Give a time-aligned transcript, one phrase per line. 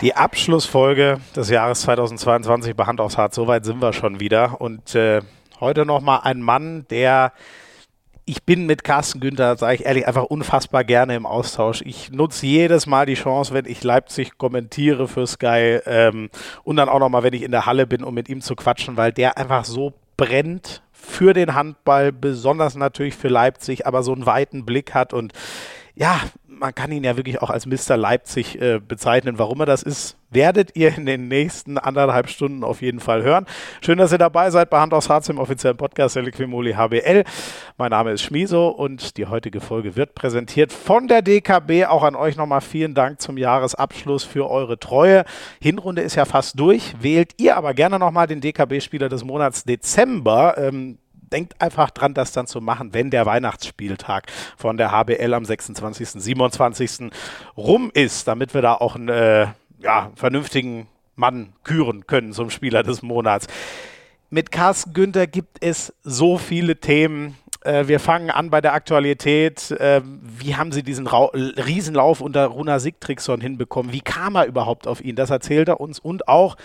[0.00, 4.58] Die Abschlussfolge des Jahres 2022 bei Hand aufs Hart, soweit sind wir schon wieder.
[4.58, 5.20] Und äh,
[5.60, 7.34] heute nochmal ein Mann, der
[8.24, 11.82] ich bin mit Carsten Günther, sage ich ehrlich, einfach unfassbar gerne im Austausch.
[11.84, 16.30] Ich nutze jedes Mal die Chance, wenn ich Leipzig kommentiere für Sky ähm,
[16.64, 18.96] und dann auch nochmal, wenn ich in der Halle bin, um mit ihm zu quatschen,
[18.96, 24.24] weil der einfach so brennt für den Handball, besonders natürlich für Leipzig, aber so einen
[24.24, 25.34] weiten Blick hat und
[25.94, 26.20] ja,
[26.60, 27.96] man kann ihn ja wirklich auch als Mr.
[27.96, 29.38] Leipzig äh, bezeichnen.
[29.38, 33.46] Warum er das ist, werdet ihr in den nächsten anderthalb Stunden auf jeden Fall hören.
[33.80, 37.24] Schön, dass ihr dabei seid bei Hand aus Harz im offiziellen Podcast der Liquimoli HBL.
[37.78, 41.86] Mein Name ist Schmiso und die heutige Folge wird präsentiert von der DKB.
[41.86, 45.24] Auch an euch nochmal vielen Dank zum Jahresabschluss für eure Treue.
[45.60, 46.94] Hinrunde ist ja fast durch.
[47.00, 50.56] Wählt ihr aber gerne nochmal den DKB-Spieler des Monats Dezember.
[50.58, 50.98] Ähm,
[51.32, 54.26] denkt einfach dran, das dann zu machen, wenn der Weihnachtsspieltag
[54.56, 57.10] von der HBL am 26., 27.
[57.56, 62.82] rum ist, damit wir da auch einen äh, ja, vernünftigen Mann küren können zum Spieler
[62.82, 63.46] des Monats.
[64.30, 67.36] Mit Carsten Günther gibt es so viele Themen.
[67.62, 69.70] Äh, wir fangen an bei der Aktualität.
[69.72, 73.92] Äh, wie haben Sie diesen Ra Riesenlauf unter Runa Sigtriksson hinbekommen?
[73.92, 75.14] Wie kam er überhaupt auf ihn?
[75.14, 75.98] Das erzählt er uns.
[75.98, 76.56] Und auch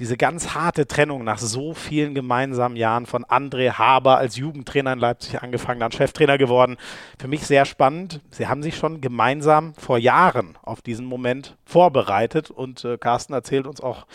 [0.00, 4.98] diese ganz harte Trennung nach so vielen gemeinsamen Jahren von André Haber als Jugendtrainer in
[4.98, 6.78] Leipzig angefangen, dann Cheftrainer geworden.
[7.18, 8.20] Für mich sehr spannend.
[8.30, 13.66] Sie haben sich schon gemeinsam vor Jahren auf diesen Moment vorbereitet und äh, Carsten erzählt
[13.66, 14.06] uns auch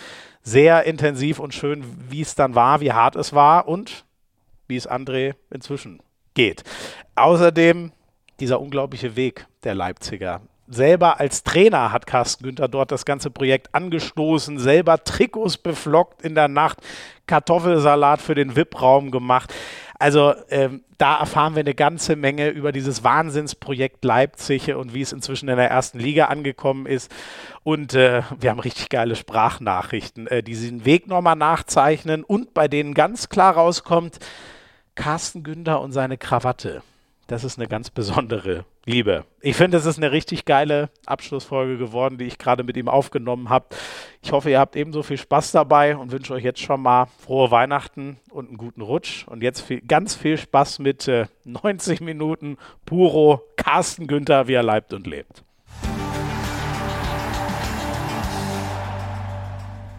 [0.42, 4.06] sehr intensiv und schön, wie es dann war, wie hart es war und
[4.68, 6.02] wie es André inzwischen
[6.36, 6.64] geht.
[7.16, 7.92] Außerdem
[8.40, 13.74] dieser unglaubliche Weg der Leipziger selber als Trainer hat Carsten Günther dort das ganze Projekt
[13.74, 16.80] angestoßen, selber Trikots beflockt in der Nacht,
[17.28, 19.54] Kartoffelsalat für den VIP-Raum gemacht.
[19.98, 25.14] Also ähm, da erfahren wir eine ganze Menge über dieses Wahnsinnsprojekt Leipzig und wie es
[25.14, 27.12] inzwischen in der ersten Liga angekommen ist.
[27.64, 32.68] Und äh, wir haben richtig geile Sprachnachrichten, äh, die diesen Weg nochmal nachzeichnen und bei
[32.68, 34.20] denen ganz klar rauskommt,
[34.96, 36.82] Carsten Günther und seine Krawatte
[37.28, 39.26] das ist eine ganz besondere Liebe.
[39.42, 43.50] Ich finde, es ist eine richtig geile Abschlussfolge geworden, die ich gerade mit ihm aufgenommen
[43.50, 43.66] habe.
[44.22, 47.50] Ich hoffe, ihr habt ebenso viel Spaß dabei und wünsche euch jetzt schon mal frohe
[47.50, 49.28] Weihnachten und einen guten Rutsch.
[49.28, 54.64] Und jetzt viel, ganz viel Spaß mit äh, 90 Minuten Puro Carsten Günther, wie er
[54.64, 55.44] leibt und lebt.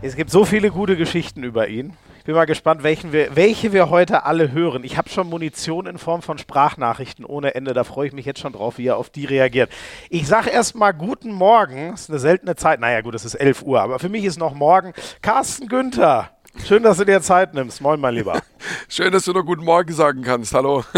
[0.00, 1.94] Es gibt so viele gute Geschichten über ihn
[2.26, 4.82] bin mal gespannt, welchen wir, welche wir heute alle hören.
[4.82, 7.72] Ich habe schon Munition in Form von Sprachnachrichten ohne Ende.
[7.72, 9.70] Da freue ich mich jetzt schon drauf, wie er auf die reagiert.
[10.10, 11.92] Ich sage erstmal guten Morgen.
[11.92, 12.80] Das ist eine seltene Zeit.
[12.80, 14.92] Naja, gut, es ist 11 Uhr, aber für mich ist noch morgen.
[15.22, 16.30] Carsten Günther.
[16.64, 17.80] Schön, dass du dir Zeit nimmst.
[17.80, 18.40] Moin, mein Lieber.
[18.88, 20.54] Schön, dass du noch guten Morgen sagen kannst.
[20.54, 20.84] Hallo.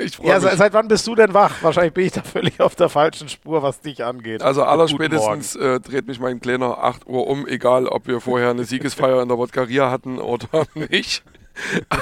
[0.00, 0.52] Ich freue ja, mich.
[0.52, 1.60] Seit wann bist du denn wach?
[1.60, 4.42] Wahrscheinlich bin ich da völlig auf der falschen Spur, was dich angeht.
[4.42, 8.62] Also allerspätestens äh, dreht mich mein Kleiner 8 Uhr um, egal ob wir vorher eine
[8.62, 11.24] Siegesfeier in der Wodkaria hatten oder nicht.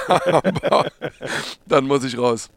[0.09, 0.91] Aber
[1.65, 2.50] dann muss ich raus.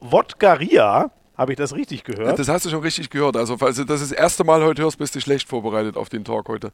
[0.00, 1.10] Wodkaria?
[1.36, 2.38] Habe ich das richtig gehört?
[2.38, 3.36] Das hast du schon richtig gehört.
[3.36, 6.24] Also, falls du das das erste Mal heute hörst, bist du schlecht vorbereitet auf den
[6.24, 6.72] Talk heute.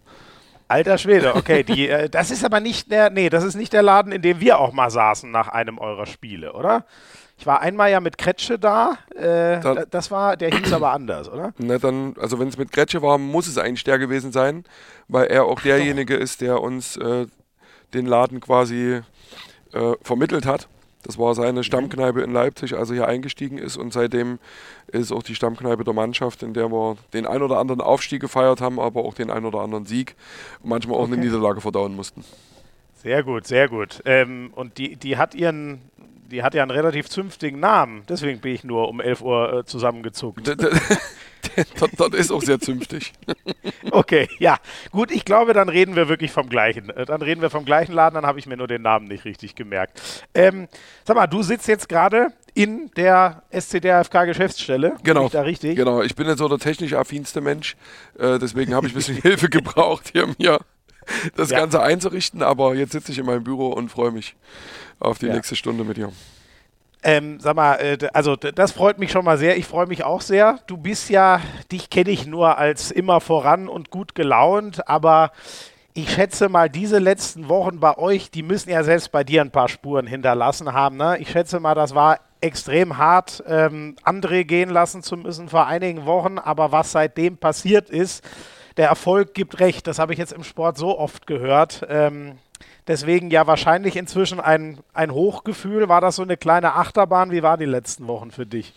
[0.68, 1.62] Alter Schwede, okay.
[1.62, 4.40] Die, äh, das ist aber nicht der, nee, das ist nicht der Laden, in dem
[4.40, 6.84] wir auch mal saßen nach einem eurer Spiele, oder?
[7.36, 8.96] Ich war einmal ja mit Kretsche da.
[9.14, 11.52] Äh, dann, das war, der hieß aber anders, oder?
[11.58, 14.64] Na dann, also wenn es mit Kretsche war, muss es eigentlich der gewesen sein,
[15.08, 17.26] weil er auch derjenige ist, der uns äh,
[17.92, 19.02] den Laden quasi
[19.72, 20.68] äh, vermittelt hat.
[21.04, 21.64] Das war seine mhm.
[21.64, 23.76] Stammkneipe in Leipzig, als er hier eingestiegen ist.
[23.76, 24.38] Und seitdem
[24.88, 28.60] ist auch die Stammkneipe der Mannschaft, in der wir den ein oder anderen Aufstieg gefeiert
[28.60, 30.16] haben, aber auch den ein oder anderen Sieg
[30.62, 31.12] und manchmal auch okay.
[31.12, 32.24] eine Niederlage verdauen mussten.
[32.94, 34.02] Sehr gut, sehr gut.
[34.06, 35.82] Ähm, und die, die hat ihren,
[36.30, 38.02] die hat ja einen relativ zünftigen Namen.
[38.08, 40.48] Deswegen bin ich nur um 11 Uhr äh, zusammengezuckt.
[41.78, 43.12] dort, dort, ist auch sehr zünftig.
[43.90, 44.58] okay, ja.
[44.90, 46.90] Gut, ich glaube, dann reden wir wirklich vom gleichen.
[46.90, 49.24] Äh, dann reden wir vom gleichen Laden, dann habe ich mir nur den Namen nicht
[49.24, 50.00] richtig gemerkt.
[50.34, 50.68] Ähm,
[51.04, 54.96] sag mal, du sitzt jetzt gerade in der SCDFK-Geschäftsstelle.
[55.02, 55.28] Genau.
[55.28, 55.76] da richtig?
[55.76, 57.76] Genau, ich bin jetzt so der technisch affinste Mensch.
[58.18, 60.60] Äh, deswegen habe ich ein bisschen Hilfe gebraucht, hier mir
[61.36, 61.58] das ja.
[61.58, 62.42] Ganze einzurichten.
[62.42, 64.36] Aber jetzt sitze ich in meinem Büro und freue mich
[65.00, 65.34] auf die ja.
[65.34, 66.12] nächste Stunde mit dir.
[67.06, 69.58] Ähm, sag mal, äh, also das freut mich schon mal sehr.
[69.58, 70.58] Ich freue mich auch sehr.
[70.66, 71.40] Du bist ja,
[71.70, 75.30] dich kenne ich nur als immer voran und gut gelaunt, aber
[75.92, 79.50] ich schätze mal, diese letzten Wochen bei euch, die müssen ja selbst bei dir ein
[79.50, 80.96] paar Spuren hinterlassen haben.
[80.96, 81.18] Ne?
[81.20, 86.06] Ich schätze mal, das war extrem hart, ähm, André gehen lassen zu müssen vor einigen
[86.06, 88.24] Wochen, aber was seitdem passiert ist,
[88.76, 89.86] der Erfolg gibt recht.
[89.86, 91.86] Das habe ich jetzt im Sport so oft gehört.
[91.88, 92.38] Ähm,
[92.86, 95.88] Deswegen ja wahrscheinlich inzwischen ein, ein Hochgefühl.
[95.88, 97.30] War das so eine kleine Achterbahn?
[97.30, 98.74] Wie war die letzten Wochen für dich?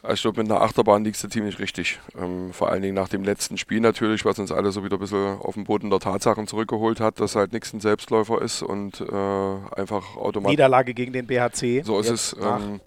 [0.00, 1.98] Also ich glaube, mit einer Achterbahn liegst du ziemlich richtig.
[2.16, 5.00] Ähm, vor allen Dingen nach dem letzten Spiel natürlich, was uns alle so wieder ein
[5.00, 9.00] bisschen auf den Boden der Tatsachen zurückgeholt hat, dass halt nichts ein Selbstläufer ist und
[9.00, 10.52] äh, einfach automatisch.
[10.52, 11.82] Niederlage gegen den BHC.
[11.82, 12.36] So ist es.
[12.40, 12.80] Ähm,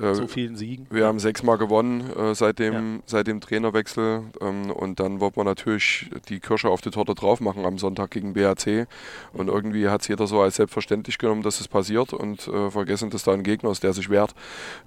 [0.00, 0.86] äh, so vielen Siegen.
[0.90, 3.02] Wir haben sechsmal gewonnen äh, seit, dem, ja.
[3.06, 7.40] seit dem Trainerwechsel ähm, und dann wird man natürlich die Kirsche auf die Torte drauf
[7.40, 8.86] machen am Sonntag gegen BHC
[9.32, 13.10] und irgendwie hat es jeder so als selbstverständlich genommen, dass es passiert und äh, vergessen,
[13.10, 14.34] dass da ein Gegner ist, der sich wehrt.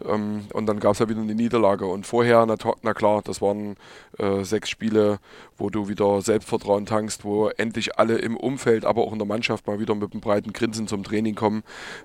[0.06, 3.41] Ähm, und dann gab es ja wieder eine Niederlage und vorher, na, na klar, das
[3.41, 3.75] waren
[4.17, 5.19] äh, sechs Spiele,
[5.57, 9.67] wo du wieder Selbstvertrauen tankst, wo endlich alle im Umfeld, aber auch in der Mannschaft
[9.67, 11.63] mal wieder mit einem breiten Grinsen zum Training kommen,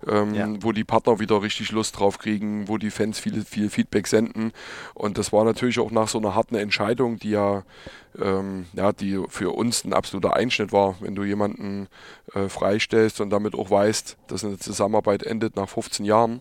[0.09, 0.49] ähm, ja.
[0.61, 4.53] wo die Partner wieder richtig Lust drauf kriegen, wo die Fans viel, viel Feedback senden.
[4.95, 7.65] Und das war natürlich auch nach so einer harten Entscheidung, die ja,
[8.21, 11.89] ähm, ja die für uns ein absoluter Einschnitt war, wenn du jemanden
[12.35, 16.41] äh, freistellst und damit auch weißt, dass eine Zusammenarbeit endet nach 15 Jahren,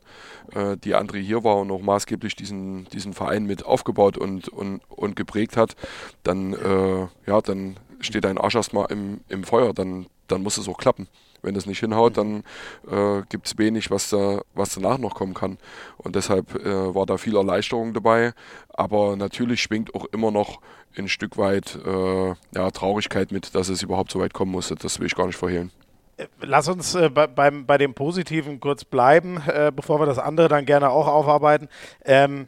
[0.53, 4.81] äh, die André hier war und auch maßgeblich diesen, diesen Verein mit aufgebaut und, und,
[4.89, 5.75] und geprägt hat,
[6.23, 10.67] dann, äh, ja, dann steht dein Arsch erstmal im, im Feuer, dann, dann muss es
[10.67, 11.07] auch klappen.
[11.44, 12.44] Wenn das nicht hinhaut, dann
[12.90, 15.57] äh, gibt es wenig, was, da, was danach noch kommen kann.
[15.98, 18.34] Und deshalb äh, war da viel Erleichterung dabei.
[18.69, 20.60] Aber natürlich schwingt auch immer noch
[20.98, 24.75] ein Stück weit äh, ja, Traurigkeit mit, dass es überhaupt so weit kommen musste.
[24.75, 25.72] Das will ich gar nicht verhehlen.
[26.18, 30.19] Äh, lass uns äh, bei, beim, bei dem Positiven kurz bleiben, äh, bevor wir das
[30.19, 31.68] andere dann gerne auch aufarbeiten.
[32.06, 32.48] Ähm,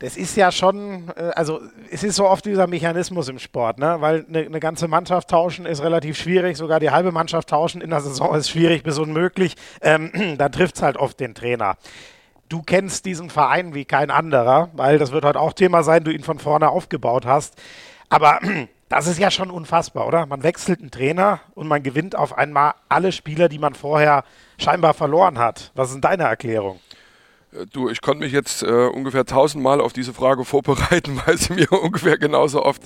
[0.00, 1.60] das ist ja schon, äh, also
[1.90, 3.96] es ist so oft dieser Mechanismus im Sport, ne?
[4.00, 7.90] weil eine, eine, ganze Mannschaft tauschen ist relativ schwierig, sogar die halbe Mannschaft tauschen in
[7.90, 9.54] der Saison ist schwierig bis unmöglich.
[9.82, 11.76] Ähm, da trifft es halt oft den Trainer.
[12.48, 16.10] Du kennst diesen Verein wie kein anderer, weil das wird heute auch Thema sein, du
[16.10, 17.60] ihn von vorne aufgebaut hast.
[18.08, 18.40] Aber
[18.88, 20.24] das ist ja schon unfassbar, oder?
[20.24, 24.24] Man wechselt einen Trainer und man gewinnt auf einmal alle Spieler, die man vorher
[24.58, 25.72] scheinbar verloren hat.
[25.74, 26.80] Was ist denn deine Erklärung?
[27.52, 31.54] Äh, du, ich konnte mich jetzt äh, ungefähr tausendmal auf diese Frage vorbereiten, weil sie
[31.54, 32.82] mir ungefähr genauso oft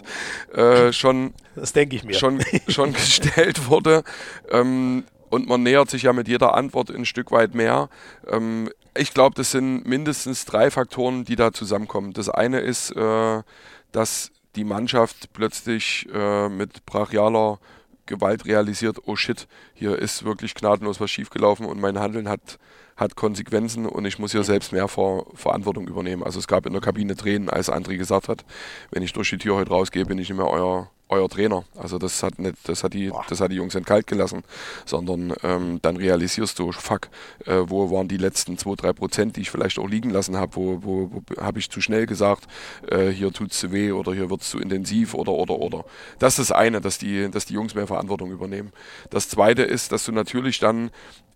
[0.55, 2.15] äh, schon, das denke ich mir.
[2.15, 4.05] schon, schon gestellt wurde.
[4.51, 7.89] Ähm, und man nähert sich ja mit jeder Antwort ein Stück weit mehr.
[8.29, 12.13] Ähm, ich glaube, das sind mindestens drei Faktoren, die da zusammenkommen.
[12.13, 13.43] Das eine ist, äh,
[13.91, 17.59] dass die Mannschaft plötzlich äh, mit brachialer
[18.07, 22.59] Gewalt realisiert, oh shit, hier ist wirklich gnadenlos was schiefgelaufen und mein Handeln hat
[22.97, 26.23] hat Konsequenzen und ich muss hier selbst mehr Ver Verantwortung übernehmen.
[26.23, 28.45] Also es gab in der Kabine Tränen, als André gesagt hat,
[28.91, 31.65] wenn ich durch die Tür heute rausgehe, bin ich nicht mehr euer, euer Trainer.
[31.77, 34.43] Also das hat nicht, das hat die, das hat die Jungs nicht kalt gelassen,
[34.87, 37.09] sondern ähm, dann realisierst du, fuck,
[37.47, 40.55] äh, wo waren die letzten zwei, drei Prozent, die ich vielleicht auch liegen lassen habe,
[40.55, 42.47] wo, wo, wo habe ich zu schnell gesagt,
[42.91, 45.85] äh, hier tut's zu weh oder hier wird's zu intensiv oder oder oder.
[46.21, 48.73] Das ist das eine, dass die, dass die Jungs mehr Verantwortung übernehmen.
[49.11, 50.91] Das zweite ist, dass du natürlich dann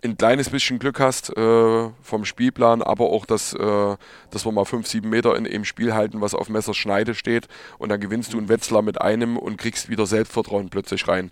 [0.05, 3.97] ein kleines bisschen Glück hast äh, vom Spielplan, aber auch, dass, äh,
[4.31, 7.49] dass wir mal fünf, sieben Meter in einem Spiel halten, was auf Messerschneide steht
[7.79, 11.31] und dann gewinnst du einen Wetzlar mit einem und kriegst wieder Selbstvertrauen plötzlich rein.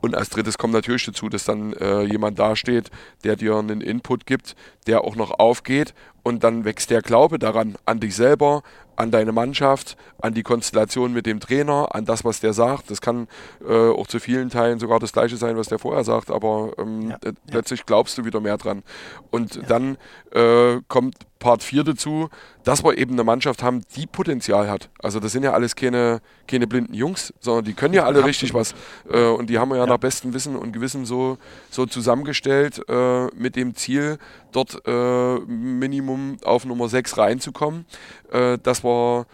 [0.00, 2.90] Und als drittes kommt natürlich dazu, dass dann äh, jemand dasteht,
[3.24, 4.54] der dir einen Input gibt,
[4.86, 5.92] der auch noch aufgeht
[6.28, 8.62] und dann wächst der Glaube daran, an dich selber,
[8.96, 12.90] an deine Mannschaft, an die Konstellation mit dem Trainer, an das, was der sagt.
[12.90, 13.28] Das kann
[13.66, 17.10] äh, auch zu vielen Teilen sogar das gleiche sein, was der vorher sagt, aber ähm,
[17.10, 17.18] ja,
[17.50, 18.82] plötzlich glaubst du wieder mehr dran.
[19.30, 19.62] Und ja.
[19.62, 19.96] dann
[20.32, 22.28] äh, kommt Part 4 dazu,
[22.64, 24.90] dass wir eben eine Mannschaft haben, die Potenzial hat.
[24.98, 28.52] Also das sind ja alles keine, keine blinden Jungs, sondern die können ja alle richtig
[28.52, 28.74] was.
[29.10, 31.38] Äh, und die haben wir ja, ja, nach bestem Wissen und Gewissen so,
[31.70, 34.18] so zusammengestellt äh, mit dem Ziel,
[34.52, 37.86] dort äh, Minimum auf Nummer 6 reinzukommen.
[38.32, 39.26] Äh, das war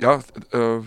[0.00, 0.20] ja
[0.52, 0.80] äh,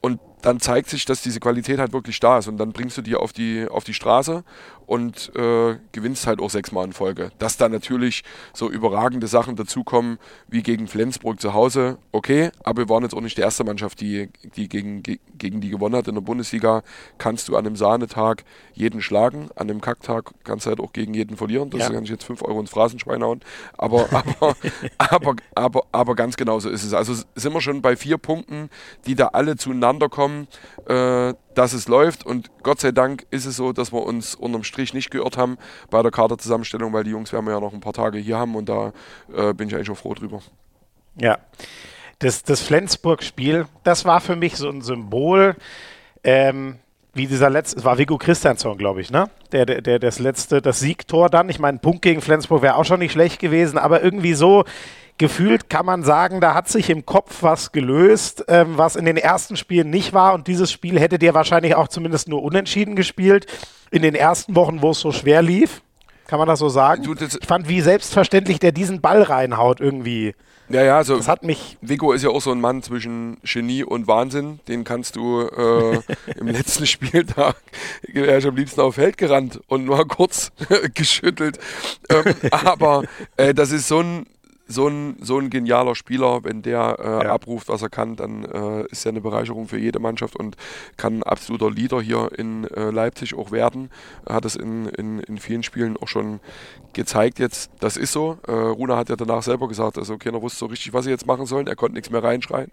[0.00, 3.02] und dann zeigt sich, dass diese Qualität halt wirklich da ist und dann bringst du
[3.02, 4.44] die auf die, auf die Straße
[4.86, 7.30] und äh, gewinnst halt auch sechsmal in Folge.
[7.38, 8.22] Dass da natürlich
[8.54, 13.20] so überragende Sachen dazukommen, wie gegen Flensburg zu Hause, okay, aber wir waren jetzt auch
[13.20, 16.08] nicht die erste Mannschaft, die, die gegen, gegen die gewonnen hat.
[16.08, 16.82] In der Bundesliga
[17.18, 21.14] kannst du an einem Sahnetag jeden schlagen, an einem Kacktag kannst du halt auch gegen
[21.14, 21.70] jeden verlieren.
[21.70, 21.90] Das ja.
[21.90, 23.40] kann ich jetzt 5 Euro ins Phrasenschwein hauen.
[23.76, 24.56] Aber, aber,
[24.98, 26.94] aber, aber, aber ganz genau so ist es.
[26.94, 28.70] Also sind wir schon bei vier Punkten,
[29.06, 30.46] die da alle zueinander kommen.
[30.86, 32.24] Äh, dass es läuft.
[32.24, 35.58] Und Gott sei Dank ist es so, dass wir uns unterm Strich nicht geirrt haben
[35.90, 38.54] bei der Kaderzusammenstellung, weil die Jungs werden wir ja noch ein paar Tage hier haben
[38.54, 38.92] und da
[39.34, 40.40] äh, bin ich eigentlich auch froh drüber.
[41.18, 41.38] Ja,
[42.18, 45.56] das, das Flensburg-Spiel, das war für mich so ein Symbol.
[46.22, 46.76] Ähm,
[47.14, 49.30] wie dieser letzte, es war Vigo Christiansson, glaube ich, ne?
[49.50, 51.48] Der, der, der, das letzte, das Siegtor dann.
[51.48, 54.64] Ich meine, ein Punkt gegen Flensburg wäre auch schon nicht schlecht gewesen, aber irgendwie so,
[55.18, 59.16] gefühlt kann man sagen, da hat sich im Kopf was gelöst, ähm, was in den
[59.16, 60.34] ersten Spielen nicht war.
[60.34, 63.46] Und dieses Spiel hättet ihr wahrscheinlich auch zumindest nur unentschieden gespielt
[63.90, 65.82] in den ersten Wochen, wo es so schwer lief.
[66.26, 67.02] Kann man das so sagen?
[67.04, 70.34] Du, das- ich fand, wie selbstverständlich der diesen Ball reinhaut irgendwie.
[70.68, 71.78] Ja, ja, also Das hat mich.
[71.80, 74.58] Vico ist ja auch so ein Mann zwischen Genie und Wahnsinn.
[74.66, 76.00] Den kannst du äh,
[76.40, 77.54] im letzten Spieltag,
[78.12, 80.50] er ist am liebsten auf Feld gerannt und nur kurz
[80.94, 81.60] geschüttelt.
[82.10, 83.04] Ähm, aber
[83.36, 84.26] äh, das ist so ein,
[84.68, 86.44] so, ein, so ein genialer Spieler.
[86.44, 87.32] Wenn der äh, Ja.
[87.34, 90.56] abruft, was er kann, dann äh, ist er eine Bereicherung für jede Mannschaft und
[90.96, 93.90] kann ein absoluter Leader hier in äh, Leipzig auch werden.
[94.24, 96.40] Er hat es in, in, in vielen Spielen auch schon
[96.92, 97.70] gezeigt jetzt.
[97.80, 98.38] Das ist so.
[98.46, 101.26] Äh, Runa hat ja danach selber gesagt, also keiner wusste so richtig, was sie jetzt
[101.26, 101.66] machen sollen.
[101.66, 102.70] Er konnte nichts mehr reinschreien.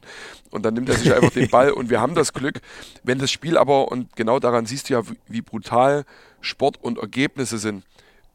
[0.49, 2.61] Und dann nimmt er sich einfach den Ball und wir haben das Glück,
[3.03, 6.05] wenn das Spiel aber, und genau daran siehst du ja, wie, wie brutal
[6.41, 7.83] Sport und Ergebnisse sind.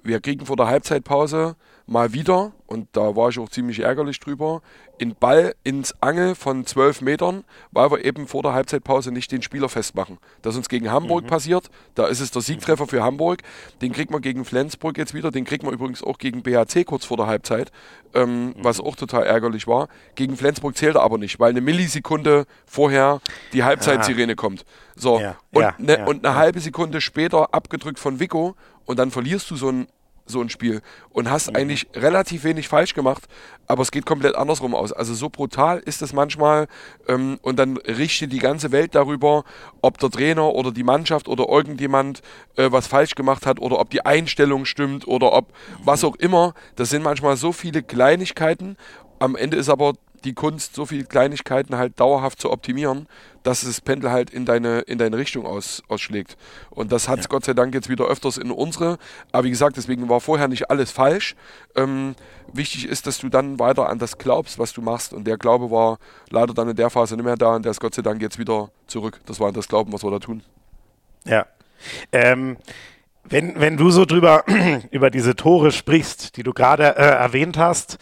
[0.03, 1.57] Wir kriegen vor der Halbzeitpause
[1.88, 4.61] mal wieder, und da war ich auch ziemlich ärgerlich drüber,
[5.00, 9.42] einen Ball ins Angel von 12 Metern, weil wir eben vor der Halbzeitpause nicht den
[9.42, 10.18] Spieler festmachen.
[10.42, 13.42] Das ist uns gegen Hamburg passiert, da ist es der Siegtreffer für Hamburg,
[13.80, 17.07] den kriegt man gegen Flensburg jetzt wieder, den kriegt man übrigens auch gegen BHC kurz
[17.07, 17.73] vor der Halbzeit,
[18.14, 19.88] ähm, was auch total ärgerlich war.
[20.14, 23.21] Gegen Flensburg zählt er aber nicht, weil eine Millisekunde vorher
[23.54, 24.64] die Halbzeitsirene kommt.
[24.95, 28.99] So, Ja, und, ja, ne, ja, und eine halbe Sekunde später abgedrückt von Vico und
[28.99, 29.87] dann verlierst du so ein,
[30.31, 30.81] so ein Spiel
[31.11, 33.29] und hast eigentlich relativ wenig falsch gemacht,
[33.67, 34.93] aber es geht komplett andersrum aus.
[34.93, 36.69] Also so brutal ist es manchmal
[37.07, 39.45] ähm, und dann richtet die ganze Welt darüber,
[39.83, 42.23] ob der Trainer oder die Mannschaft oder irgendjemand
[42.57, 46.55] äh, was falsch gemacht hat oder ob die Einstellung stimmt oder ob was auch immer.
[46.77, 48.77] Das sind manchmal so viele Kleinigkeiten.
[49.19, 49.95] Am Ende ist aber
[50.25, 53.07] die Kunst, so viele Kleinigkeiten halt dauerhaft zu optimieren,
[53.43, 56.37] dass das Pendel halt in deine, in deine Richtung aus, ausschlägt.
[56.71, 58.99] Und das hat es Gott sei Dank jetzt wieder öfters in unsere.
[59.33, 61.35] Aber wie gesagt, deswegen war vorher nicht alles falsch.
[61.77, 62.15] Ähm,
[62.53, 65.13] wichtig ist, dass du dann weiter an das glaubst, was du machst.
[65.13, 65.99] Und der Glaube war
[66.31, 68.39] leider dann in der Phase nicht mehr da und der ist Gott sei Dank jetzt
[68.39, 69.21] wieder zurück.
[69.27, 70.43] Das war das Glauben, was wir da tun.
[71.25, 71.47] Ja.
[72.13, 72.57] Ähm,
[73.25, 74.45] wenn, wenn du so drüber
[74.91, 77.99] über diese Tore sprichst, die du gerade äh, erwähnt hast,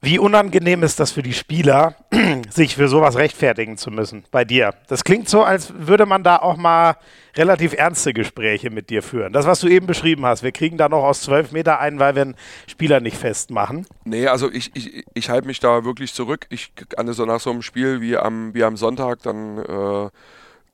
[0.00, 1.96] wie unangenehm ist das für die Spieler,
[2.50, 4.74] sich für sowas rechtfertigen zu müssen bei dir?
[4.86, 6.96] Das klingt so, als würde man da auch mal
[7.36, 9.32] relativ ernste Gespräche mit dir führen.
[9.32, 12.14] Das, was du eben beschrieben hast, wir kriegen da noch aus zwölf Meter ein, weil
[12.14, 12.36] wir einen
[12.68, 13.86] Spieler nicht festmachen.
[14.04, 16.46] Nee, also ich, ich, ich halte mich da wirklich zurück.
[16.48, 20.10] Ich kann so nach so einem Spiel wie am, wie am Sonntag, dann, äh,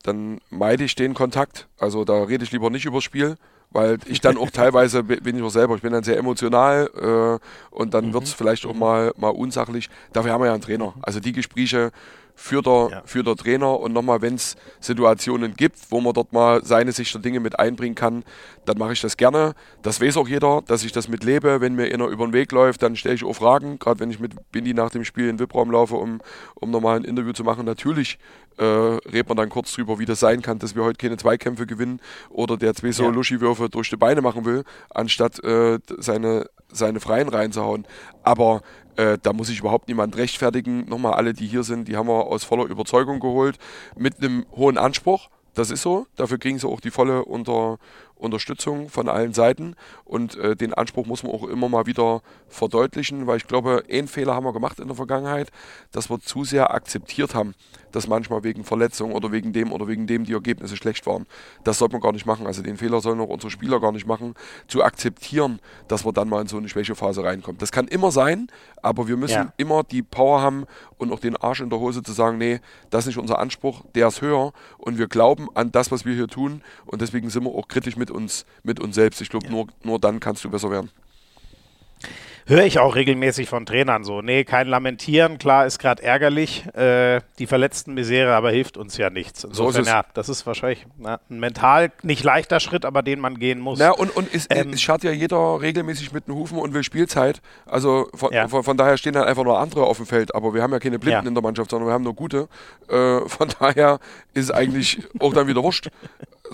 [0.03, 1.67] dann meide ich den Kontakt.
[1.79, 3.37] Also da rede ich lieber nicht übers Spiel,
[3.75, 6.89] weil ich dann auch teilweise bi- bin ich auch selber, ich bin dann sehr emotional
[6.97, 9.91] äh, und dann wird es vielleicht auch mal, mal unsachlich.
[10.15, 10.95] Dafür haben wir ja einen Trainer.
[11.03, 11.91] Also die Gespräche
[12.37, 13.03] führt der, Ja.
[13.05, 17.15] führt der Trainer und nochmal, wenn es Situationen gibt, wo man dort mal seine Sicht
[17.15, 18.25] der Dinge mit einbringen kann,
[18.65, 19.55] dann mache ich das gerne.
[19.83, 21.61] Das weiß auch jeder, dass ich das mitlebe.
[21.61, 23.79] Wenn mir einer über den Weg läuft, dann stelle ich auch Fragen.
[23.79, 26.21] Gerade wenn ich mit Bindi nach dem Spiel in den VIP-Raum laufe, um,
[26.55, 27.65] um nochmal ein Interview zu machen.
[27.67, 28.19] Natürlich
[28.59, 31.67] äh, redet man dann kurz drüber, wie das sein kann, dass wir heute keine Zweikämpfe
[31.67, 32.01] gewinnen
[32.31, 33.11] oder der zwei so Ja.
[33.11, 37.87] Luschi-Würfe durch die Beine machen will, anstatt äh, seine, seine Freien reinzuhauen.
[38.23, 38.63] Aber
[38.97, 40.89] äh, da muss ich überhaupt niemand rechtfertigen.
[40.89, 43.59] Nochmal alle, die hier sind, die haben wir aus voller Überzeugung geholt,
[43.97, 45.29] mit einem hohen Anspruch.
[45.55, 46.07] Das ist so.
[46.17, 47.79] Dafür kriegen sie auch die volle Unter
[48.25, 49.77] Unterstützung von allen Seiten.
[50.05, 54.09] Und äh, den Anspruch muss man auch immer mal wieder verdeutlichen, weil ich glaube, einen
[54.09, 55.51] Fehler haben wir gemacht in der Vergangenheit,
[55.93, 57.55] dass wir zu sehr akzeptiert haben,
[57.93, 61.27] dass manchmal wegen Verletzung oder wegen dem oder wegen dem die Ergebnisse schlecht waren.
[61.65, 62.47] Das sollte man gar nicht machen.
[62.47, 64.35] Also den Fehler sollen auch unsere Spieler gar nicht machen,
[64.69, 67.59] zu akzeptieren, dass wir dann mal in so eine Schwächephase reinkommen.
[67.59, 68.49] Das kann immer sein,
[68.83, 69.53] aber wir müssen Ja.
[69.57, 70.65] immer die Power haben
[70.99, 73.83] und auch den Arsch in der Hose zu sagen, nee, das ist nicht unser Anspruch,
[73.95, 77.45] der ist höher und wir glauben an das, was wir hier tun und deswegen sind
[77.45, 79.21] wir auch kritisch mit uns, mit uns selbst.
[79.21, 80.91] Ich glaube, nur, nur dann kannst du besser werden.
[82.47, 84.21] Höre ich auch regelmäßig von Trainern so.
[84.21, 86.67] Nee, kein Lamentieren, klar, ist gerade ärgerlich.
[86.75, 89.45] Äh, die verletzten Misere, aber hilft uns ja nichts.
[89.45, 89.89] Insofern, es.
[89.89, 93.79] ja, das ist wahrscheinlich na, ein mental nicht leichter Schritt, aber den man gehen muss.
[93.79, 96.85] Na, und, und es, Ähm, es schaut ja jeder regelmäßig mit den Hufen und will
[96.85, 97.41] Spielzeit.
[97.65, 98.47] Also von, Ja.
[98.47, 100.35] von, von daher stehen dann einfach nur andere auf dem Feld.
[100.35, 101.29] Aber wir haben ja keine Blinden Ja.
[101.29, 102.49] in der Mannschaft, sondern wir haben nur gute.
[102.91, 104.01] Äh, von daher
[104.35, 105.89] ist es eigentlich auch dann wieder wurscht.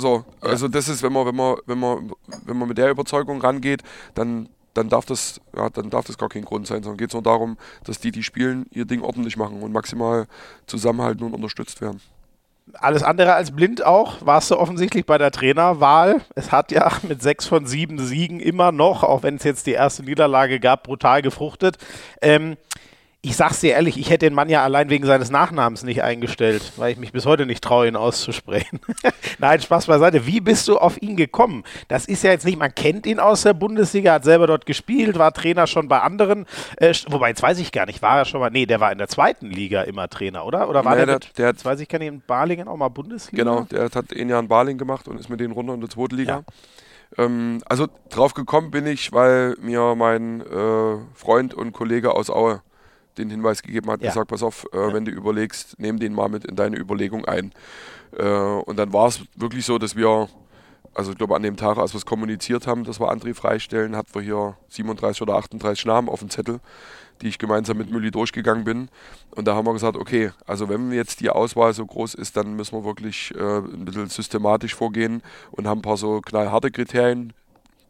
[0.00, 2.12] So, also das ist, wenn man, wenn man, wenn man,
[2.46, 3.82] wenn man mit der Überzeugung rangeht,
[4.14, 7.14] dann, dann darf das, ja, dann darf das gar kein Grund sein, sondern geht es
[7.14, 10.26] nur darum, dass die, die spielen, ihr Ding ordentlich machen und maximal
[10.66, 12.00] zusammenhalten und unterstützt werden.
[12.74, 16.20] Alles andere als blind auch, warst du offensichtlich bei der Trainerwahl.
[16.34, 19.72] Es hat ja mit sechs von sieben Siegen immer noch, auch wenn es jetzt die
[19.72, 21.76] erste Niederlage gab, brutal gefruchtet.
[22.22, 22.56] Ähm,
[23.22, 26.72] ich sag's dir ehrlich, ich hätte den Mann ja allein wegen seines Nachnamens nicht eingestellt,
[26.76, 28.80] weil ich mich bis heute nicht traue, ihn auszusprechen.
[29.38, 30.26] Nein, Spaß beiseite.
[30.26, 31.64] Wie bist du auf ihn gekommen?
[31.88, 35.18] Das ist ja jetzt nicht, man kennt ihn aus der Bundesliga, hat selber dort gespielt,
[35.18, 36.46] war Trainer schon bei anderen.
[36.78, 38.96] Äh, wobei, jetzt weiß ich gar nicht, war er schon mal, nee, der war in
[38.98, 40.68] der zweiten Liga immer Trainer, oder?
[40.70, 42.68] Oder war Nee, der, der- mit, der hat- jetzt weiß ich gar nicht, in Balingen
[42.68, 43.44] auch mal Bundesliga?
[43.44, 45.90] Genau, der hat ein Jahr in Baling gemacht und ist mit denen runter in der
[45.90, 46.42] zweiten Liga.
[47.18, 52.62] Ähm, also drauf gekommen bin ich, weil mir mein äh, Freund und Kollege aus Aue
[53.18, 54.08] den Hinweis gegeben hat, Ja.
[54.08, 54.92] gesagt, pass auf, äh, Ja.
[54.94, 57.52] wenn du überlegst, nimm den mal mit in deine Überlegung ein.
[58.16, 60.28] Äh, und dann war es wirklich so, dass wir,
[60.94, 63.96] also ich glaube an dem Tag, als wir es kommuniziert haben, dass wir André freistellen,
[63.96, 66.60] hatten wir hier 37 oder 38 Namen auf dem Zettel,
[67.22, 68.88] die ich gemeinsam mit Mülli durchgegangen bin.
[69.30, 72.54] Und da haben wir gesagt, okay, also wenn jetzt die Auswahl so groß ist, dann
[72.56, 77.32] müssen wir wirklich äh, ein bisschen systematisch vorgehen und haben ein paar so knallharte Kriterien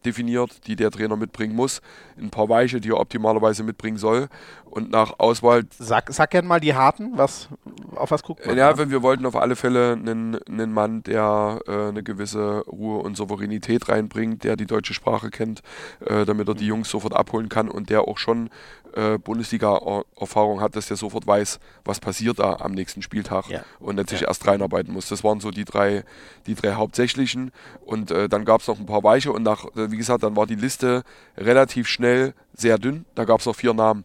[0.05, 1.81] definiert, die der Trainer mitbringen muss.
[2.19, 4.29] Ein paar weiche, die er optimalerweise mitbringen soll.
[4.65, 7.49] Und nach Auswahl Sag, sag gerne mal die harten, was,
[7.97, 8.57] auf was guckt man?
[8.57, 13.03] ja, wenn wir wollten auf alle Fälle einen, einen Mann, der äh, eine gewisse Ruhe
[13.03, 15.63] und Souveränität reinbringt, der die deutsche Sprache kennt,
[16.07, 18.49] äh, damit er die Jungs sofort abholen kann und der auch schon
[18.95, 23.63] äh, Bundesliga-Erfahrung hat, dass der sofort weiß, was passiert da am nächsten Spieltag Ja.
[23.79, 24.29] und nicht sich Ja.
[24.29, 25.09] erst reinarbeiten muss.
[25.09, 26.05] Das waren so die drei,
[26.47, 27.53] die drei hauptsächlichen
[27.85, 30.37] und äh, dann gab es noch ein paar weiche und nach, äh, wie gesagt, dann
[30.37, 31.03] war die Liste
[31.37, 33.05] relativ schnell sehr dünn.
[33.15, 34.05] Da gab es noch vier Namen.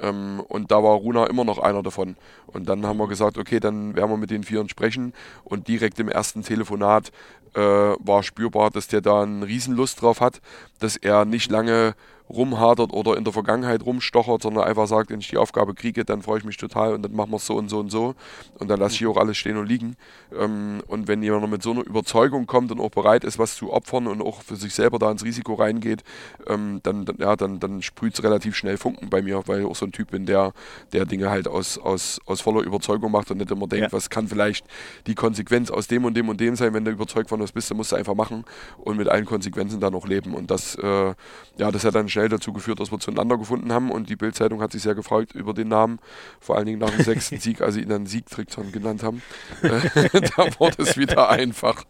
[0.00, 2.16] Ähm, und da war Runa immer noch einer davon.
[2.48, 5.12] Und dann haben wir gesagt, okay, dann werden wir mit den Vieren sprechen.
[5.44, 7.12] Und direkt im ersten Telefonat
[7.54, 10.40] äh, war spürbar, dass der da eine Riesenlust drauf hat,
[10.80, 11.94] dass er nicht lange
[12.30, 16.22] rumhadert oder in der Vergangenheit rumstochert, sondern einfach sagt, wenn ich die Aufgabe kriege, dann
[16.22, 18.14] freue ich mich total und dann machen wir es so und so und so.
[18.58, 19.96] Und dann lasse ich hier auch alles stehen und liegen.
[20.38, 23.72] Ähm, und wenn jemand mit so einer Überzeugung kommt und auch bereit ist, was zu
[23.72, 26.02] opfern und auch für sich selber da ins Risiko reingeht,
[26.46, 29.66] ähm, dann, dann, ja, dann, dann sprüht es relativ schnell Funken bei mir, weil ich
[29.66, 30.52] auch so ein Typ bin, der,
[30.92, 33.92] der Dinge halt aus, aus, aus voller Überzeugung macht und nicht immer denkt, Ja.
[33.92, 34.66] was kann vielleicht
[35.06, 36.72] die Konsequenz aus dem und dem und dem sein.
[36.72, 38.44] Wenn du überzeugt von was bist, dann musst du einfach machen
[38.78, 40.34] und mit allen Konsequenzen dann auch leben.
[40.34, 41.14] Und das, äh,
[41.58, 44.62] ja, das hat dann schnell dazu geführt, dass wir zueinander gefunden haben und die Bildzeitung
[44.62, 45.98] hat sich sehr gefreut über den Namen,
[46.40, 49.22] vor allen Dingen nach dem sechsten Sieg, als sie ihn dann Siegtrickson genannt haben.
[49.62, 51.84] Äh, da wurde es wieder einfach.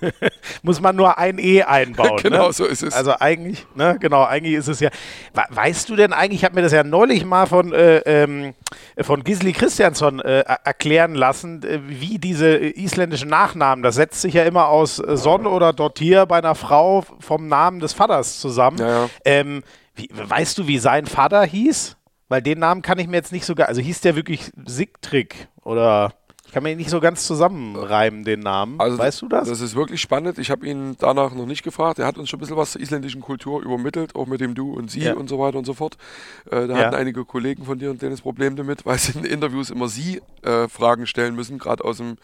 [0.62, 2.16] Muss man nur ein E einbauen.
[2.22, 2.52] genau ne?
[2.52, 2.94] so ist es.
[2.94, 4.90] Also eigentlich, ne, genau, eigentlich ist es ja.
[5.34, 8.54] We- Weißt du denn eigentlich, ich habe mir das ja neulich mal von, äh, ähm,
[9.00, 14.34] von Gisli Christiansson äh, er- erklären lassen, äh, wie diese isländischen Nachnamen, das setzt sich
[14.34, 18.78] ja immer aus Son oder Dottir bei einer Frau vom Namen des Vaters zusammen.
[18.78, 19.08] Ja, ja.
[19.24, 19.62] Ähm,
[19.94, 21.96] wie, weißt du, wie sein Vater hieß?
[22.28, 25.48] Weil den Namen kann ich mir jetzt nicht so gar, also hieß der wirklich Sigtrig
[25.62, 26.12] oder
[26.56, 28.80] kann mir nicht so ganz zusammenreimen, den Namen.
[28.80, 29.46] Also weißt du das?
[29.46, 30.38] Das ist wirklich spannend.
[30.38, 31.98] Ich habe ihn danach noch nicht gefragt.
[31.98, 34.72] Er hat uns schon ein bisschen was zur isländischen Kultur übermittelt, auch mit dem Du
[34.72, 35.12] und Sie Ja.
[35.16, 35.98] und so weiter und so fort.
[36.46, 36.76] Äh, da Ja.
[36.86, 39.88] hatten einige Kollegen von dir und denen das Problem damit, weil sie in Interviews immer
[39.88, 42.16] Sie äh, Fragen stellen müssen, gerade aus dem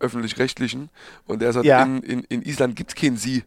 [0.00, 0.88] öffentlich-rechtlichen.
[1.28, 1.84] Und er sagt, Ja.
[1.84, 3.44] in, in, in Island gibt es kein Sie.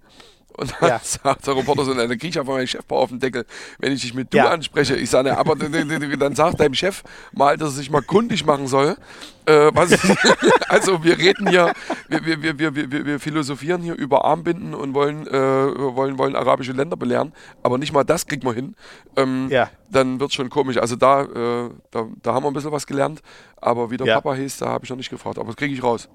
[0.58, 1.00] Und dann Ja.
[1.04, 3.46] sagt der Reporter so, dann kriege ich einfach meinen Chefbau auf den Deckel,
[3.80, 4.50] wenn ich dich mit Du Ja.
[4.50, 4.96] anspreche.
[4.96, 8.98] Ich sage, aber dann sagt deinem Chef mal, dass er sich mal kundig machen soll.
[9.46, 9.72] Äh,
[10.70, 11.74] also wir reden hier,
[12.08, 16.36] wir, wir, wir, wir, wir, wir philosophieren hier über Armbinden und wollen, äh, wollen, wollen
[16.36, 17.34] arabische Länder belehren,
[17.64, 18.76] aber nicht mal das kriegt man hin.
[19.16, 19.70] Ähm, Ja.
[19.92, 20.78] Dann wird es schon komisch.
[20.78, 23.22] Also da, äh, da, da haben wir ein bisschen was gelernt,
[23.58, 24.16] aber wie der Ja.
[24.16, 26.10] Papa hieß, da habe ich noch nicht gefragt, aber das kriege ich raus.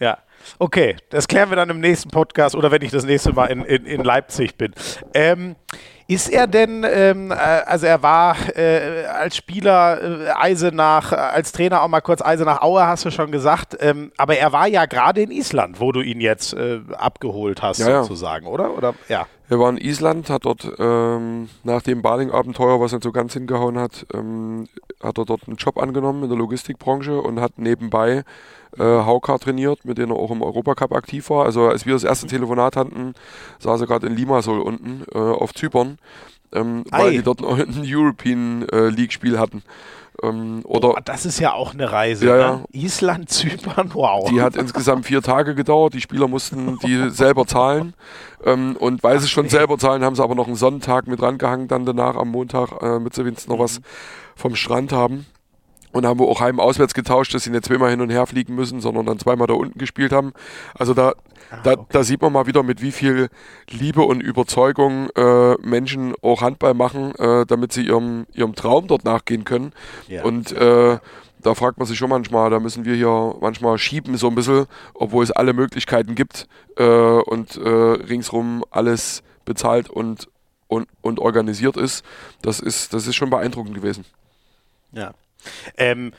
[0.00, 0.18] Ja,
[0.58, 3.64] okay, das klären wir dann im nächsten Podcast oder wenn ich das nächste Mal in,
[3.64, 4.72] in, in Leipzig bin.
[5.14, 5.56] Ähm,
[6.10, 11.52] ist er denn, ähm, äh, also er war äh, als Spieler äh, Eisenach, äh, als
[11.52, 14.86] Trainer auch mal kurz Eisenach Aue, hast du schon gesagt, ähm, aber er war ja
[14.86, 18.02] gerade in Island, wo du ihn jetzt äh, abgeholt hast, Ja, ja.
[18.02, 18.74] sozusagen, oder?
[18.74, 19.26] Oder ja.
[19.50, 23.78] Er war in Island, hat dort ähm, nach dem Baling-Abenteuer, was nicht so ganz hingehauen
[23.78, 24.66] hat, ähm,
[25.02, 28.24] hat er dort einen Job angenommen in der Logistikbranche und hat nebenbei
[28.76, 31.44] äh, Hauka trainiert, mit dem er auch im Europacup aktiv war.
[31.44, 33.14] Also als wir das erste Telefonat hatten,
[33.58, 35.98] saß er gerade in Limassol unten äh, auf Zypern,
[36.52, 36.98] ähm, Ei.
[36.98, 39.62] weil die dort noch ein European äh, League-Spiel hatten.
[40.22, 42.26] Ähm, oder Boah, das ist ja auch eine Reise.
[42.26, 42.40] Ja, ne?
[42.40, 42.64] ja.
[42.72, 44.28] Island, Zypern, wow.
[44.28, 45.94] Die hat insgesamt vier Tage gedauert.
[45.94, 47.94] Die Spieler mussten die selber zahlen.
[48.44, 51.68] Ähm, und weil sie schon selber zahlen, haben sie aber noch einen Sonntag mit rangehangen,
[51.68, 53.80] dann danach am Montag, äh, mit sie wenigstens noch was
[54.34, 55.26] vom Strand haben.
[55.98, 58.54] Und haben wir auch heim auswärts getauscht, dass sie nicht zweimal hin und her fliegen
[58.54, 60.32] müssen, sondern dann zweimal da unten gespielt haben.
[60.74, 61.14] Also da,
[61.64, 61.86] da, okay.
[61.90, 63.30] da sieht man mal wieder, mit wie viel
[63.68, 69.04] Liebe und Überzeugung äh, Menschen auch Handball machen, äh, damit sie ihrem, ihrem Traum dort
[69.04, 69.72] nachgehen können.
[70.06, 70.22] Ja.
[70.22, 70.98] Und äh,
[71.40, 74.66] da fragt man sich schon manchmal, da müssen wir hier manchmal schieben so ein bisschen,
[74.94, 80.28] obwohl es alle Möglichkeiten gibt äh, und äh, ringsrum alles bezahlt und,
[80.68, 82.04] und, und organisiert ist.
[82.40, 84.04] Das ist, das ist schon beeindruckend gewesen.
[84.92, 85.12] Ja.
[85.76, 86.12] Ähm,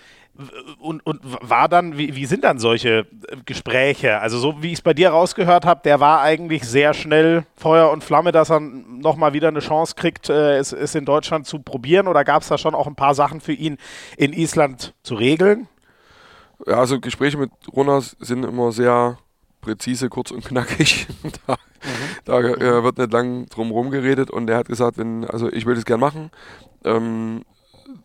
[0.80, 3.06] und, und war dann, wie, wie sind dann solche
[3.46, 4.20] Gespräche?
[4.20, 7.92] Also so wie ich es bei dir rausgehört habe, der war eigentlich sehr schnell Feuer
[7.92, 11.60] und Flamme, dass er nochmal wieder eine Chance kriegt, äh, es, es in Deutschland zu
[11.60, 12.08] probieren.
[12.08, 13.78] Oder gab es da schon auch ein paar Sachen für ihn
[14.16, 15.68] in Island zu regeln?
[16.66, 19.18] Ja, also Gespräche mit Ronas sind immer sehr
[19.62, 21.08] präzise, kurz und knackig.
[21.48, 21.58] da
[22.26, 25.66] Da äh, wird nicht lang drum herum geredet und er hat gesagt, wenn, also ich
[25.66, 26.32] will das gern machen.
[26.84, 27.44] Ähm,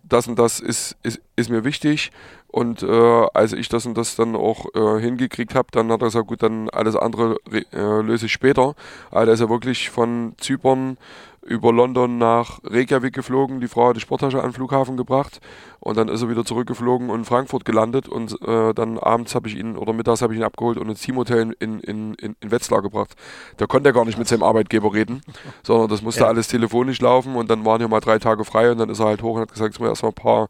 [0.03, 2.13] das und das ist, ist, ist mir wichtig.
[2.49, 6.07] Und äh, als ich das und das dann auch äh, hingekriegt habe, dann hat er
[6.07, 8.77] gesagt, gut, dann alles andere äh, löse ich später.
[9.11, 10.97] Also er ist ja wirklich von Zypern
[11.45, 13.61] über London nach Reykjavik geflogen.
[13.61, 15.41] Die Frau hat die Sporttasche an den Flughafen gebracht
[15.81, 19.49] und dann ist er wieder zurückgeflogen und in Frankfurt gelandet und äh, dann abends habe
[19.49, 22.51] ich ihn oder mittags habe ich ihn abgeholt und ins Teamhotel in, in, in, in
[22.51, 23.15] Wetzlar gebracht.
[23.59, 25.23] Da konnte er gar nicht mit seinem Arbeitgeber reden,
[25.63, 26.29] sondern das musste ja.
[26.29, 29.07] alles telefonisch laufen und dann waren hier mal drei Tage frei und dann ist er
[29.07, 30.49] halt hoch und hat gesagt, jetzt muss erstmal ein paar,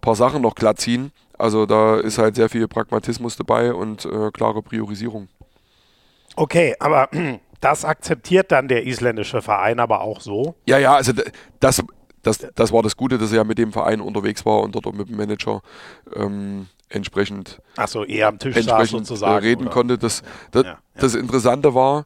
[0.00, 1.12] paar Sachen noch glatt ziehen.
[1.38, 5.28] Also da ist halt sehr viel Pragmatismus dabei und äh, klare Priorisierung.
[6.36, 7.08] Okay, aber
[7.62, 10.56] das akzeptiert dann der isländische Verein aber auch so.
[10.66, 11.12] Ja, ja, also
[11.60, 11.82] das,
[12.22, 14.86] das, das war das Gute, dass er ja mit dem Verein unterwegs war und dort
[14.86, 15.62] auch mit dem Manager
[16.14, 19.70] ähm, entsprechend, Ach so, eher am Tisch saß sozusagen, reden oder?
[19.70, 19.96] konnte.
[19.96, 20.78] Das, das, ja, ja.
[20.96, 22.04] das Interessante war,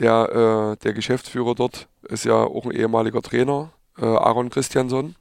[0.00, 5.16] der, äh, der Geschäftsführer dort ist ja auch ein ehemaliger Trainer, äh, Aaron Christiansson.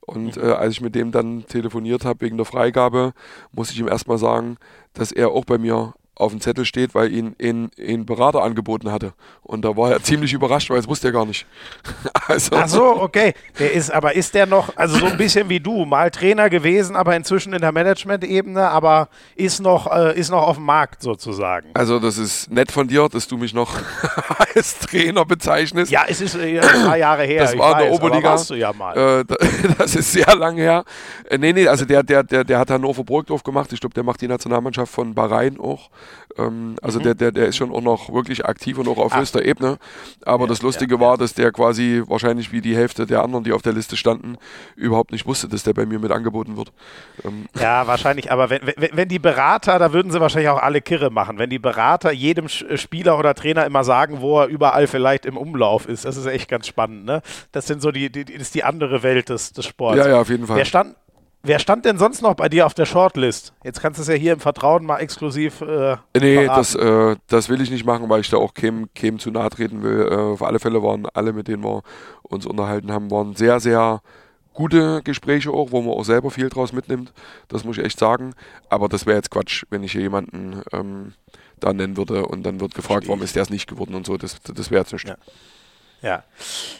[0.00, 0.42] Und mhm.
[0.42, 3.14] äh, als ich mit dem dann telefoniert habe wegen der Freigabe,
[3.52, 4.58] muss ich ihm erstmal sagen,
[4.92, 9.14] dass er auch bei mir auf dem Zettel steht, weil ihn ein, Berater angeboten hatte.
[9.42, 11.46] Und da war er ziemlich überrascht, weil das wusste er gar nicht.
[12.28, 13.34] also, Ach so, okay.
[13.58, 16.96] Der ist, aber ist der noch, also so ein bisschen wie du, mal Trainer gewesen,
[16.96, 21.70] aber inzwischen in der Management-Ebene, aber ist noch, äh, ist noch auf dem Markt sozusagen.
[21.74, 23.74] Also das ist nett von dir, dass du mich noch
[24.54, 25.90] als Trainer bezeichnest.
[25.90, 27.42] Ja, es ist äh, ein paar Jahre her.
[27.42, 28.36] Das war in der Oberliga.
[28.36, 28.96] du ja mal.
[28.96, 29.24] Äh,
[29.78, 30.84] das ist sehr lange her.
[31.28, 33.72] Äh, nee, nee, also der, der, der, der hat Hannover Burgdorf gemacht.
[33.72, 35.90] Ich glaube, der macht die Nationalmannschaft von Bahrain auch.
[36.36, 37.04] Ähm, also mhm.
[37.04, 39.20] der, der, der ist schon auch noch wirklich aktiv und auch auf Ach.
[39.20, 39.78] höchster Ebene.
[40.24, 43.44] Aber ja, das Lustige ja, war, dass der quasi wahrscheinlich wie die Hälfte der anderen,
[43.44, 44.36] die auf der Liste standen,
[44.76, 46.72] überhaupt nicht wusste, dass der bei mir mit angeboten wird.
[47.24, 47.46] Ähm.
[47.58, 48.32] Ja, wahrscheinlich.
[48.32, 51.38] Aber wenn, wenn, wenn die Berater, da würden sie wahrscheinlich auch alle Kirre machen.
[51.38, 55.88] Wenn die Berater jedem Spieler oder Trainer immer sagen, wo er überall vielleicht im Umlauf
[55.88, 56.04] ist.
[56.04, 57.04] Das ist echt ganz spannend.
[57.04, 57.22] Ne?
[57.52, 59.98] Das sind so die, die, das ist die andere Welt des, des Sports.
[59.98, 60.56] Ja, ja, auf jeden Fall.
[60.56, 60.96] Wer stand,
[61.46, 63.52] Wer stand denn sonst noch bei dir auf der Shortlist?
[63.62, 65.60] Jetzt kannst du es ja hier im Vertrauen mal exklusiv.
[65.60, 69.18] Äh, nee, das, äh, das will ich nicht machen, weil ich da auch keinem, keinem
[69.18, 70.08] zu nahe treten will.
[70.10, 71.82] Äh, auf alle Fälle waren alle, mit denen wir
[72.22, 74.00] uns unterhalten haben, waren sehr, sehr
[74.54, 77.12] gute Gespräche auch, wo man auch selber viel draus mitnimmt.
[77.48, 78.34] Das muss ich echt sagen.
[78.70, 81.12] Aber das wäre jetzt Quatsch, wenn ich hier jemanden ähm,
[81.60, 84.16] da nennen würde und dann wird gefragt, warum ist der es nicht geworden und so.
[84.16, 85.06] Das, das wäre jetzt nicht.
[85.06, 85.16] Ja.
[86.00, 86.24] ja.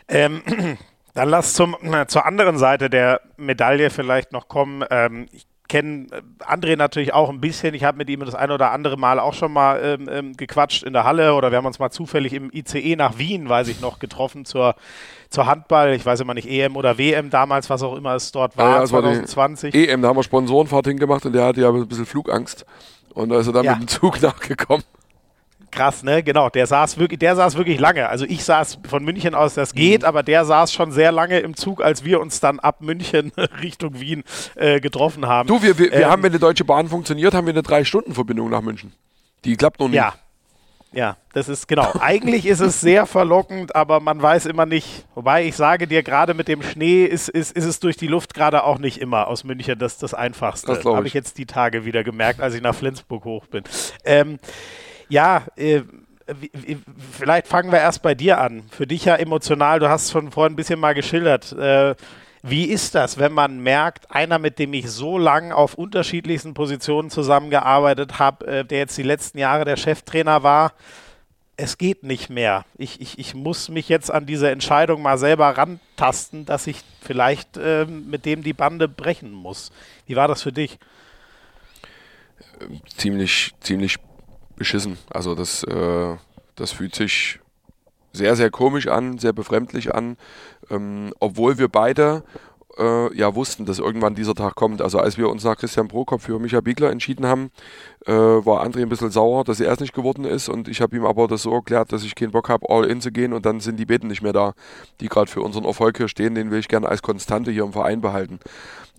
[0.09, 0.42] Ähm,
[1.14, 1.77] Dann lass zum,
[2.09, 4.85] zur anderen Seite der Medaille vielleicht noch kommen.
[4.90, 7.74] Ähm, ich kenne äh, André natürlich auch ein bisschen.
[7.74, 10.83] Ich habe mit ihm das ein oder andere Mal auch schon mal ähm, ähm, gequatscht
[10.83, 13.81] in der Halle oder wir haben uns mal zufällig im ICE nach Wien, weiß ich
[13.81, 14.74] noch, getroffen zur,
[15.31, 15.94] zur Handball.
[15.94, 18.85] Ich weiß immer nicht, EM oder WM damals, was auch immer es dort war, ja,
[18.85, 19.72] 2020.
[19.72, 22.66] War EM, da haben wir Sponsorenfahrt hingemacht und der hatte ja ein bisschen Flugangst.
[23.14, 23.72] Und da ist er dann ja.
[23.72, 24.85] mit dem Zug nachgekommen.
[25.74, 26.22] Krass, ne?
[26.22, 28.08] Genau, der saß wirklich, der saß wirklich lange.
[28.08, 30.08] Also ich saß von München aus, das geht, mhm.
[30.08, 33.32] aber der saß schon sehr lange im Zug, als wir uns dann ab München
[33.62, 34.22] Richtung Wien
[34.54, 35.48] äh, getroffen haben.
[35.48, 38.50] Du, wir, wir, ähm, wir haben, wenn die Deutsche Bahn funktioniert, haben wir eine Drei-Stunden-Verbindung
[38.50, 38.92] nach München.
[39.44, 39.96] Die klappt noch nicht.
[39.96, 40.14] Ja.
[40.94, 41.92] Ja, das ist genau.
[42.00, 45.06] Eigentlich ist es sehr verlockend, aber man weiß immer nicht.
[45.16, 48.32] Wobei ich sage dir, gerade mit dem Schnee ist, ist, ist es durch die Luft
[48.32, 50.68] gerade auch nicht immer aus München das, das Einfachste.
[50.68, 53.64] Das Habe ich jetzt die Tage wieder gemerkt, als ich nach Flensburg hoch bin.
[54.04, 54.38] Ähm,
[55.08, 55.82] ja, äh,
[57.12, 58.64] vielleicht fangen wir erst bei dir an.
[58.70, 61.52] Für dich ja emotional, du hast schon vorhin ein bisschen mal geschildert.
[61.52, 61.94] Äh,
[62.42, 67.08] wie ist das, wenn man merkt, einer, mit dem ich so lange auf unterschiedlichsten Positionen
[67.08, 70.72] zusammengearbeitet habe, äh, der jetzt die letzten Jahre der Cheftrainer war,
[71.56, 72.64] es geht nicht mehr.
[72.76, 77.56] Ich, ich, ich muss mich jetzt an diese Entscheidung mal selber rantasten, dass ich vielleicht
[77.56, 79.72] äh, mit dem die Bande brechen muss.
[80.06, 80.78] Wie war das für dich?
[82.96, 83.98] Ziemlich, ziemlich
[84.56, 84.98] beschissen.
[85.10, 86.16] Also das, äh,
[86.56, 87.40] das fühlt sich
[88.12, 90.16] sehr, sehr komisch an, sehr befremdlich an,
[90.70, 92.22] ähm, obwohl wir beide
[92.78, 94.82] äh, ja wussten, dass irgendwann dieser Tag kommt.
[94.82, 97.50] Also als wir uns nach Christian Prokop für Micha Biegler entschieden haben,
[98.06, 100.96] äh, war André ein bisschen sauer, dass er es nicht geworden ist und ich habe
[100.96, 103.46] ihm aber das so erklärt, dass ich keinen Bock habe, all in zu gehen und
[103.46, 104.54] dann sind die Beten nicht mehr da,
[105.00, 107.72] die gerade für unseren Erfolg hier stehen, den will ich gerne als Konstante hier im
[107.72, 108.38] Verein behalten.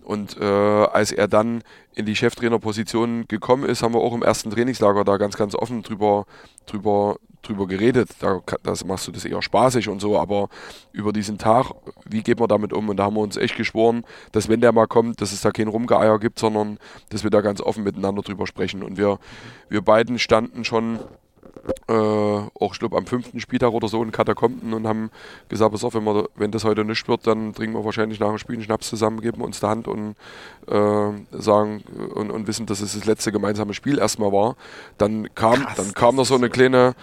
[0.06, 4.52] Und äh, als er dann in die Cheftrainerposition gekommen ist, haben wir auch im ersten
[4.52, 6.26] Trainingslager da ganz, ganz offen drüber,
[6.66, 8.10] drüber, drüber geredet.
[8.20, 10.48] Da das machst du das eher spaßig und so, aber
[10.92, 11.72] über diesen Tag,
[12.04, 12.88] wie geht man damit um?
[12.88, 15.50] Und da haben wir uns echt geschworen, dass wenn der mal kommt, dass es da
[15.50, 18.84] kein Rumgeeier gibt, sondern dass wir da ganz offen miteinander drüber sprechen.
[18.84, 19.18] Und wir,
[19.68, 21.00] wir beiden standen schon
[21.88, 25.10] äh, auch ich glaube am fünften Spieltag oder so in Katakomben und haben
[25.48, 28.28] gesagt, pass auf, wenn, wir, wenn das heute nicht wird, dann trinken wir wahrscheinlich nach
[28.28, 30.16] dem Spiel einen Schnaps zusammen, geben uns die Hand und
[30.68, 31.82] äh, sagen
[32.14, 34.56] und, und, wissen, dass es das letzte gemeinsame Spiel erstmal war.
[34.98, 36.94] Dann kam, Krass, dann kam noch so eine kleine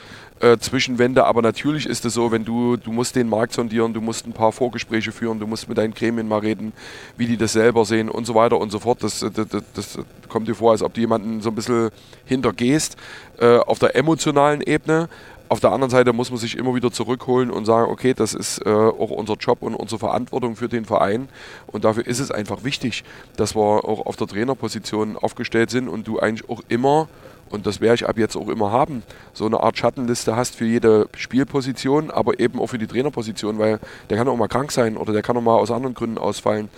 [0.43, 4.01] äh, Zwischenwände, aber natürlich ist es so, wenn du, du musst den Markt sondieren, du
[4.01, 6.73] musst ein paar Vorgespräche führen, du musst mit deinen Gremien mal reden,
[7.15, 9.03] wie die das selber sehen und so weiter und so fort.
[9.03, 11.91] Das, das, das, das kommt dir vor, als ob du jemanden so ein bisschen
[12.25, 12.97] hintergehst
[13.39, 15.07] äh, auf der emotionalen Ebene.
[15.47, 18.65] Auf der anderen Seite muss man sich immer wieder zurückholen und sagen, okay, das ist
[18.65, 21.29] äh, auch unser Job und unsere Verantwortung für den Verein.
[21.67, 23.03] Und dafür ist es einfach wichtig,
[23.37, 27.07] dass wir auch auf der Trainerposition aufgestellt sind und du eigentlich auch immer
[27.53, 30.65] und das werde ich ab jetzt auch immer haben, so eine Art Schattenliste hast für
[30.65, 34.97] jede Spielposition, aber eben auch für die Trainerposition, weil der kann auch mal krank sein
[34.97, 36.69] oder der kann auch mal aus anderen Gründen ausfallen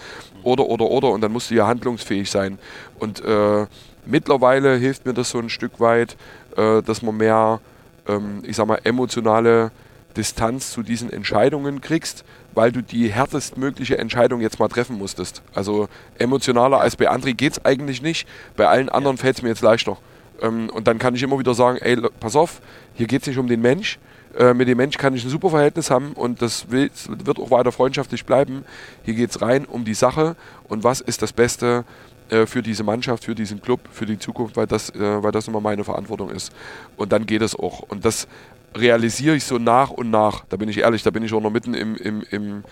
[0.43, 2.59] oder, oder, oder und dann musst du ja handlungsfähig sein.
[2.99, 3.67] Und äh,
[4.05, 6.17] mittlerweile hilft mir das so ein Stück weit,
[6.57, 7.61] äh, dass man mehr,
[8.05, 9.71] ähm, ich sag mal, emotionale
[10.17, 15.41] Distanz zu diesen Entscheidungen kriegst, weil du die härtestmögliche Entscheidung jetzt mal treffen musstest.
[15.53, 19.49] Also emotionaler als bei André geht es eigentlich nicht, bei allen anderen fällt es mir
[19.49, 19.97] jetzt leichter.
[20.41, 22.61] Ähm, und dann kann ich immer wieder sagen, ey, pass auf,
[22.93, 23.99] hier geht es nicht um den Mensch.
[24.37, 26.89] Äh, mit dem Mensch kann ich ein super Verhältnis haben und das will,
[27.23, 28.65] wird auch weiter freundschaftlich bleiben.
[29.03, 30.35] Hier geht es rein um die Sache
[30.67, 31.85] und was ist das Beste
[32.29, 35.47] äh, für diese Mannschaft, für diesen Club, für die Zukunft, weil das, äh, weil das
[35.47, 36.51] immer meine Verantwortung ist.
[36.97, 37.81] Und dann geht es auch.
[37.81, 38.27] Und das
[38.75, 40.43] realisiere ich so nach und nach.
[40.49, 42.63] Da bin ich ehrlich, da bin ich auch noch mitten im, im, im,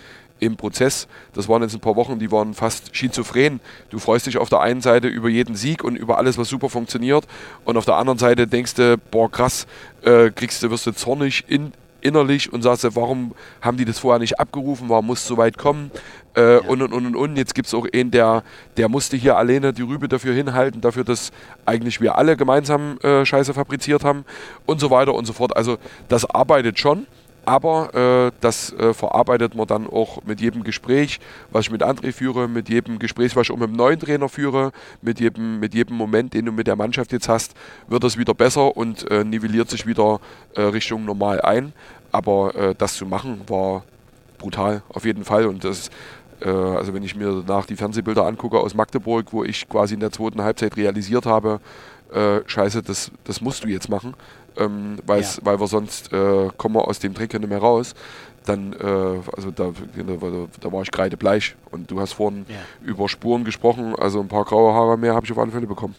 [0.44, 1.08] im Prozess.
[1.34, 3.60] Das waren jetzt ein paar Wochen, die waren fast schizophren.
[3.90, 6.70] Du freust dich auf der einen Seite über jeden Sieg und über alles, was super
[6.70, 7.26] funktioniert.
[7.66, 9.68] Und auf der anderen Seite denkst du, boah, krass,
[10.04, 14.20] äh, kriegst du, wirst du zornig in, innerlich und sagst, warum haben die das vorher
[14.20, 15.92] nicht abgerufen, warum muss es so weit kommen
[16.36, 16.60] äh, ja.
[16.62, 17.38] und und und und.
[17.38, 18.44] Jetzt gibt es auch einen, der,
[18.78, 21.32] der musste hier alleine die Rübe dafür hinhalten, dafür, dass
[21.66, 24.26] eigentlich wir alle gemeinsam äh, Scheiße fabriziert haben
[24.66, 25.56] und so weiter und so fort.
[25.56, 25.78] Also
[26.10, 27.08] das arbeitet schon.
[27.46, 31.20] Aber äh, das äh, verarbeitet man dann auch mit jedem Gespräch,
[31.52, 34.30] was ich mit André führe, mit jedem Gespräch, was ich auch mit dem neuen Trainer
[34.30, 37.54] führe, mit jedem, mit jedem Moment, den du mit der Mannschaft jetzt hast,
[37.88, 40.22] wird das wieder besser und äh, nivelliert sich wieder
[40.56, 41.74] äh, Richtung normal ein.
[42.14, 43.84] Aber äh, das zu machen war
[44.38, 45.46] brutal, auf jeden Fall.
[45.46, 45.90] Und das
[46.40, 50.00] äh, also wenn ich mir danach die Fernsehbilder angucke aus Magdeburg, wo ich quasi in
[50.00, 51.60] der zweiten Halbzeit realisiert habe,
[52.46, 54.14] scheiße, das, das musst du jetzt machen
[54.58, 55.24] ähm, ja.
[55.44, 57.96] weil wir sonst äh, kommen wir aus dem Dreck nicht mehr raus.
[58.46, 59.72] Dann, äh, also da,
[60.60, 61.56] da war ich kreidebleich.
[61.72, 62.56] Und du hast vorhin ja.
[62.84, 65.96] über Spuren gesprochen, also ein paar graue Haare mehr habe ich auf alle Fälle bekommen.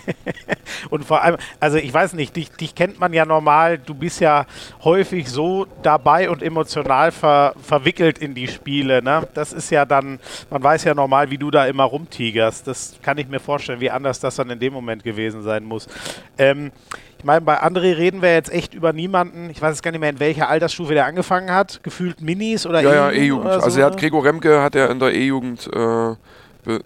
[0.90, 4.20] und vor allem, also ich weiß nicht, dich, dich, kennt man ja normal, du bist
[4.20, 4.46] ja
[4.84, 9.02] häufig so dabei und emotional ver, verwickelt in die Spiele.
[9.02, 9.26] Ne?
[9.34, 10.18] Das ist ja dann,
[10.50, 12.66] man weiß ja normal, wie du da immer rumtigerst.
[12.66, 15.88] Das kann ich mir vorstellen, wie anders das dann in dem Moment gewesen sein muss.
[16.36, 16.72] Ähm,
[17.18, 20.00] ich meine, bei André reden wir jetzt echt über niemanden, ich weiß jetzt gar nicht
[20.00, 23.52] mehr, in welcher Altersstufe der angefangen hat, gefühlt Minis oder Ja, ja, E-Jugend.
[23.54, 23.60] So.
[23.60, 26.78] Also er hat Gregor Remke hat er in der E-Jugend äh,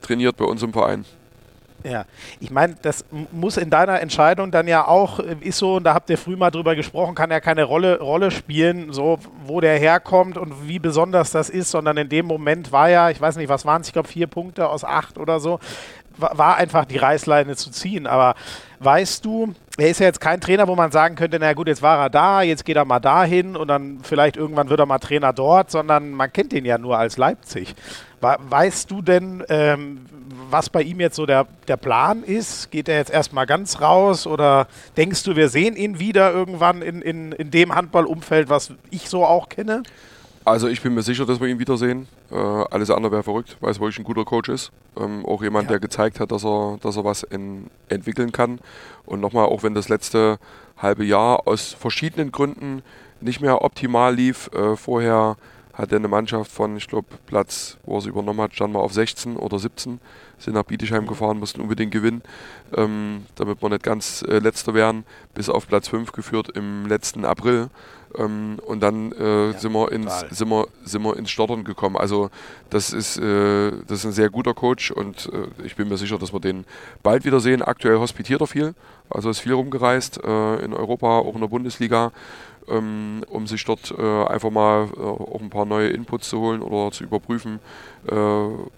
[0.00, 1.04] trainiert bei uns im Verein.
[1.82, 2.04] Ja,
[2.40, 5.94] ich meine, das muss in deiner Entscheidung dann ja auch, äh, ist so, und da
[5.94, 9.78] habt ihr früh mal drüber gesprochen, kann ja keine Rolle, Rolle spielen, so wo der
[9.78, 13.48] herkommt und wie besonders das ist, sondern in dem Moment war ja, ich weiß nicht,
[13.48, 15.58] was waren es, ich glaube vier Punkte aus acht oder so,
[16.18, 18.06] war einfach die Reißleine zu ziehen.
[18.06, 18.34] Aber
[18.80, 21.82] weißt du, er ist ja jetzt kein Trainer, wo man sagen könnte, na gut, jetzt
[21.82, 24.98] war er da, jetzt geht er mal dahin und dann vielleicht irgendwann wird er mal
[24.98, 27.74] Trainer dort, sondern man kennt ihn ja nur als Leipzig.
[28.20, 30.00] Weißt du denn, ähm,
[30.50, 32.70] was bei ihm jetzt so der, der Plan ist?
[32.70, 37.00] Geht er jetzt erstmal ganz raus oder denkst du, wir sehen ihn wieder irgendwann in,
[37.02, 39.82] in, in dem Handballumfeld, was ich so auch kenne?
[40.44, 42.08] Also ich bin mir sicher, dass wir ihn wiedersehen.
[42.30, 44.72] Äh, alles andere wäre verrückt, weil es wirklich ein guter Coach ist.
[44.98, 45.72] Ähm, auch jemand, ja.
[45.72, 48.58] der gezeigt hat, dass er, dass er was in, entwickeln kann.
[49.06, 50.38] Und nochmal, auch wenn das letzte
[50.78, 52.82] halbe Jahr aus verschiedenen Gründen
[53.20, 55.36] nicht mehr optimal lief, äh, vorher
[55.74, 58.80] hat er eine Mannschaft von, ich glaube, Platz, wo er sie übernommen hat, stand mal
[58.80, 60.00] auf 16 oder 17,
[60.38, 62.22] sind nach Bietigheim gefahren, mussten unbedingt gewinnen,
[62.76, 65.04] ähm, damit wir nicht ganz äh, letzter werden,
[65.34, 67.70] bis auf Platz 5 geführt im letzten April.
[68.18, 71.96] Ähm, und dann äh, ja, sind, wir ins, sind, wir, sind wir ins Stottern gekommen.
[71.96, 72.30] Also
[72.68, 76.18] das ist, äh, das ist ein sehr guter Coach und äh, ich bin mir sicher,
[76.18, 76.64] dass wir den
[77.02, 77.62] bald wiedersehen.
[77.62, 78.74] Aktuell hospitiert er viel,
[79.08, 82.10] also ist viel rumgereist äh, in Europa, auch in der Bundesliga,
[82.70, 86.62] ähm, um sich dort äh, einfach mal äh, auch ein paar neue Inputs zu holen
[86.62, 87.60] oder zu überprüfen,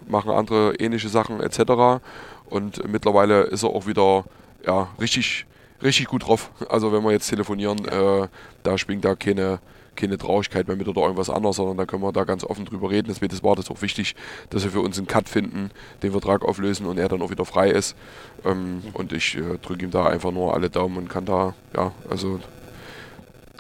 [0.08, 2.02] machen andere ähnliche Sachen etc.
[2.50, 4.24] Und mittlerweile ist er auch wieder
[4.66, 5.46] ja, richtig
[5.82, 6.50] richtig gut drauf.
[6.68, 8.28] Also wenn wir jetzt telefonieren, äh,
[8.62, 9.60] da springt da keine,
[9.96, 12.90] keine Traurigkeit mehr mit oder irgendwas anderes, sondern da können wir da ganz offen drüber
[12.90, 13.08] reden.
[13.08, 14.14] Deswegen war das auch wichtig,
[14.50, 15.70] dass wir für uns einen Cut finden,
[16.02, 17.96] den Vertrag auflösen und er dann auch wieder frei ist.
[18.44, 18.82] Ähm, mhm.
[18.94, 22.40] Und ich äh, drücke ihm da einfach nur alle Daumen und kann da, ja, also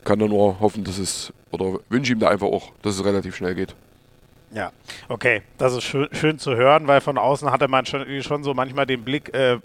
[0.04, 3.36] kann da nur hoffen, dass es, oder wünsche ihm da einfach auch, dass es relativ
[3.36, 3.74] schnell geht.
[4.54, 4.70] Ja,
[5.08, 8.52] okay, das ist schön, schön, zu hören, weil von außen hatte man schon, schon so
[8.52, 9.58] manchmal den Blick, äh,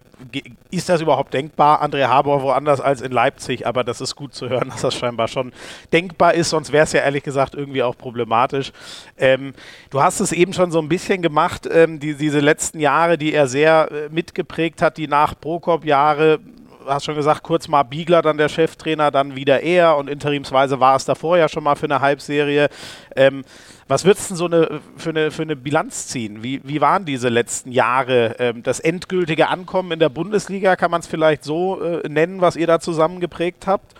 [0.71, 4.47] ist das überhaupt denkbar, André Habor woanders als in Leipzig, aber das ist gut zu
[4.47, 5.51] hören, dass das scheinbar schon
[5.91, 8.71] denkbar ist, sonst wäre es ja ehrlich gesagt irgendwie auch problematisch.
[9.17, 9.53] Ähm,
[9.89, 13.33] du hast es eben schon so ein bisschen gemacht, ähm, die, diese letzten Jahre, die
[13.33, 16.39] er sehr äh, mitgeprägt hat, die nach Prokop-Jahre,
[16.87, 20.95] hast schon gesagt, kurz mal Biegler, dann der Cheftrainer, dann wieder er und interimsweise war
[20.95, 22.69] es davor ja schon mal für eine Halbserie.
[23.15, 23.43] Ähm,
[23.87, 26.43] was würdest du so eine, für, eine, für eine Bilanz ziehen?
[26.43, 28.35] Wie, wie waren diese letzten Jahre?
[28.39, 32.55] Ähm, das endgültige Ankommen in der Bundesliga, kann man es vielleicht so äh, nennen, was
[32.55, 33.95] ihr da zusammen geprägt habt?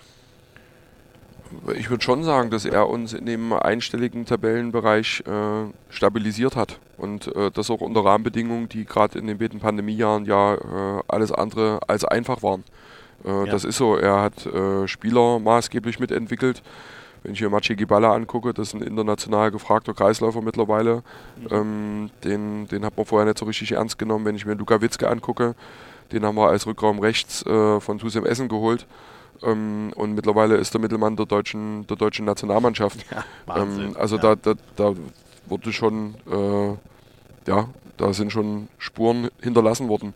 [1.75, 6.79] Ich würde schon sagen, dass er uns in dem einstelligen Tabellenbereich äh, stabilisiert hat.
[6.97, 11.31] Und äh, das auch unter Rahmenbedingungen, die gerade in den beiden Pandemiejahren ja äh, alles
[11.31, 12.63] andere als einfach waren.
[13.23, 13.45] Äh, ja.
[13.45, 13.95] Das ist so.
[13.95, 16.63] Er hat äh, Spieler maßgeblich mitentwickelt
[17.23, 21.03] wenn ich hier Maciej Gibala angucke, das ist ein international gefragter Kreisläufer mittlerweile.
[21.35, 21.47] Mhm.
[21.51, 24.23] Ähm, den, den hat man vorher nicht so richtig ernst genommen.
[24.23, 25.53] Wenn ich mir Luka Witzke angucke,
[26.11, 28.85] den haben wir als Rückraum rechts äh, von Tusem Essen geholt.
[29.43, 33.05] Ähm, und mittlerweile ist der Mittelmann der deutschen, der deutschen Nationalmannschaft.
[33.11, 34.35] Ja, Wahnsinn, ähm, also ja.
[34.35, 34.93] da, da, da
[35.47, 40.13] wurde schon, äh, ja, da sind schon Spuren hinterlassen worden.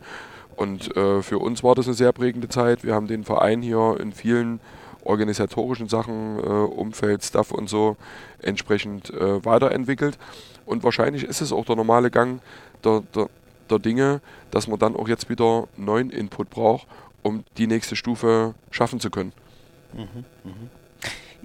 [0.56, 2.84] Und äh, für uns war das eine sehr prägende Zeit.
[2.84, 4.60] Wir haben den Verein hier in vielen
[5.04, 7.96] organisatorischen Sachen, äh, Umfeld, Stuff und so
[8.40, 10.18] entsprechend äh, weiterentwickelt.
[10.66, 12.40] Und wahrscheinlich ist es auch der normale Gang
[12.84, 13.28] der, der,
[13.70, 16.86] der Dinge, dass man dann auch jetzt wieder neuen Input braucht,
[17.22, 19.32] um die nächste Stufe schaffen zu können.
[19.92, 20.52] Mhm, mh.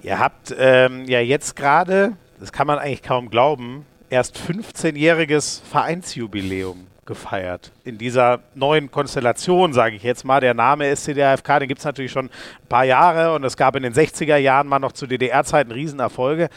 [0.02, 6.86] Ihr habt ähm, ja jetzt gerade, das kann man eigentlich kaum glauben, erst 15-jähriges Vereinsjubiläum
[7.04, 7.72] gefeiert.
[7.84, 10.40] In dieser neuen Konstellation, sage ich jetzt mal.
[10.40, 13.82] Der Name SCDFK, den gibt es natürlich schon ein paar Jahre und es gab in
[13.82, 16.48] den 60er Jahren mal noch zu DDR-Zeiten Riesenerfolge.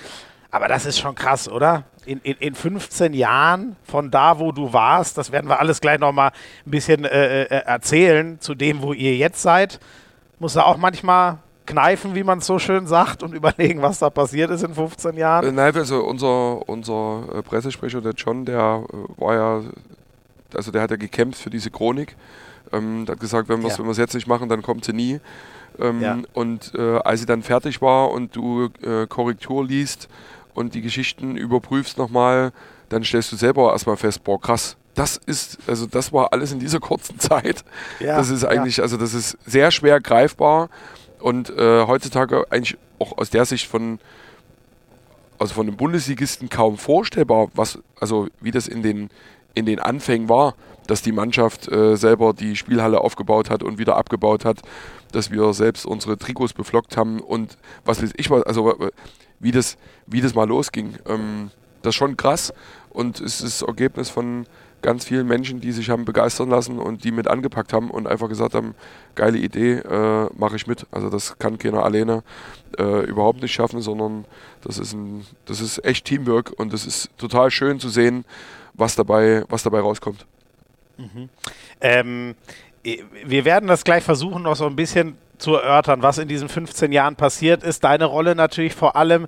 [0.51, 1.83] Aber das ist schon krass, oder?
[2.05, 5.99] In, in, in 15 Jahren von da, wo du warst, das werden wir alles gleich
[5.99, 6.31] nochmal
[6.65, 9.79] ein bisschen äh, äh, erzählen, zu dem, wo ihr jetzt seid,
[10.39, 11.37] muss da auch manchmal
[11.67, 15.15] kneifen, wie man es so schön sagt, und überlegen, was da passiert ist in 15
[15.15, 15.47] Jahren?
[15.47, 19.61] Äh, nein, also unser, unser äh, Pressesprecher, der John, der äh, war ja
[20.55, 22.15] also der hat ja gekämpft für diese Chronik.
[22.71, 24.03] Ähm, der hat gesagt, wenn wir es ja.
[24.03, 25.19] jetzt nicht machen, dann kommt sie nie.
[25.79, 26.17] Ähm, ja.
[26.33, 30.09] Und äh, als sie dann fertig war und du äh, Korrektur liest
[30.53, 32.51] und die Geschichten überprüfst nochmal,
[32.89, 36.59] dann stellst du selber erstmal fest, boah, krass, das ist, also das war alles in
[36.59, 37.63] dieser kurzen Zeit.
[37.99, 38.83] Ja, das ist eigentlich, ja.
[38.83, 40.69] also das ist sehr schwer greifbar
[41.19, 43.99] und äh, heutzutage eigentlich auch aus der Sicht von,
[45.39, 49.09] also von den Bundesligisten kaum vorstellbar, was, also wie das in den
[49.53, 50.55] in den Anfängen war,
[50.87, 54.61] dass die Mannschaft äh, selber die Spielhalle aufgebaut hat und wieder abgebaut hat,
[55.11, 58.89] dass wir selbst unsere Trikots beflockt haben und was weiß ich was, also
[59.41, 59.77] wie das,
[60.07, 60.95] wie das mal losging.
[61.07, 61.51] Ähm,
[61.81, 62.53] das ist schon krass
[62.89, 64.45] und es ist das Ergebnis von
[64.81, 68.29] ganz vielen Menschen, die sich haben begeistern lassen und die mit angepackt haben und einfach
[68.29, 68.73] gesagt haben,
[69.15, 70.87] geile Idee, äh, mache ich mit.
[70.91, 72.23] Also das kann keiner alleine
[72.79, 74.25] äh, überhaupt nicht schaffen, sondern
[74.61, 78.25] das ist, ein, das ist echt Teamwork und das ist total schön zu sehen,
[78.73, 80.25] was dabei, was dabei rauskommt.
[80.97, 81.29] Mhm.
[81.79, 82.35] Ähm,
[82.83, 86.91] wir werden das gleich versuchen, noch so ein bisschen zu erörtern, was in diesen 15
[86.91, 87.83] Jahren passiert ist.
[87.83, 89.27] Deine Rolle natürlich vor allem.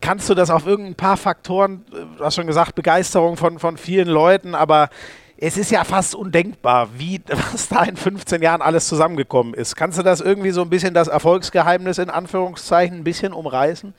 [0.00, 4.08] Kannst du das auf irgendein paar Faktoren, du hast schon gesagt, Begeisterung von, von vielen
[4.08, 4.90] Leuten, aber
[5.38, 7.20] es ist ja fast undenkbar, wie,
[7.52, 9.74] was da in 15 Jahren alles zusammengekommen ist.
[9.74, 13.94] Kannst du das irgendwie so ein bisschen das Erfolgsgeheimnis in Anführungszeichen ein bisschen umreißen?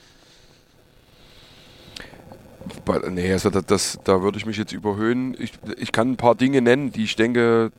[3.10, 5.36] Nee, also das, das, da würde ich mich jetzt überhöhen.
[5.40, 7.72] Ich, ich kann ein paar Dinge nennen, die ich denke,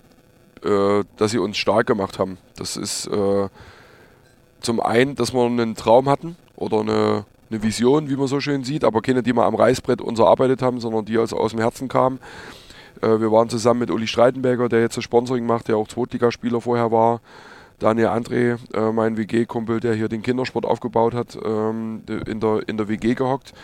[0.64, 2.38] äh, dass sie uns stark gemacht haben.
[2.57, 3.49] Das ist äh,
[4.61, 8.64] zum einen, dass wir einen Traum hatten oder eine, eine Vision, wie man so schön
[8.64, 11.61] sieht, aber keine, die wir am Reißbrett uns erarbeitet haben, sondern die aus, aus dem
[11.61, 12.18] Herzen kamen.
[13.01, 16.61] Äh, wir waren zusammen mit Uli Streitenberger, der jetzt das Sponsoring macht, der auch Zweitligaspieler
[16.61, 17.21] vorher war.
[17.79, 22.77] Daniel André, äh, mein WG-Kumpel, der hier den Kindersport aufgebaut hat, ähm, in, der, in
[22.77, 23.55] der WG gehockt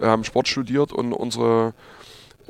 [0.00, 1.72] haben Sport studiert und unsere,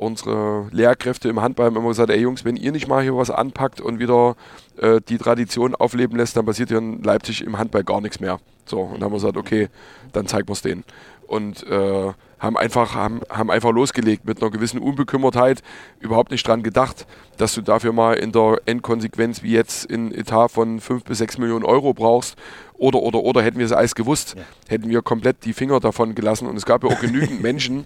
[0.01, 3.29] unsere Lehrkräfte im Handball haben immer gesagt, ey Jungs, wenn ihr nicht mal hier was
[3.29, 4.35] anpackt und wieder
[4.77, 8.39] äh, die Tradition aufleben lässt, dann passiert hier in Leipzig im Handball gar nichts mehr.
[8.65, 9.69] So, und dann haben wir gesagt, okay,
[10.11, 10.83] dann zeigen wir es denen.
[11.27, 15.61] Und äh, haben einfach, haben, haben einfach losgelegt mit einer gewissen Unbekümmertheit,
[15.99, 17.05] überhaupt nicht dran gedacht,
[17.37, 21.37] dass du dafür mal in der Endkonsequenz wie jetzt in Etat von 5 bis 6
[21.37, 22.35] Millionen Euro brauchst.
[22.73, 24.41] Oder, oder, oder hätten wir es alles gewusst, ja.
[24.67, 26.47] hätten wir komplett die Finger davon gelassen.
[26.47, 27.85] Und es gab ja auch genügend Menschen,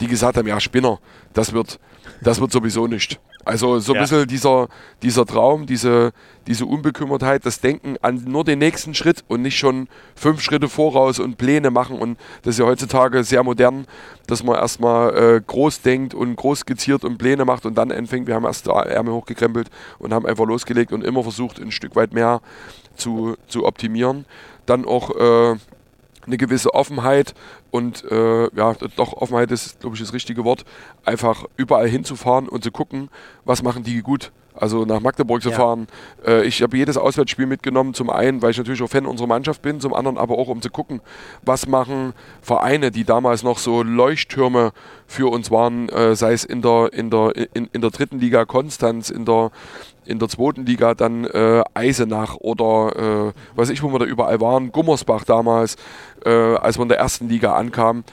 [0.00, 0.98] die gesagt haben, ja, Spinner,
[1.32, 1.78] das wird,
[2.22, 3.20] das wird sowieso nicht.
[3.44, 4.02] Also so ein ja.
[4.02, 4.68] bisschen dieser,
[5.02, 6.12] dieser Traum, diese,
[6.46, 11.18] diese Unbekümmertheit, das Denken an nur den nächsten Schritt und nicht schon fünf Schritte voraus
[11.18, 11.98] und Pläne machen.
[11.98, 13.86] Und das ist ja heutzutage sehr modern,
[14.28, 18.28] dass man erstmal äh, groß denkt und groß skizziert und Pläne macht und dann anfängt.
[18.28, 19.68] Wir haben erst Ärmel hochgekrempelt
[19.98, 22.40] und haben einfach losgelegt und immer versucht, ein Stück weit mehr
[22.94, 24.24] zu, zu optimieren.
[24.66, 25.56] Dann auch äh,
[26.26, 27.34] eine gewisse Offenheit
[27.72, 30.64] und äh, ja, doch Offenheit ist, glaube ich, das richtige Wort,
[31.04, 33.08] einfach überall hinzufahren und zu gucken,
[33.46, 34.30] was machen die gut.
[34.54, 35.56] Also nach Magdeburg zu ja.
[35.56, 35.86] fahren.
[36.26, 39.62] Äh, ich habe jedes Auswärtsspiel mitgenommen, zum einen, weil ich natürlich auch Fan unserer Mannschaft
[39.62, 41.00] bin, zum anderen aber auch, um zu gucken,
[41.40, 42.12] was machen
[42.42, 44.72] Vereine, die damals noch so Leuchttürme
[45.06, 48.44] für uns waren, äh, sei es in der, in, der, in, in der dritten Liga
[48.44, 49.50] Konstanz, in der
[50.04, 54.40] in der zweiten Liga dann äh, Eisenach oder äh, weiß ich, wo wir da überall
[54.40, 55.76] waren, Gummersbach damals,
[56.24, 58.04] äh, als wir in der ersten Liga ankamen.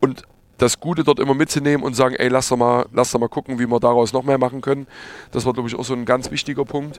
[0.00, 0.24] Und
[0.58, 3.58] das Gute dort immer mitzunehmen und sagen, ey, lass doch mal, lass doch mal gucken,
[3.58, 4.86] wie wir daraus noch mehr machen können.
[5.32, 6.98] Das war, glaube ich, auch so ein ganz wichtiger Punkt.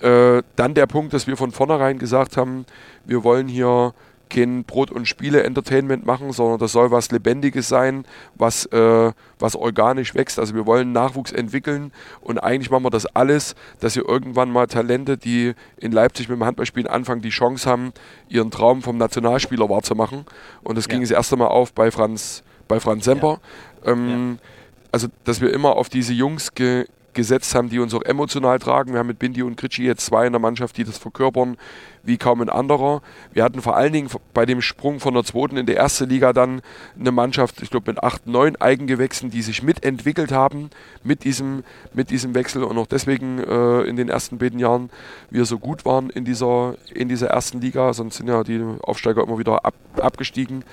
[0.00, 2.64] Äh, dann der Punkt, dass wir von vornherein gesagt haben,
[3.04, 3.92] wir wollen hier
[4.30, 8.04] kein Brot- und Spiele-Entertainment machen, sondern das soll was Lebendiges sein,
[8.34, 10.38] was, äh, was organisch wächst.
[10.38, 14.66] Also wir wollen Nachwuchs entwickeln und eigentlich machen wir das alles, dass wir irgendwann mal
[14.66, 17.92] Talente, die in Leipzig mit dem Handballspielen anfangen, die Chance haben,
[18.28, 20.24] ihren Traum vom Nationalspieler wahrzumachen.
[20.62, 20.92] Und das ja.
[20.92, 23.40] ging das erste Mal auf bei Franz, bei Franz Semper.
[23.84, 23.92] Ja.
[23.92, 24.48] Ähm, ja.
[24.92, 28.92] Also, dass wir immer auf diese Jungs ge gesetzt haben, die uns auch emotional tragen.
[28.92, 31.56] Wir haben mit Bindi und Gritschi jetzt zwei in der Mannschaft, die das verkörpern
[32.04, 33.02] wie kaum ein anderer.
[33.32, 36.32] Wir hatten vor allen Dingen bei dem Sprung von der zweiten in die erste Liga
[36.32, 36.60] dann
[36.98, 40.70] eine Mannschaft, ich glaube mit acht, neun Eigengewächsen, die sich mitentwickelt haben
[41.02, 44.90] mit diesem, mit diesem Wechsel und auch deswegen äh, in den ersten beiden Jahren
[45.30, 49.22] wir so gut waren in dieser, in dieser ersten Liga, sonst sind ja die Aufsteiger
[49.22, 50.64] immer wieder ab, abgestiegen.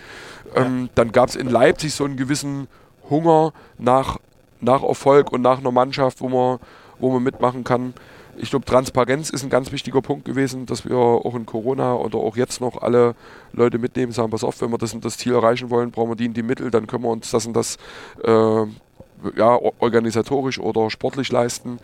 [0.55, 2.67] Ähm, dann gab es in Leipzig so einen gewissen
[3.09, 4.17] Hunger nach
[4.61, 6.59] nach Erfolg und nach einer Mannschaft, wo man,
[6.99, 7.93] wo man mitmachen kann.
[8.37, 12.17] Ich glaube, Transparenz ist ein ganz wichtiger Punkt gewesen, dass wir auch in Corona oder
[12.17, 13.15] auch jetzt noch alle
[13.51, 16.15] Leute mitnehmen, sagen, pass auf, wenn wir das und das Ziel erreichen wollen, brauchen wir
[16.15, 17.77] die und die Mittel, dann können wir uns das und das
[18.23, 18.65] äh,
[19.35, 21.79] ja, organisatorisch oder sportlich leisten.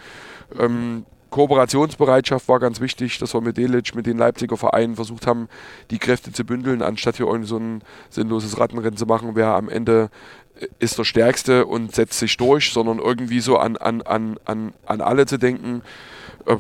[0.58, 5.50] Ähm, Kooperationsbereitschaft war ganz wichtig, dass wir mit Delic, mit den Leipziger Vereinen versucht haben,
[5.92, 9.68] die Kräfte zu bündeln, anstatt hier irgendwie so ein sinnloses Rattenrennen zu machen, wer am
[9.68, 10.10] Ende
[10.80, 15.02] ist der Stärkste und setzt sich durch, sondern irgendwie so an, an, an, an, an
[15.02, 15.82] alle zu denken.
[16.46, 16.58] Äh,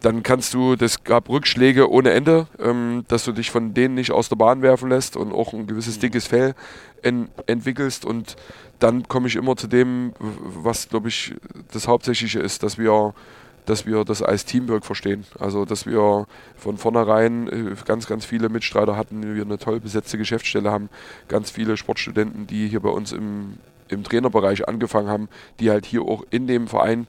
[0.00, 4.10] dann kannst du, das gab Rückschläge ohne Ende, ähm, dass du dich von denen nicht
[4.10, 6.00] aus der Bahn werfen lässt und auch ein gewisses mhm.
[6.00, 6.54] dickes Fell
[7.02, 8.04] en, entwickelst.
[8.04, 8.36] Und
[8.80, 11.34] dann komme ich immer zu dem, was, glaube ich,
[11.72, 13.14] das Hauptsächliche ist, dass wir
[13.66, 15.24] dass wir das als Teamwork verstehen.
[15.38, 20.18] Also, dass wir von vornherein äh, ganz, ganz viele Mitstreiter hatten, wir eine toll besetzte
[20.18, 20.88] Geschäftsstelle haben,
[21.28, 23.58] ganz viele Sportstudenten, die hier bei uns im,
[23.88, 25.28] im Trainerbereich angefangen haben,
[25.60, 27.06] die halt hier auch in dem Verein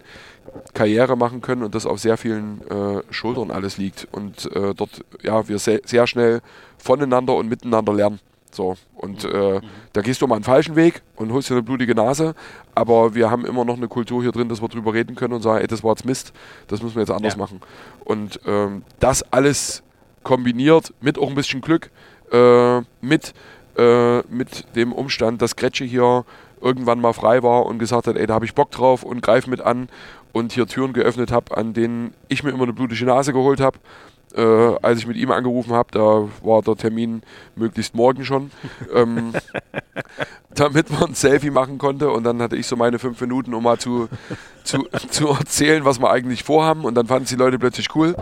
[0.73, 5.03] Karriere machen können und das auf sehr vielen äh, Schultern alles liegt und äh, dort
[5.21, 6.41] ja wir sehr, sehr schnell
[6.77, 8.19] voneinander und miteinander lernen.
[8.53, 9.61] So, und äh,
[9.93, 12.35] da gehst du mal einen falschen Weg und holst dir eine blutige Nase,
[12.75, 15.41] aber wir haben immer noch eine Kultur hier drin, dass wir drüber reden können und
[15.41, 16.33] sagen, ey, das war jetzt Mist,
[16.67, 17.39] das müssen wir jetzt anders ja.
[17.39, 17.61] machen.
[18.05, 19.81] Und ähm, das alles
[20.21, 21.89] kombiniert mit auch ein bisschen Glück,
[22.31, 23.33] äh, mit,
[23.77, 26.23] äh, mit dem Umstand, dass Gretsche hier
[26.61, 29.47] irgendwann mal frei war und gesagt hat, ey, da habe ich Bock drauf und greif
[29.47, 29.89] mit an
[30.31, 33.79] und hier Türen geöffnet habe, an denen ich mir immer eine blutige Nase geholt habe
[34.35, 37.21] äh, als ich mit ihm angerufen habe, da war der Termin
[37.55, 38.51] möglichst morgen schon,
[38.93, 39.33] ähm,
[40.55, 42.09] damit man ein Selfie machen konnte.
[42.09, 44.09] Und dann hatte ich so meine fünf Minuten, um mal zu,
[44.63, 46.85] zu, zu erzählen, was wir eigentlich vorhaben.
[46.85, 48.15] Und dann fanden die Leute plötzlich cool.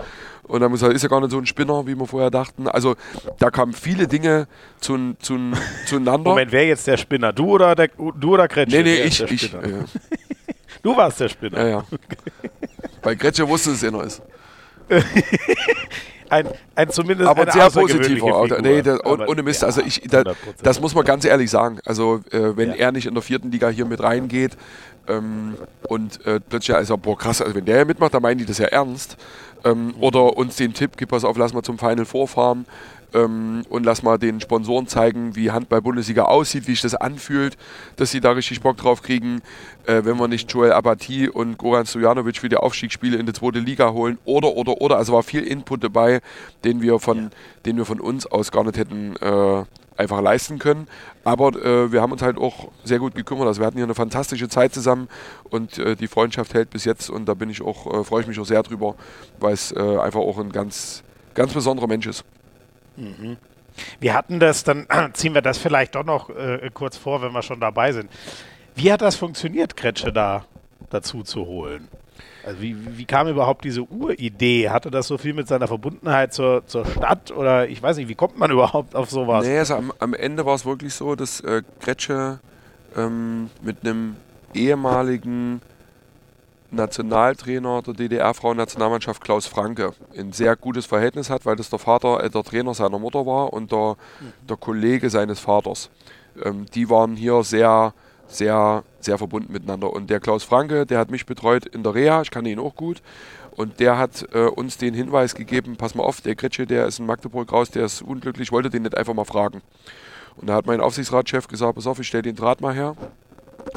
[0.44, 2.68] Und dann muss er, ist ja gar nicht so ein Spinner, wie wir vorher dachten.
[2.68, 2.96] Also
[3.40, 4.48] da kamen viele Dinge
[4.80, 5.54] zu, zu,
[5.86, 6.32] zueinander.
[6.32, 7.32] Moment, wer jetzt der Spinner?
[7.32, 8.84] Du oder, der, du oder Gretchen?
[8.84, 9.22] Nee, nee, ich.
[9.22, 9.60] ich ja.
[10.84, 11.62] Du warst der Spinner.
[11.62, 11.84] Ja, ja.
[13.04, 14.22] Bei Gretchen wusste es, einer ist.
[16.30, 18.62] ein, ein zumindest aber sehr positiver.
[18.62, 19.62] Nee, der, aber, ohne Mist.
[19.62, 20.24] Ja, also ich, da,
[20.64, 21.80] das muss man ganz ehrlich sagen.
[21.86, 22.76] Also äh, wenn ja.
[22.76, 24.58] er nicht in der vierten Liga hier mit reingeht
[25.08, 25.56] ähm,
[25.88, 28.68] und äh, plötzlich also boah krass, also wenn der mitmacht, dann meinen die das ja
[28.68, 29.18] ernst.
[29.64, 29.96] Ähm, mhm.
[30.00, 32.66] Oder uns den Tipp, gib pass auf, lass mal zum Final vorfahren
[33.14, 37.58] ähm, und lass mal den Sponsoren zeigen, wie Handball-Bundesliga aussieht, wie sich das anfühlt,
[37.96, 39.42] dass sie da richtig Bock drauf kriegen,
[39.86, 43.60] äh, wenn wir nicht Joel Abati und Goran Stojanovic für die Aufstiegsspiele in die zweite
[43.60, 44.98] Liga holen oder, oder, oder.
[44.98, 46.22] Also war viel Input dabei,
[46.64, 47.30] den wir von, ja.
[47.66, 49.64] den wir von uns aus gar nicht hätten äh,
[49.98, 50.88] einfach leisten können.
[51.24, 53.48] Aber äh, wir haben uns halt auch sehr gut gekümmert.
[53.48, 55.08] Also wir hatten hier eine fantastische Zeit zusammen
[55.50, 58.28] und äh, die Freundschaft hält bis jetzt und da bin ich auch, äh, freue ich
[58.28, 58.96] mich auch sehr drüber,
[59.40, 61.04] weil es äh, einfach auch ein ganz,
[61.34, 62.26] ganz besonderer Mensch ist.
[62.98, 63.38] Mhm.
[64.00, 67.42] Wir hatten das, dann ziehen wir das vielleicht doch noch äh, kurz vor, wenn wir
[67.42, 68.10] schon dabei sind.
[68.76, 70.46] Wie hat das funktioniert, Kretsche, da
[70.90, 71.88] dazu zu holen?
[72.44, 74.70] Also wie, wie kam überhaupt diese Uridee?
[74.70, 78.16] Hatte das so viel mit seiner Verbundenheit zur, zur Stadt oder ich weiß nicht, wie
[78.16, 79.46] kommt man überhaupt auf sowas?
[79.46, 82.40] Nee, also am, am Ende war es wirklich so, dass äh, Gretsche
[82.96, 84.16] ähm, mit einem
[84.54, 85.62] ehemaligen
[86.72, 92.30] Nationaltrainer der DDR-Frauennationalmannschaft Klaus Franke ein sehr gutes Verhältnis hat, weil das der Vater, äh,
[92.30, 93.98] der Trainer seiner Mutter war und der,
[94.50, 95.90] der Kollege seines Vaters.
[96.44, 97.94] Ähm, die waren hier sehr,
[98.28, 99.92] sehr, sehr verbunden miteinander.
[99.92, 102.76] Und der Klaus Franke, der hat mich betreut in der Reha, ich kannte ihn auch
[102.76, 103.02] gut.
[103.52, 107.00] Und der hat äh, uns den Hinweis gegeben, pass mal auf, der Gritsche, der ist
[107.00, 109.62] in Magdeburg raus, der ist unglücklich, wollte den nicht einfach mal fragen.
[110.38, 112.96] Und da hat mein Aufsichtsratschef gesagt, pass auf, ich stelle den Draht mal her.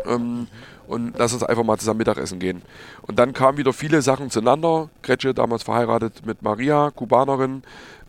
[0.07, 0.47] Ähm,
[0.87, 2.63] und lass uns einfach mal zusammen Mittagessen gehen.
[3.03, 4.91] Und dann kamen wieder viele Sachen zueinander.
[5.03, 7.63] Gretsche, damals verheiratet mit Maria, Kubanerin.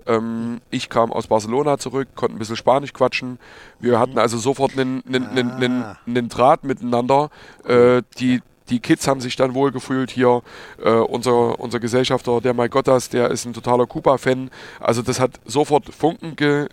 [0.07, 3.39] Ähm, ich kam aus Barcelona zurück, konnte ein bisschen Spanisch quatschen.
[3.79, 6.21] Wir hatten also sofort einen, einen, einen, einen, ah.
[6.29, 7.29] Draht miteinander.
[7.65, 10.41] Äh, die, die Kids haben sich dann wohl gefühlt hier.
[10.83, 14.49] Äh, unser, unser Gesellschafter, der Mike Gottas, der ist ein totaler Kuba-Fan.
[14.79, 16.67] Also das hat sofort Funken ge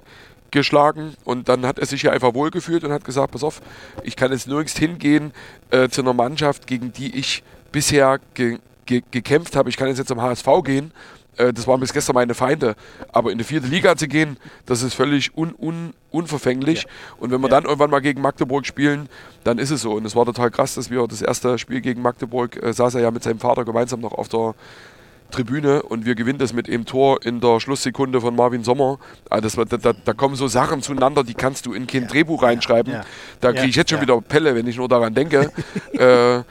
[0.53, 3.61] geschlagen und dann hat er sich hier einfach wohlgefühlt und hat gesagt, pass auf,
[4.05, 5.32] ich kann jetzt nirgends hingehen
[5.70, 7.42] äh, zu einer Mannschaft, gegen die ich
[7.72, 9.68] bisher ge ge gekämpft habe.
[9.68, 10.92] Ich kann jetzt, jetzt zum HSV gehen.
[11.36, 12.74] Äh, das waren bis gestern meine Feinde.
[13.12, 14.36] Aber in die vierte Liga zu gehen,
[14.66, 16.82] das ist völlig un un unverfänglich.
[16.82, 16.88] Ja.
[17.18, 17.57] Und wenn wir ja.
[17.57, 19.09] dann irgendwann mal gegen Magdeburg spielen,
[19.44, 19.92] dann ist es so.
[19.92, 23.00] Und es war total krass, dass wir das erste Spiel gegen Magdeburg, äh, saß er
[23.00, 24.55] ja mit seinem Vater gemeinsam noch auf der
[25.33, 28.99] Tribüne und wir gewinnen das mit dem Tor in der Schlusssekunde von Marvin Sommer.
[29.28, 32.09] Also das, da, da, kommen so Sachen zueinander, die kannst du in kein ja.
[32.09, 32.93] Drehbuch reinschreiben.
[32.93, 33.05] Ja.
[33.41, 35.51] Da kriege ich jetzt schon wieder Pelle, wenn ich nur daran denke.
[35.93, 36.43] äh,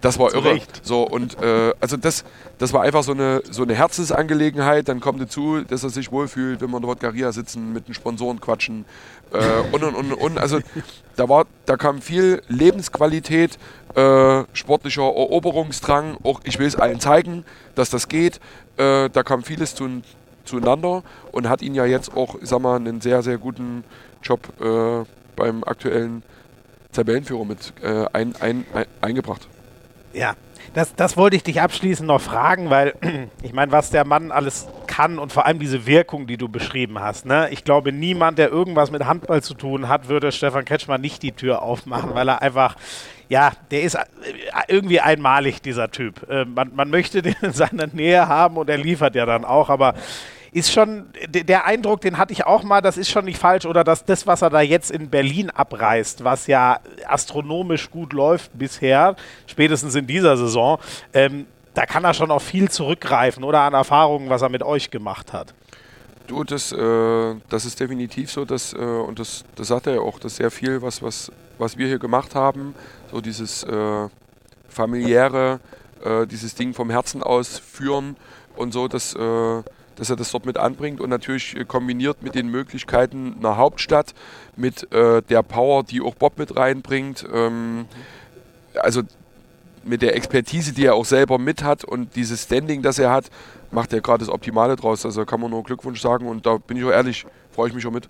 [0.00, 0.60] das war irre.
[0.82, 2.24] So, und äh, also das,
[2.58, 4.88] das war einfach so eine, so eine Herzensangelegenheit.
[4.88, 7.94] Dann kommt dazu, dass er sich wohlfühlt, wenn wir in der Wodgaria sitzen, mit den
[7.94, 8.84] Sponsoren quatschen.
[9.32, 9.38] Äh,
[9.72, 10.38] und, und, und, und.
[10.38, 10.60] Also
[11.16, 13.58] da, war, da kam viel Lebensqualität,
[13.94, 16.16] äh, sportlicher Eroberungsdrang.
[16.22, 17.44] Auch ich will es allen zeigen,
[17.74, 18.40] dass das geht.
[18.76, 20.02] Äh, da kam vieles zu,
[20.44, 23.84] zueinander und hat ihn ja jetzt auch, ich sag mal, einen sehr, sehr guten
[24.22, 25.04] Job äh,
[25.36, 26.22] beim aktuellen
[26.92, 29.48] Tabellenführer mit äh, ein, ein, ein, eingebracht.
[30.12, 30.34] Ja,
[30.74, 32.94] das, das wollte ich dich abschließend noch fragen, weil
[33.42, 37.00] ich meine, was der Mann alles kann und vor allem diese Wirkung, die du beschrieben
[37.00, 37.26] hast.
[37.26, 37.48] Ne?
[37.50, 41.32] Ich glaube, niemand, der irgendwas mit Handball zu tun hat, würde Stefan Kretschmann nicht die
[41.32, 42.76] Tür aufmachen, weil er einfach,
[43.28, 44.04] ja, der ist äh,
[44.68, 46.28] irgendwie einmalig, dieser Typ.
[46.28, 49.70] Äh, man, man möchte den in seiner Nähe haben und er liefert ja dann auch,
[49.70, 49.94] aber
[50.52, 53.84] ist schon, der Eindruck, den hatte ich auch mal, das ist schon nicht falsch, oder
[53.84, 59.16] dass das, was er da jetzt in Berlin abreißt, was ja astronomisch gut läuft bisher,
[59.46, 60.78] spätestens in dieser Saison,
[61.12, 64.90] ähm, da kann er schon auf viel zurückgreifen oder an Erfahrungen, was er mit euch
[64.90, 65.54] gemacht hat.
[66.26, 70.00] Du, das, äh, das ist definitiv so, dass, äh, und das, das sagt er ja
[70.00, 72.74] auch, dass sehr viel, was, was, was wir hier gemacht haben,
[73.10, 74.08] so dieses äh,
[74.68, 75.60] familiäre,
[76.04, 78.16] äh, dieses Ding vom Herzen aus führen
[78.56, 79.62] und so, das äh,
[80.00, 84.14] dass er das dort mit anbringt und natürlich äh, kombiniert mit den Möglichkeiten einer Hauptstadt,
[84.56, 87.26] mit äh, der Power, die auch Bob mit reinbringt.
[87.30, 87.84] Ähm,
[88.74, 89.02] also
[89.84, 93.30] mit der Expertise, die er auch selber mit hat und dieses Standing, das er hat,
[93.70, 95.04] macht er gerade das Optimale draus.
[95.04, 97.86] Also kann man nur Glückwunsch sagen und da bin ich auch ehrlich, freue ich mich
[97.86, 98.08] auch mit.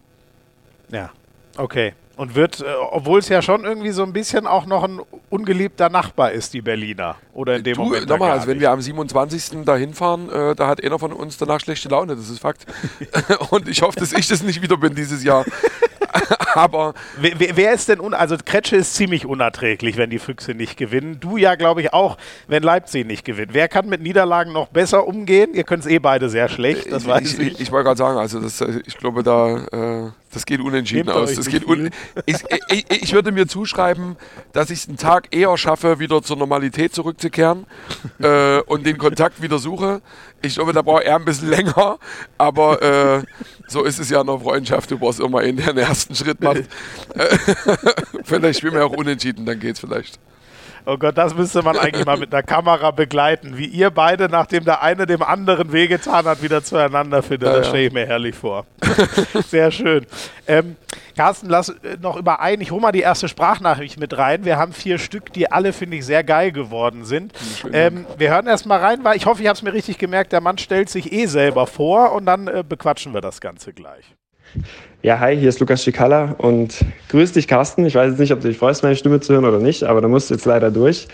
[0.91, 1.11] Ja,
[1.57, 1.95] okay.
[2.21, 5.01] Und wird, äh, obwohl es ja schon irgendwie so ein bisschen auch noch ein
[5.31, 7.17] ungeliebter Nachbar ist, die Berliner.
[7.33, 8.11] Oder in dem du, Moment.
[8.11, 9.65] Nochmal, also wenn wir am 27.
[9.65, 12.67] da hinfahren, äh, da hat einer von uns danach schlechte Laune, das ist Fakt.
[13.51, 15.47] und ich hoffe, dass ich das nicht wieder bin dieses Jahr.
[16.55, 16.93] aber.
[17.19, 21.19] Wer, wer, ist denn, un also Kretsche ist ziemlich unerträglich, wenn die Füchse nicht gewinnen.
[21.21, 22.17] Du ja, glaube ich, auch,
[22.49, 23.55] wenn Leipzig nicht gewinnt.
[23.55, 25.55] Wer kann mit Niederlagen noch besser umgehen?
[25.55, 27.53] Ihr könnt es eh beide sehr schlecht, das ich, weiß ich.
[27.53, 31.07] Ich, ich wollte gerade sagen, also das, äh, ich glaube, da, äh, das geht unentschieden
[31.07, 31.35] Nehmt aus.
[31.35, 31.91] Das geht un
[32.27, 32.37] ich,
[32.69, 34.17] ich, ich, würde mir zuschreiben,
[34.53, 37.67] dass ich es einen Tag eher schaffe, wieder zur Normalität zurückzukehren
[38.21, 40.03] äh, und den Kontakt wieder suche.
[40.43, 41.99] Ich glaube, da braucht er ein bisschen länger,
[42.39, 43.23] aber äh,
[43.67, 44.91] so ist es ja in der Freundschaft.
[44.91, 46.63] Du brauchst immer einen, der den ersten Schritt macht.
[48.25, 50.19] vielleicht spielen wir auch unentschieden, dann geht's vielleicht.
[50.87, 54.65] Oh Gott, das müsste man eigentlich mal mit einer Kamera begleiten, wie ihr beide, nachdem
[54.65, 57.49] der eine dem anderen wehgetan hat, wieder zueinander findet.
[57.49, 58.67] Ja, das stelle ich mir herrlich vor.
[59.49, 60.07] Sehr schön.
[60.47, 60.77] Ähm,
[61.17, 62.61] Carsten, lass äh, noch über ein.
[62.61, 64.45] Ich hole mal die erste Sprachnachricht mit rein.
[64.45, 67.33] Wir haben vier Stück, die alle, finde ich, sehr geil geworden sind.
[67.73, 70.33] Ähm, wir hören erst mal rein, weil ich hoffe, ich habe es mir richtig gemerkt.
[70.33, 74.17] Der Mann stellt sich eh selber vor und dann äh, bequatschen wir das Ganze gleich.
[75.03, 77.87] Ja, hi, hier ist Lukas Schikala und grüß dich, Carsten.
[77.87, 80.03] Ich weiß jetzt nicht, ob du dich freust, meine Stimme zu hören oder nicht, aber
[80.03, 81.09] da musst du jetzt leider durch.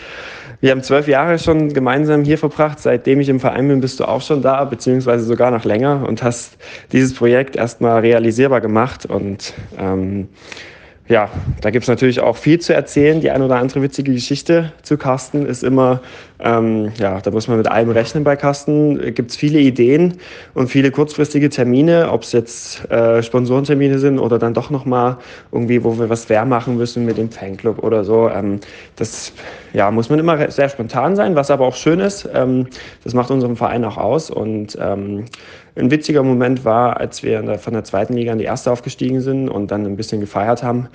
[0.60, 2.80] Wir haben zwölf Jahre schon gemeinsam hier verbracht.
[2.80, 6.22] Seitdem ich im Verein bin, bist du auch schon da, beziehungsweise sogar noch länger und
[6.22, 6.56] hast
[6.90, 9.06] dieses Projekt erstmal realisierbar gemacht.
[9.06, 10.28] Und ähm,
[11.08, 11.30] ja,
[11.60, 13.20] da gibt es natürlich auch viel zu erzählen.
[13.20, 16.00] Die ein oder andere witzige Geschichte zu Carsten ist immer,
[16.40, 19.14] ähm, ja, da muss man mit allem rechnen bei Carsten.
[19.14, 20.14] Gibt es viele Ideen
[20.54, 25.18] und viele kurzfristige Termine, ob es jetzt äh, Sponsorentermine sind oder dann doch nochmal
[25.52, 28.28] irgendwie, wo wir was fair machen müssen mit dem Fanclub oder so.
[28.28, 28.58] Ähm,
[28.96, 29.32] das
[29.72, 32.28] ja, muss man immer sehr spontan sein, was aber auch schön ist.
[32.34, 32.66] Ähm,
[33.04, 35.26] das macht unseren Verein auch aus und ähm,
[35.76, 39.48] ein witziger Moment war, als wir von der zweiten Liga in die erste aufgestiegen sind
[39.48, 40.88] und dann ein bisschen gefeiert haben.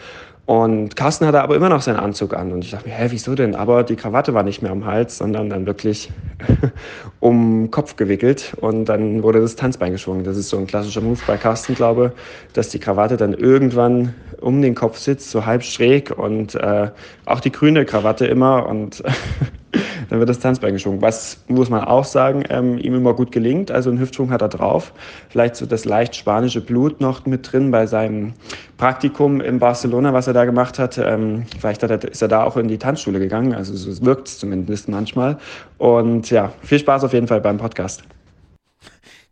[0.46, 2.52] Und Carsten hatte aber immer noch seinen Anzug an.
[2.52, 3.56] Und ich dachte mir, hä, wieso denn?
[3.56, 6.12] Aber die Krawatte war nicht mehr am Hals, sondern dann wirklich
[7.20, 8.54] um den Kopf gewickelt.
[8.60, 10.24] Und dann wurde das Tanzbein geschwungen.
[10.24, 12.14] Das ist so ein klassischer Move bei Carsten, glaube
[12.54, 16.12] dass die Krawatte dann irgendwann um den Kopf sitzt, so halb schräg.
[16.18, 16.90] Und äh,
[17.26, 18.66] auch die grüne Krawatte immer.
[18.66, 19.04] Und
[20.10, 21.02] dann wird das Tanzbein geschwungen.
[21.02, 23.72] Was, muss man auch sagen, ähm, ihm immer gut gelingt.
[23.72, 24.94] Also einen Hüftschwung hat er drauf.
[25.30, 28.34] Vielleicht so das leicht spanische Blut noch mit drin bei seinem
[28.78, 30.98] Praktikum in Barcelona, was er da gemacht hat.
[30.98, 33.54] Ähm, vielleicht hat er, ist er da auch in die Tanzschule gegangen.
[33.54, 35.38] Also so wirkt es zumindest manchmal.
[35.78, 38.04] Und ja, viel Spaß auf jeden Fall beim Podcast.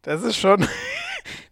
[0.04, 0.66] Das ist schon,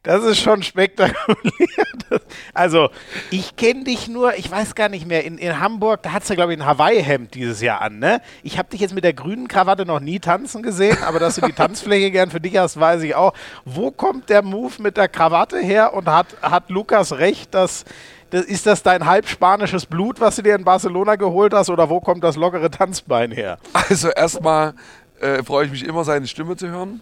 [0.07, 1.85] das ist schon spektakulär.
[2.53, 2.89] also,
[3.29, 6.35] ich kenne dich nur, ich weiß gar nicht mehr, in, in Hamburg, da hattest du,
[6.35, 8.21] glaube ich, ein Hawaii-Hemd dieses Jahr an, ne?
[8.41, 11.41] Ich habe dich jetzt mit der grünen Krawatte noch nie tanzen gesehen, aber dass du
[11.41, 13.33] die Tanzfläche gern für dich hast, weiß ich auch.
[13.65, 17.83] Wo kommt der Move mit der Krawatte her und hat, hat Lukas recht, dass.
[18.29, 21.89] Das, ist das dein halb spanisches Blut, was du dir in Barcelona geholt hast, oder
[21.89, 23.57] wo kommt das lockere Tanzbein her?
[23.71, 24.73] Also erstmal
[25.21, 27.01] äh, freue ich mich immer, seine Stimme zu hören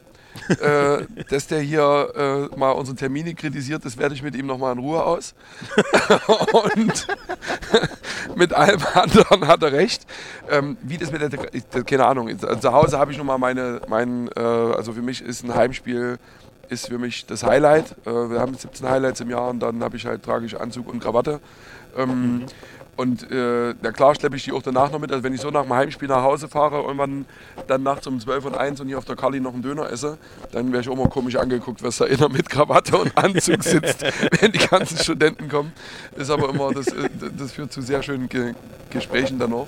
[0.50, 4.74] äh, dass der hier äh, mal unsere Termine kritisiert, das werde ich mit ihm nochmal
[4.74, 5.34] in Ruhe aus.
[6.54, 7.08] und
[8.36, 10.06] mit allem anderen hat er recht.
[10.50, 13.82] Ähm, wie das mit der, ich, keine Ahnung, also zu Hause habe ich nochmal meine,
[13.88, 16.18] mein, äh, also für mich ist ein Heimspiel
[16.70, 17.96] ist für mich das Highlight.
[18.06, 21.00] Äh, wir haben 17 Highlights im Jahr und dann habe ich halt tragisch Anzug und
[21.00, 21.40] Krawatte.
[21.98, 22.46] Ähm, mhm.
[22.98, 25.12] Und äh, na klar schleppe ich die auch danach noch mit.
[25.12, 27.26] Also wenn ich so nach dem Heimspiel nach Hause fahre, irgendwann
[27.68, 30.18] dann nachts um 12 und 1 und hier auf der Kali noch einen Döner esse,
[30.52, 34.06] dann wäre ich auch mal komisch angeguckt, was da inner mit Krawatte und Anzug sitzt,
[34.40, 35.74] wenn die ganzen Studenten kommen.
[36.16, 38.54] Ist aber immer, das, äh, das führt zu sehr schönen Ge
[38.92, 39.68] Gesprächen dann auch.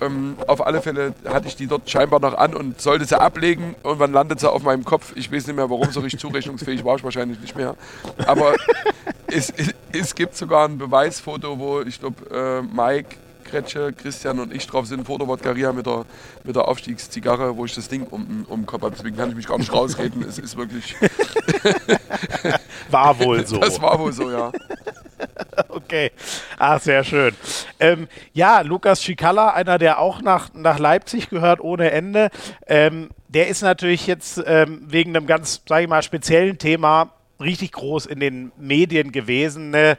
[0.00, 3.74] Ähm, auf alle Fälle hatte ich die dort scheinbar noch an und sollte sie ablegen.
[3.82, 5.12] Irgendwann landet sie auf meinem Kopf.
[5.16, 7.74] Ich weiß nicht mehr, warum, so richtig zurechnungsfähig war ich wahrscheinlich nicht mehr.
[8.26, 8.54] Aber
[9.26, 9.52] es,
[9.92, 14.86] es, gibt sogar ein Beweisfoto, wo ich glaube, äh, Mike, Kretsche, Christian und ich drauf
[14.86, 16.04] sind, der Wodkaria mit der,
[16.44, 18.94] mit der Aufstiegszigarre, wo ich das Ding um, um den Kopf habe.
[18.96, 20.22] Deswegen kann ich mich gar nicht rausreden.
[20.22, 20.94] es ist wirklich.
[22.90, 23.58] war wohl so.
[23.58, 24.52] Das war wohl so, ja.
[25.88, 26.10] Okay.
[26.58, 27.34] Ah, sehr schön.
[27.80, 32.28] Ähm, ja, Lukas Schikala, einer, der auch nach, nach Leipzig gehört ohne Ende.
[32.66, 37.72] Ähm, der ist natürlich jetzt ähm, wegen einem ganz, sage ich mal, speziellen Thema richtig
[37.72, 39.70] groß in den Medien gewesen.
[39.70, 39.96] Ne?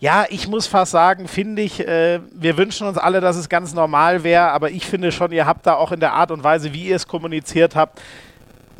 [0.00, 3.74] Ja, ich muss fast sagen, finde ich, äh, wir wünschen uns alle, dass es ganz
[3.74, 6.72] normal wäre, aber ich finde schon, ihr habt da auch in der Art und Weise,
[6.72, 8.00] wie ihr es kommuniziert habt,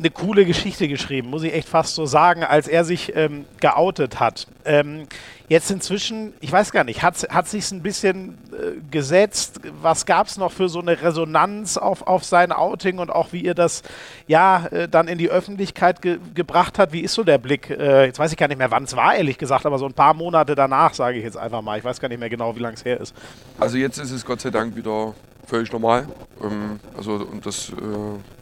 [0.03, 4.19] eine coole Geschichte geschrieben, muss ich echt fast so sagen, als er sich ähm, geoutet
[4.19, 4.47] hat.
[4.65, 5.07] Ähm,
[5.47, 9.61] jetzt inzwischen, ich weiß gar nicht, hat, hat sich ein bisschen äh, gesetzt?
[9.81, 13.45] Was gab es noch für so eine Resonanz auf, auf sein Outing und auch wie
[13.45, 13.81] ihr das
[14.27, 16.91] ja äh, dann in die Öffentlichkeit ge gebracht hat?
[16.91, 17.69] Wie ist so der Blick?
[17.69, 19.93] Äh, jetzt weiß ich gar nicht mehr, wann es war, ehrlich gesagt, aber so ein
[19.93, 21.77] paar Monate danach, sage ich jetzt einfach mal.
[21.77, 23.15] Ich weiß gar nicht mehr genau, wie lange es her ist.
[23.57, 25.13] Also jetzt ist es Gott sei Dank wieder
[25.45, 26.07] völlig normal.
[26.41, 27.73] Ähm, also und das, äh,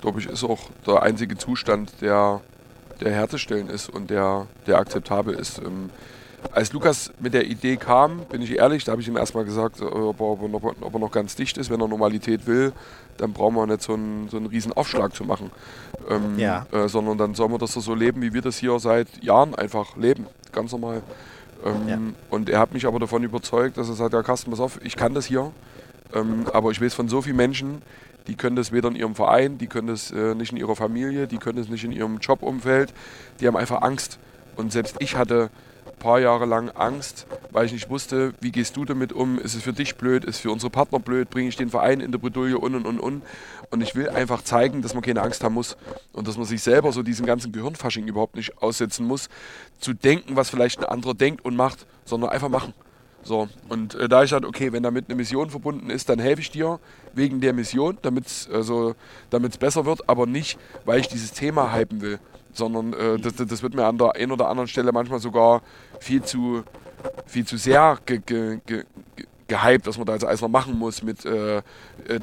[0.02, 2.42] glaube ich, ist auch der einzige Zustand, der,
[3.00, 5.60] der herzustellen ist und der, der akzeptabel ist.
[5.60, 5.90] Ähm,
[6.52, 9.80] als Lukas mit der Idee kam, bin ich ehrlich, da habe ich ihm erstmal gesagt,
[9.80, 12.48] äh, ob er, ob, er noch, ob er, noch, ganz dicht ist, wenn er Normalität
[12.48, 12.74] will,
[13.18, 15.52] dann brauchen wir nicht so einen, so einen riesen Aufschlag zu machen.
[16.10, 16.66] Ähm, ja.
[16.72, 19.96] äh, sondern dann sollen wir das so leben, wie wir das hier seit Jahren einfach
[19.98, 20.26] leben.
[20.52, 21.04] Ganz normal.
[21.64, 22.00] Ähm, ja.
[22.30, 24.96] Und er hat mich aber davon überzeugt, dass er sagt, ja Carsten, pass auf, ich
[24.96, 25.52] kann das hier.
[26.14, 27.82] Ähm, aber ich weiß von so vielen Menschen,
[28.28, 31.28] die können das weder in ihrem Verein, die können das äh, nicht in ihrer Familie,
[31.28, 32.94] die können das nicht in ihrem Jobumfeld.
[33.40, 34.20] Die haben einfach Angst.
[34.56, 35.50] Und selbst ich hatte
[35.88, 39.40] ein paar Jahre lang Angst, weil ich nicht wusste, wie gehst du damit um?
[39.40, 40.24] Ist es für dich blöd?
[40.24, 41.30] Ist es für unsere Partner blöd?
[41.30, 43.24] Bringe ich den Verein in der Bredouille und und und und?
[43.72, 45.78] Und ich will einfach zeigen, dass man keine Angst haben muss
[46.12, 49.30] und dass man sich selber so diesen ganzen Gehirnfasching überhaupt nicht aussetzen muss,
[49.80, 52.74] zu denken, was vielleicht ein anderer denkt und macht, sondern einfach machen.
[53.24, 56.42] So, und äh, da ich halt, okay, wenn damit eine Mission verbunden ist, dann helfe
[56.42, 56.80] ich dir
[57.14, 58.96] wegen der Mission, damit es also,
[59.60, 62.20] besser wird, aber nicht, weil ich dieses Thema hypen will,
[62.52, 65.62] sondern äh, das, das wird mir an der einen oder anderen Stelle manchmal sogar
[66.00, 66.64] viel zu,
[67.28, 68.86] viel zu sehr ge, ge, ge,
[69.52, 71.62] gehypt, was man da jetzt alles noch machen muss mit äh, äh,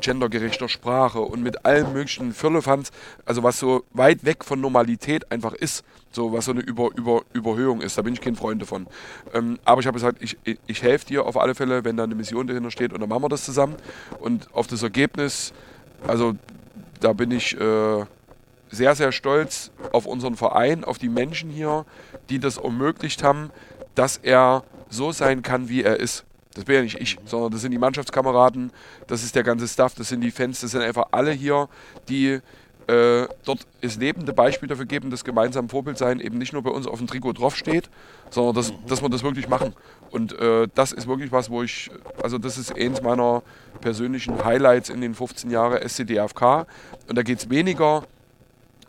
[0.01, 2.91] gendergerechter Sprache und mit allen möglichen Firlefanz,
[3.27, 7.23] also was so weit weg von Normalität einfach ist, so was so eine Über, Über,
[7.35, 8.87] Überhöhung ist, da bin ich kein Freund davon.
[9.35, 12.05] Ähm, aber ich habe gesagt, ich, ich, ich helfe dir auf alle Fälle, wenn da
[12.05, 13.77] eine Mission dahinter steht und dann machen wir das zusammen
[14.21, 15.53] und auf das Ergebnis,
[16.07, 16.35] also
[17.01, 18.05] da bin ich äh,
[18.71, 21.85] sehr, sehr stolz auf unseren Verein, auf die Menschen hier,
[22.31, 23.51] die das ermöglicht haben,
[23.95, 26.25] dass er so sein kann, wie er ist.
[26.59, 28.73] Das bin ja nicht ich, sondern das sind die Mannschaftskameraden,
[29.07, 31.69] das ist der ganze Staff, das sind die Fans, das sind einfach alle hier,
[32.09, 32.41] die
[32.89, 36.71] äh, dort das lebende Beispiel dafür geben, dass gemeinsam Vorbild sein eben nicht nur bei
[36.71, 37.89] uns auf dem Trikot draufsteht,
[38.31, 39.73] sondern dass, dass wir das wirklich machen.
[40.11, 43.45] Und äh, das ist wirklich was, wo ich, also das ist eins meiner
[43.81, 46.67] persönlichen Highlights in den 15 Jahren SCDFK.
[47.09, 48.03] Und da geht es weniger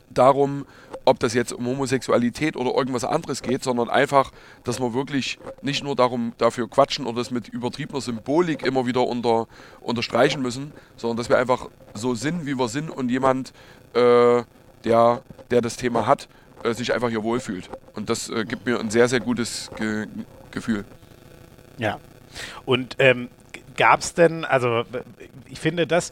[0.10, 0.66] darum,
[1.06, 4.32] ob das jetzt um Homosexualität oder irgendwas anderes geht, sondern einfach,
[4.64, 9.06] dass wir wirklich nicht nur darum dafür quatschen oder das mit übertriebener Symbolik immer wieder
[9.08, 9.48] unter,
[9.82, 13.54] unterstreichen müssen, sondern dass wir einfach so sind, wie wir sind und jemand,
[13.94, 14.44] äh,
[14.84, 16.28] der, der das Thema hat,
[16.64, 17.70] äh, sich einfach hier wohlfühlt.
[17.96, 20.08] Und das äh, gibt mir ein sehr, sehr gutes Ge
[20.52, 20.84] Gefühl.
[21.78, 22.00] Ja.
[22.66, 23.30] Und ähm,
[23.78, 24.84] gab es denn, also
[25.48, 26.12] ich finde das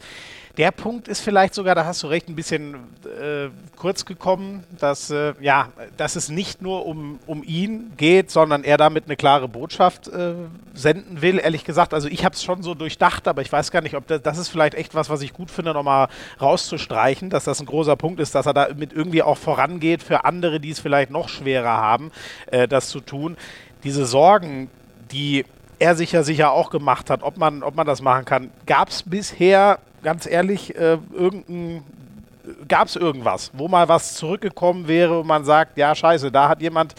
[0.58, 5.08] der Punkt ist vielleicht sogar, da hast du recht, ein bisschen äh, kurz gekommen, dass,
[5.08, 9.46] äh, ja, dass es nicht nur um, um ihn geht, sondern er damit eine klare
[9.46, 10.34] Botschaft äh,
[10.74, 11.38] senden will.
[11.38, 14.08] Ehrlich gesagt, also ich habe es schon so durchdacht, aber ich weiß gar nicht, ob
[14.08, 16.08] das, das ist vielleicht echt was, was ich gut finde, nochmal
[16.40, 20.24] rauszustreichen, dass das ein großer Punkt ist, dass er da mit irgendwie auch vorangeht für
[20.24, 22.10] andere, die es vielleicht noch schwerer haben,
[22.46, 23.36] äh, das zu tun.
[23.84, 24.70] Diese Sorgen,
[25.12, 25.44] die
[25.78, 28.50] er sich ja sicher auch gemacht hat, ob man, ob man das machen kann.
[28.66, 31.82] Gab es bisher ganz ehrlich, äh, irgendein
[32.66, 36.62] gab es irgendwas, wo mal was zurückgekommen wäre und man sagt, ja, scheiße, da hat
[36.62, 36.94] jemand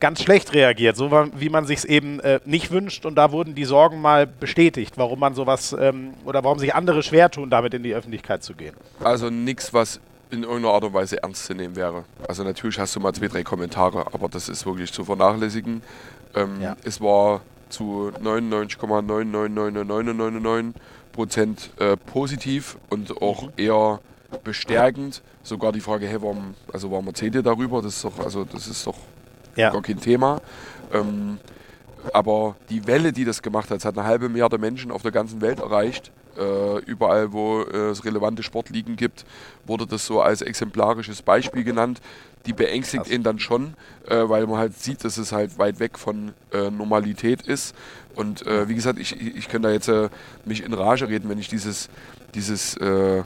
[0.00, 3.56] ganz schlecht reagiert, so wie man sich es eben äh, nicht wünscht und da wurden
[3.56, 7.74] die Sorgen mal bestätigt, warum man sowas ähm, oder warum sich andere schwer tun, damit
[7.74, 8.74] in die Öffentlichkeit zu gehen.
[9.02, 12.04] Also nichts, was in irgendeiner Art und Weise ernst zu nehmen wäre.
[12.28, 15.82] Also natürlich hast du mal zwei, drei Kommentare, aber das ist wirklich zu vernachlässigen.
[16.34, 16.76] Ähm, ja.
[16.84, 17.40] Es war
[17.70, 20.74] zu 99,9999999
[21.18, 23.52] Prozent äh, positiv und auch mhm.
[23.56, 24.00] eher
[24.44, 25.20] bestärkend.
[25.42, 27.82] Sogar die Frage, hey, warum, also warum erzählt ihr darüber?
[27.82, 28.94] Das ist doch, also das ist doch
[29.56, 29.70] ja.
[29.70, 30.40] gar kein Thema.
[30.92, 31.38] Ähm,
[32.12, 35.10] aber die Welle, die das gemacht hat, es hat eine halbe Milliarde Menschen auf der
[35.10, 36.12] ganzen Welt erreicht.
[36.38, 39.24] Äh, überall, wo äh, es relevante Sportligen gibt,
[39.66, 42.00] wurde das so als exemplarisches Beispiel genannt.
[42.46, 43.12] Die beängstigt Krass.
[43.12, 43.74] ihn dann schon,
[44.06, 47.74] äh, weil man halt sieht, dass es halt weit weg von äh, Normalität ist.
[48.18, 50.08] Und äh, wie gesagt, ich, ich könnte da jetzt äh,
[50.44, 51.88] mich in Rage reden, wenn ich dieses,
[52.34, 53.22] dieses, äh,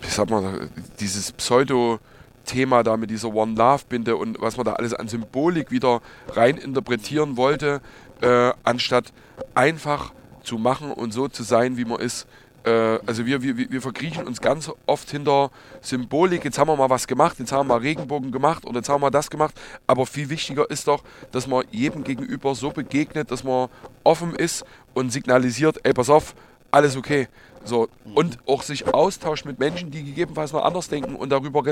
[0.00, 1.98] wie sagt man, dieses Pseudo-
[2.44, 6.02] Thema da mit dieser One Love Binde und was man da alles an Symbolik wieder
[6.30, 7.80] rein interpretieren wollte,
[8.20, 9.12] äh, anstatt
[9.54, 12.26] einfach zu machen und so zu sein, wie man ist.
[12.64, 15.50] Äh, also wir, wir, wir verkriechen uns ganz oft hinter
[15.80, 18.88] Symbolik, jetzt haben wir mal was gemacht, jetzt haben wir mal Regenbogen gemacht oder jetzt
[18.88, 19.54] haben wir das gemacht,
[19.86, 21.02] aber viel wichtiger ist doch,
[21.32, 23.68] dass man jedem gegenüber so begegnet, dass man
[24.04, 26.34] offen ist und signalisiert, ey, pass auf,
[26.70, 27.28] alles okay.
[27.64, 31.62] So, und auch sich austauscht mit Menschen, die gegebenenfalls noch anders denken und darüber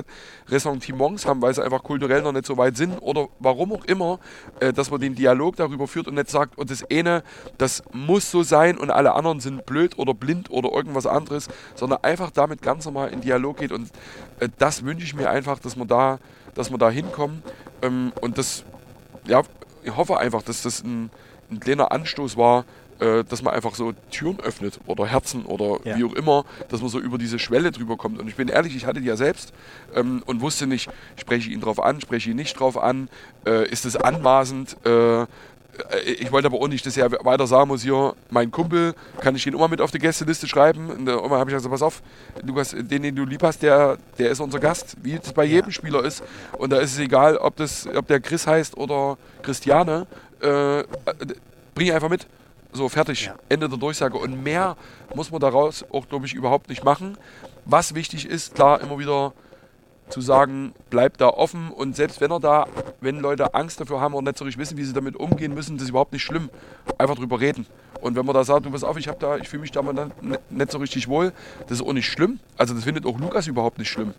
[0.49, 4.21] Ressentiments haben, weil sie einfach kulturell noch nicht so weit sind oder warum auch immer,
[4.61, 7.25] äh, dass man den Dialog darüber führt und nicht sagt, und das eine,
[7.59, 12.05] das muss so sein und alle anderen sind blöd oder blind oder irgendwas anderes, sondern
[12.05, 13.73] einfach damit ganz normal in Dialog geht.
[13.73, 13.91] Und
[14.39, 16.21] äh, das wünsche ich mir einfach, dass wir da,
[16.55, 17.43] dass wir da hinkommen
[17.83, 18.65] ähm, und das,
[19.27, 19.43] ja,
[19.83, 21.11] ich hoffe einfach, dass das ein,
[21.51, 22.65] ein kleiner Anstoß war,
[23.01, 25.97] äh, dass man einfach so Türen öffnet oder Herzen oder ja.
[25.97, 28.19] wie auch immer, dass man so über diese Schwelle drüber kommt.
[28.19, 29.53] Und ich bin ehrlich, ich hatte die ja selbst
[29.95, 33.09] ähm, und wusste nicht, spreche ich ihn drauf an, spreche ich ihn nicht drauf an,
[33.47, 35.27] äh, ist es anmaßend, äh, äh
[36.19, 39.47] ich wollte aber auch nicht, dass er weiter sagen muss, hier, mein Kumpel, kann ich
[39.47, 40.91] ihn immer mit auf die Gästeliste schreiben?
[40.91, 42.03] Und da habe ich gesagt, pass auf,
[42.45, 45.71] Lukas, den, den du lieb hast, der, der ist unser Gast, wie es bei jedem.
[45.71, 46.23] Spieler ist.
[46.59, 50.07] Und da ist es egal, ob, das, ob der Chris heißt oder Christiane,
[50.41, 50.83] äh,
[51.75, 52.27] bring ihn einfach mit.
[52.73, 53.27] So, fertig.
[53.27, 53.35] Ja.
[53.49, 54.17] Ende der Durchsage.
[54.17, 54.77] Und mehr
[55.15, 57.17] muss man daraus auch, glaube ich, überhaupt nicht machen.
[57.65, 59.33] Was wichtig ist, klar, immer wieder
[60.11, 62.67] zu sagen, bleibt da offen und selbst wenn er da,
[63.01, 65.77] wenn Leute Angst dafür haben und nicht so richtig wissen, wie sie damit umgehen müssen,
[65.77, 66.51] das ist überhaupt nicht schlimm.
[66.99, 67.67] Einfach drüber reden.
[68.01, 69.83] Und wenn man da sagt, du pass auf, ich habe da, ich fühle mich da
[69.83, 70.11] mal
[70.51, 71.33] nicht so richtig wohl,
[71.69, 72.41] das ist auch nicht schlimm.
[72.57, 74.15] Also das findet auch Lukas überhaupt nicht schlimm.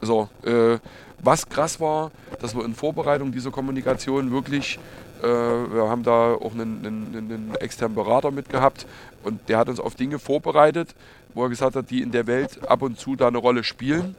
[0.00, 0.78] So, äh,
[1.22, 2.10] was krass war,
[2.40, 4.78] dass wir in Vorbereitung dieser Kommunikation wirklich
[5.22, 8.86] wir haben da auch einen, einen, einen externen Berater mitgehabt
[9.22, 10.94] und der hat uns auf Dinge vorbereitet,
[11.34, 14.16] wo er gesagt hat, die in der Welt ab und zu da eine Rolle spielen.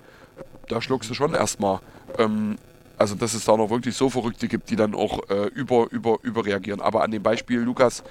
[0.67, 1.79] Da schluckst du schon erstmal.
[2.17, 2.57] Ähm,
[2.97, 6.17] also dass es da noch wirklich so Verrückte gibt, die dann auch äh, über, über,
[6.21, 6.81] überreagieren.
[6.81, 8.03] Aber an dem Beispiel Lukas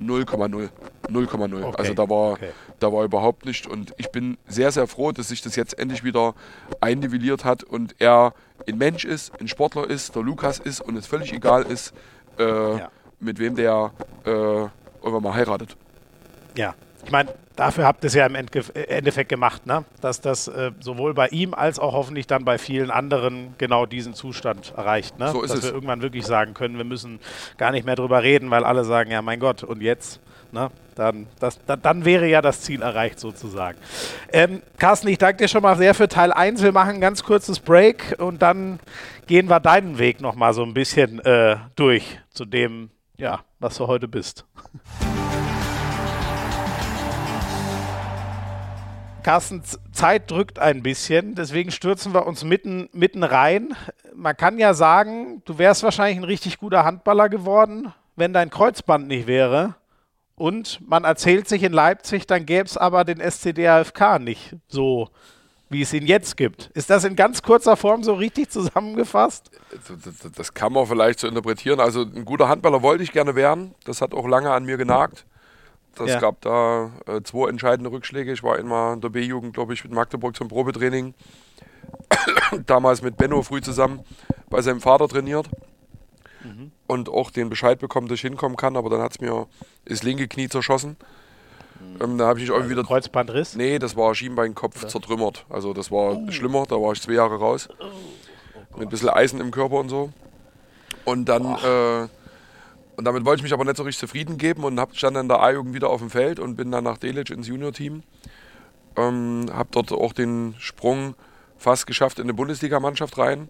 [0.00, 0.68] 0,0.
[1.08, 1.62] 0,0.
[1.62, 1.76] Okay.
[1.78, 2.50] Also da war, Okay.
[2.80, 3.66] da war überhaupt nicht.
[3.66, 6.34] Und ich bin sehr, sehr froh, dass sich das jetzt endlich wieder
[6.80, 8.34] einnivelliert hat und er
[8.68, 11.92] ein Mensch ist, ein Sportler ist, der Lukas ist und es völlig egal ist,
[12.38, 12.88] äh, Ja.
[13.20, 13.90] mit wem der
[14.24, 15.76] äh, irgendwann mal heiratet.
[16.56, 16.74] Ja,
[17.04, 19.84] ich meine, dafür habt ihr es ja im äh, Endeffekt gemacht, ne?
[20.00, 24.14] dass das äh, sowohl bei ihm als auch hoffentlich dann bei vielen anderen genau diesen
[24.14, 25.18] Zustand erreicht.
[25.18, 25.28] Ne?
[25.30, 25.64] So ist dass es.
[25.64, 27.20] wir irgendwann wirklich sagen können, wir müssen
[27.58, 30.20] gar nicht mehr drüber reden, weil alle sagen, ja mein Gott, und jetzt?
[30.52, 30.70] Ne?
[30.94, 33.78] Dann, das, da, dann wäre ja das Ziel erreicht sozusagen.
[34.30, 36.62] Ähm, Carsten, ich danke dir schon mal sehr für Teil 1.
[36.62, 38.78] Wir machen ein ganz kurzes Break und dann
[39.32, 43.86] gehen wir deinen Weg nochmal so ein bisschen äh, durch zu dem, ja, was du
[43.86, 44.44] heute bist.
[49.22, 49.62] Carsten,
[49.92, 53.74] Zeit drückt ein bisschen, deswegen stürzen wir uns mitten, mitten rein.
[54.14, 59.08] Man kann ja sagen, du wärst wahrscheinlich ein richtig guter Handballer geworden, wenn dein Kreuzband
[59.08, 59.76] nicht wäre.
[60.34, 65.08] Und man erzählt sich in Leipzig, dann gäbe es aber den SCDHFK nicht so,
[65.72, 66.70] wie es ihn jetzt gibt.
[66.74, 69.50] Ist das in ganz kurzer Form so richtig zusammengefasst?
[70.36, 71.80] Das, kann man vielleicht so interpretieren.
[71.80, 73.74] Also ein guter Handballer wollte ich gerne werden.
[73.84, 75.26] Das hat auch lange an mir genagt.
[75.94, 76.20] Das Ja.
[76.20, 78.32] gab da äh, zwei entscheidende Rückschläge.
[78.32, 81.14] Ich war einmal in der B-Jugend, glaube ich, mit Magdeburg zum Probetraining.
[82.66, 84.00] Damals mit Benno früh zusammen
[84.48, 85.48] bei seinem Vater trainiert.
[86.88, 88.76] Und auch den Bescheid bekommen, dass ich hinkommen kann.
[88.76, 89.46] Aber dann hat es mir
[89.84, 90.96] das linke Knie zerschossen.
[92.00, 93.56] Ähm, da habe ich mich irgendwie wieder Kreuzbandriss?
[93.56, 95.44] Nee, das war Schienbeinkopf zertrümmert.
[95.48, 97.68] Also das war schlimmer, da war ich zwei Jahre raus.
[98.76, 100.10] Mit ein bisschen Eisen im Körper und so.
[101.04, 102.08] Und dann, äh,
[102.96, 105.24] und damit wollte ich mich aber nicht so richtig zufrieden geben und hab, stand dann
[105.24, 108.02] in der A-Jugend wieder auf dem Feld und bin dann nach Delitzsch ins Junior-Team.
[108.96, 111.14] Ähm, hab dort auch den Sprung
[111.58, 113.48] fast geschafft in eine Bundesligamannschaft rein.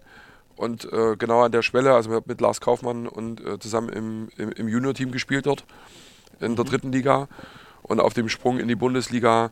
[0.55, 4.51] Und äh, genau an der Schwelle, also mit Lars Kaufmann und äh, zusammen im, im,
[4.51, 5.65] im Junior-Team gespielt dort
[6.39, 7.27] in der dritten Liga.
[7.83, 9.51] Und auf dem Sprung in die Bundesliga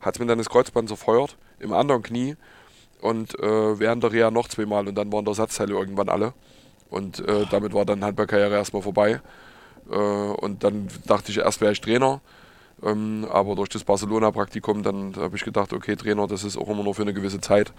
[0.00, 2.36] hat es mir dann das Kreuzband zerfeuert, im anderen Knie.
[3.00, 6.34] Und äh, während der Reha noch zweimal und dann waren der Ersatzteile irgendwann alle.
[6.90, 9.20] Und äh, damit war dann Handballkarriere erstmal vorbei.
[9.90, 12.20] Äh, und dann dachte ich, erst wäre ich Trainer.
[12.82, 16.84] Ähm, aber durch das Barcelona-Praktikum, dann habe ich gedacht, okay, Trainer, das ist auch immer
[16.84, 17.72] nur für eine gewisse Zeit.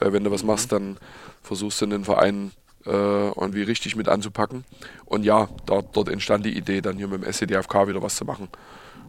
[0.00, 0.98] Äh, wenn du was machst, dann
[1.42, 2.52] versuchst du den Verein
[2.86, 4.64] äh, irgendwie richtig mit anzupacken.
[5.04, 8.24] Und ja, dort, dort entstand die Idee, dann hier mit dem SCDFK wieder was zu
[8.24, 8.48] machen.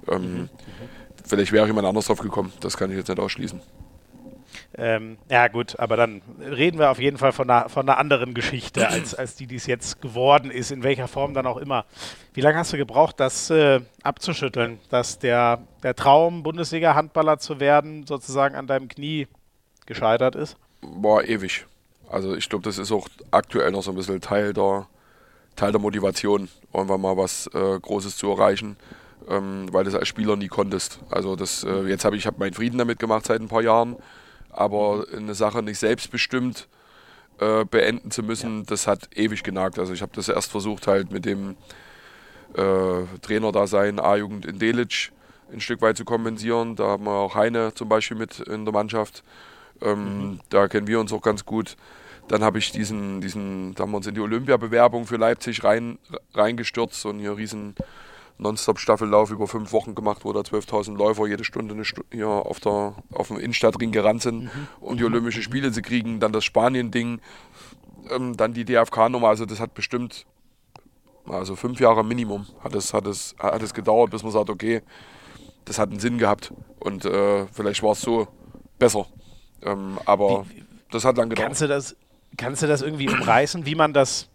[0.07, 0.49] Ähm,
[1.29, 3.61] Vielleicht wäre jemand anders drauf gekommen, das kann ich jetzt nicht ausschließen.
[4.75, 8.33] Ähm, ja, gut, aber dann reden wir auf jeden Fall von einer, von einer anderen
[8.33, 11.85] Geschichte, als, als die, die es jetzt geworden ist, in welcher Form dann auch immer.
[12.33, 18.07] Wie lange hast du gebraucht, das äh, abzuschütteln, dass der, der Traum, Bundesliga-Handballer zu werden,
[18.07, 19.27] sozusagen an deinem Knie
[19.85, 20.57] gescheitert ist?
[20.81, 21.67] War ewig.
[22.09, 24.87] Also ich glaube, das ist auch aktuell noch so ein bisschen Teil der,
[25.55, 28.77] Teil der Motivation, irgendwann mal was äh, Großes zu erreichen,
[29.29, 30.99] ähm, weil du das als Spieler nie konntest.
[31.09, 33.95] Also das, äh, jetzt habe ich hab meinen Frieden damit gemacht seit ein paar Jahren,
[34.49, 36.67] aber eine Sache nicht selbstbestimmt
[37.39, 39.79] äh, beenden zu müssen, das hat ewig genagt.
[39.79, 41.55] Also ich habe das erst versucht halt mit dem
[42.55, 45.11] äh, Trainer da sein, A-Jugend in Delitzsch
[45.51, 46.75] ein Stück weit zu kompensieren.
[46.75, 49.23] Da haben wir auch Heine zum Beispiel mit in der Mannschaft.
[49.81, 51.75] Ähm, Da kennen wir uns auch ganz gut.
[52.27, 55.97] Dann habe ich diesen, diesen, da haben wir uns in die Olympia-Bewerbung für Leipzig rein,
[56.33, 57.75] reingestürzt und hier riesen
[58.39, 62.59] Nonstop-Staffellauf über fünf Wochen gemacht, wo da 12.000 Läufer jede Stunde eine Stu hier auf,
[62.59, 66.19] der, auf dem Innenstadtring gerannt sind, um die Olympischen Spiele zu kriegen.
[66.19, 67.21] Dann das Spanien-Ding,
[68.09, 69.27] ähm, dann die DFK-Nummer.
[69.27, 70.25] Also das hat bestimmt
[71.29, 74.81] also fünf Jahre Minimum hat es, hat es, hat es gedauert, bis man sagt, okay,
[75.65, 78.27] das hat einen Sinn gehabt und äh, vielleicht war es so
[78.79, 79.05] besser.
[79.61, 80.45] Ähm, aber
[80.91, 81.47] das hat lang gedauert.
[81.47, 81.95] Kannst du das,
[82.37, 84.28] kannst du das irgendwie umreißen, wie man das,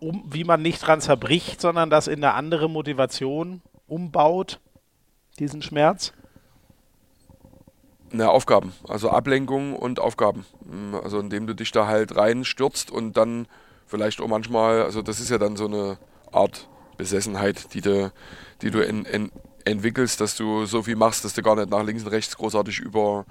[0.00, 4.60] um, wie man nicht dran zerbricht, sondern das in eine andere Motivation umbaut,
[5.38, 6.12] diesen Schmerz?
[8.12, 10.44] Ne, Aufgaben, also Ablenkung und Aufgaben.
[10.64, 13.46] Mm, Also indem du dich da halt reinstürzt und dann
[13.86, 15.98] vielleicht auch manchmal, also das ist ja dann so eine
[16.32, 18.12] Art Besessenheit, die du,
[18.62, 19.30] die du en, en,
[19.64, 22.80] entwickelst, dass du so viel machst, dass du gar nicht nach links und rechts großartig
[22.80, 23.24] über,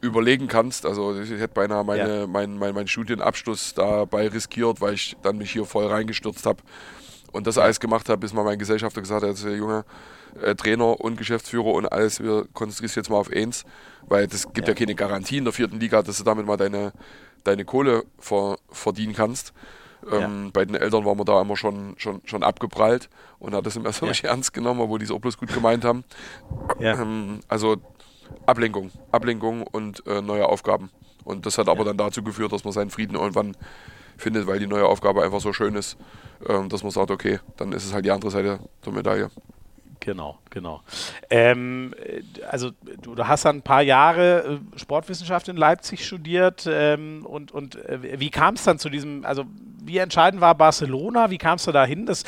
[0.00, 0.86] überlegen kannst.
[0.86, 2.26] Also ich hätte beinahe meine, Ja.
[2.26, 6.62] mein, mein, mein Studienabschluss dabei riskiert, weil ich dann mich hier voll reingestürzt habe
[7.32, 9.84] und das alles gemacht habe, bis mal mein Gesellschafter gesagt hat, der Junge,
[10.42, 13.64] äh, Trainer und Geschäftsführer und alles, wir konzentrieren uns jetzt mal auf eins,
[14.06, 16.92] weil das gibt ja, keine Garantie in der vierten Liga, dass du damit mal deine,
[17.44, 19.52] deine Kohle ver, verdienen kannst.
[20.10, 23.76] Ähm, Bei den Eltern waren wir da immer schon, schon, schon abgeprallt und hat das
[23.76, 24.10] immer so Ja.
[24.12, 26.04] nicht ernst genommen, obwohl die es auch bloß gut gemeint haben.
[26.78, 27.00] Ja.
[27.00, 27.76] Ähm, also
[28.46, 30.90] Ablenkung, Ablenkung und äh, neue Aufgaben.
[31.24, 33.56] Und das hat aber dann dazu geführt, dass man seinen Frieden irgendwann
[34.16, 35.96] findet, weil die neue Aufgabe einfach so schön ist,
[36.48, 39.30] ähm, dass man sagt, okay, dann ist es halt die andere Seite der Medaille.
[40.00, 40.82] Genau, genau.
[41.30, 41.94] Ähm,
[42.50, 42.70] also
[43.02, 47.76] du, du, hast dann ein paar Jahre äh, Sportwissenschaft in Leipzig studiert ähm, und, und
[47.76, 49.44] äh, wie kam es dann zu diesem, also
[49.82, 52.06] wie entscheidend war Barcelona, wie kamst du da hin?
[52.06, 52.24] Das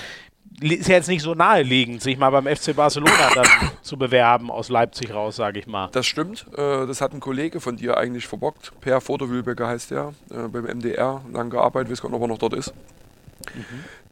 [0.61, 3.47] ist ja jetzt nicht so naheliegend, sich mal beim FC Barcelona dann
[3.83, 5.89] zu bewerben aus Leipzig raus, sage ich mal.
[5.93, 10.13] Das stimmt, äh, das hat ein Kollege von dir eigentlich verbockt, Per Fotovülbecker heißt der,
[10.31, 12.75] äh, beim MDR, lang gearbeitet, weiß gar nicht, ob er noch dort ist.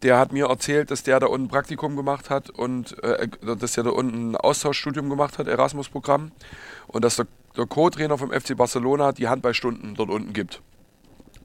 [0.02, 3.72] Der hat mir erzählt, dass der da unten ein Praktikum gemacht hat und äh, dass
[3.72, 6.32] der da unten ein Austauschstudium gemacht hat, Erasmus-Programm.
[6.86, 7.26] Und dass der,
[7.56, 10.62] der Co-Trainer vom FC Barcelona die Handballstunden dort unten gibt.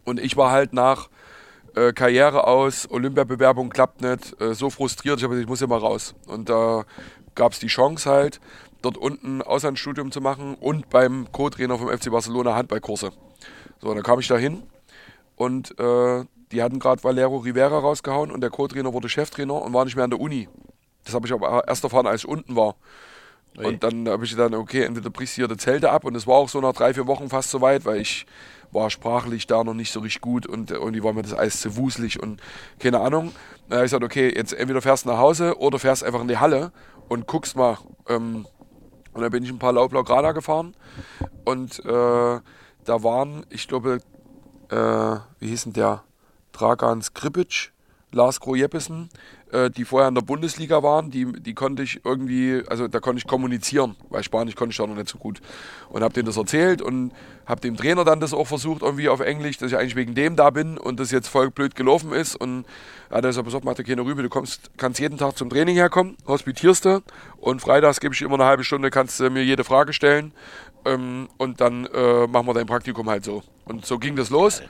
[0.05, 1.09] Und ich war halt nach
[1.75, 5.67] äh, Karriere aus, Olympiabewerbung klappt nicht, äh, so frustriert, ich habe gesagt, ich muss ja
[5.67, 6.15] mal raus.
[6.27, 6.83] Und da
[7.35, 8.39] gab es die Chance halt,
[8.81, 13.11] dort unten Auslandsstudium zu machen und beim Co-Trainer vom FC Barcelona Handballkurse.
[13.81, 14.63] So, dann kam ich da hin
[15.35, 19.85] und äh, die hatten gerade Valero Rivera rausgehauen und der Co-Trainer wurde Cheftrainer und war
[19.85, 20.47] nicht mehr an der Uni.
[21.03, 22.75] Das habe ich aber erst erfahren, als ich unten war.
[23.57, 23.65] Ui.
[23.65, 26.25] Und dann habe ich dann, okay, entweder brichst du hier die Zelte ab und es
[26.25, 28.25] war auch so nach drei, vier Wochen fast so weit, weil ich
[28.71, 31.75] war sprachlich da noch nicht so richtig gut und irgendwie war mir das Eis zu
[31.75, 32.41] wuselig und
[32.79, 33.31] keine Ahnung.
[33.67, 36.27] Dann habe ich gesagt, okay, jetzt entweder fährst du nach Hause oder fährst einfach in
[36.27, 36.71] die Halle
[37.09, 37.77] und guckst mal.
[38.09, 38.47] Ähm,
[39.13, 40.75] und dann bin ich ein paar Laublau Grada gefahren
[41.45, 42.39] und äh,
[42.85, 43.99] da waren, ich glaube,
[44.69, 46.03] äh, wie hieß denn der?
[46.53, 47.71] Dragan Skripic,
[48.13, 49.09] Lars Krojeppesen,
[49.51, 53.19] äh, die vorher in der Bundesliga waren, die, die konnte ich irgendwie, also da konnte
[53.19, 55.41] ich kommunizieren, weil Spanisch konnte ich da noch nicht so gut.
[55.89, 57.11] Und habe denen das erzählt und
[57.45, 60.35] habe dem Trainer dann das auch versucht, irgendwie auf Englisch, dass ich eigentlich wegen dem
[60.35, 62.35] da bin und das jetzt voll blöd gelaufen ist.
[62.35, 62.65] Und
[63.09, 65.49] er hat gesagt, pass auf, mach dir keine Rübe, du kommst, kannst jeden Tag zum
[65.49, 67.03] Training herkommen, hospitierst du
[67.37, 70.33] und freitags gebe ich immer eine halbe Stunde, kannst du mir jede Frage stellen
[70.85, 73.43] ähm, und dann äh, machen wir dein Praktikum halt so.
[73.65, 74.61] Und so ging das los.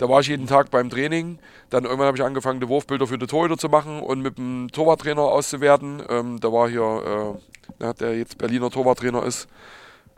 [0.00, 1.38] Da war ich jeden Tag beim Training.
[1.68, 4.68] Dann irgendwann habe ich angefangen, die Wurfbilder für die Torhüter zu machen und mit dem
[4.72, 6.02] Torwarttrainer auszuwerten.
[6.08, 7.38] Ähm, da war hier,
[7.78, 9.46] äh, der jetzt Berliner Torwarttrainer ist,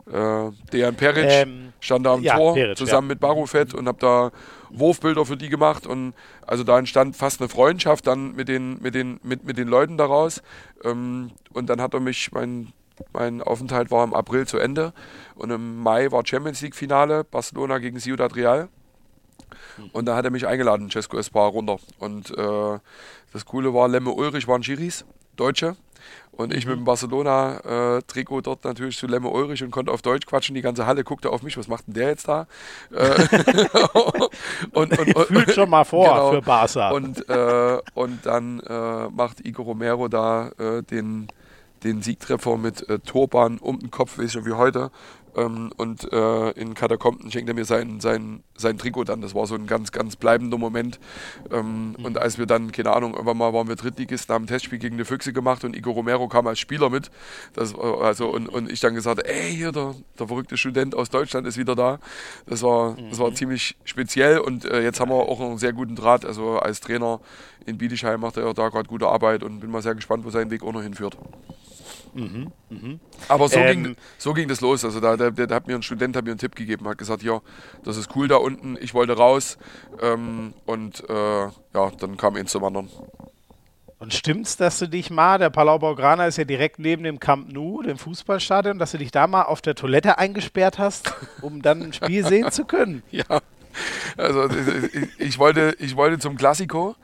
[0.09, 3.13] äh, Dejan Peric, ähm, stand da am ja, Tor Peric, zusammen ja.
[3.13, 4.31] mit Barufet und habe da
[4.69, 6.13] Wurfbilder für die gemacht und
[6.47, 9.97] also da entstand fast eine Freundschaft dann mit den, mit den, mit, mit den Leuten
[9.97, 10.41] daraus.
[10.85, 12.71] Ähm, und dann hat er mich, mein,
[13.11, 14.93] mein Aufenthalt war im April zu Ende
[15.35, 18.69] und im Mai war Champions League Finale, Barcelona gegen Ciudad Real.
[19.91, 21.77] Und da hat er mich eingeladen, Cesco Espar, runter.
[21.99, 22.79] Und äh,
[23.31, 25.75] das Coole war, Lemme Ulrich waren Schiris, Deutsche.
[26.31, 30.25] Und ich mit dem Barcelona-Trikot äh, dort natürlich zu Lemme Ulrich und konnte auf Deutsch
[30.25, 30.55] quatschen.
[30.55, 32.47] Die ganze Halle guckte auf mich, was macht denn der jetzt da?
[32.91, 33.27] Äh,
[34.73, 36.31] und, und, und, Fühlt schon mal vor genau.
[36.31, 36.89] für Barca.
[36.89, 41.27] Und, äh, und dann äh, macht Igor Romero da äh, den,
[41.83, 44.89] den Siegtreffer mit Turban um den Kopf, weiß ich wie heute.
[45.35, 49.21] Ähm, und äh, in Katakomben schenkt er mir sein, sein, sein Trikot dann.
[49.21, 50.99] Das war so ein ganz, ganz bleibender Moment.
[51.51, 52.05] Ähm, mhm.
[52.05, 54.97] Und als wir dann, keine Ahnung, irgendwann mal waren wir Drittligisten, haben ein Testspiel gegen
[54.97, 57.11] die Füchse gemacht und Igor Romero kam als Spieler mit.
[57.53, 61.47] Das, also, und, und ich dann gesagt, ey, hier, der, der verrückte Student aus Deutschland
[61.47, 61.99] ist wieder da.
[62.45, 63.35] Das war, das war mhm.
[63.35, 66.25] ziemlich speziell und äh, jetzt haben wir auch einen sehr guten Draht.
[66.25, 67.19] Also als Trainer
[67.65, 70.51] in Bietigheim macht er da gerade gute Arbeit und bin mal sehr gespannt, wo sein
[70.51, 71.17] Weg auch noch hinführt.
[72.13, 72.99] Mhm, mh.
[73.27, 74.85] Aber so, ähm, ging, so ging das los.
[74.85, 77.23] Also da, da, da, hat mir ein Student hat mir einen Tipp gegeben, hat gesagt,
[77.23, 77.41] ja,
[77.83, 79.57] das ist cool da unten, ich wollte raus.
[80.01, 82.89] Ähm, und äh, ja, dann kam eins zum anderen.
[84.03, 87.53] Und stimmt's, dass du dich mal, der Palau Blaugrana ist ja direkt neben dem Camp
[87.53, 91.81] Nou, dem Fußballstadion, dass du dich da mal auf der Toilette eingesperrt hast, um dann
[91.81, 93.01] ein Spiel sehen zu können?
[93.11, 93.41] Ja,
[94.17, 96.95] also ich, ich, wollte, ich wollte zum Klassiko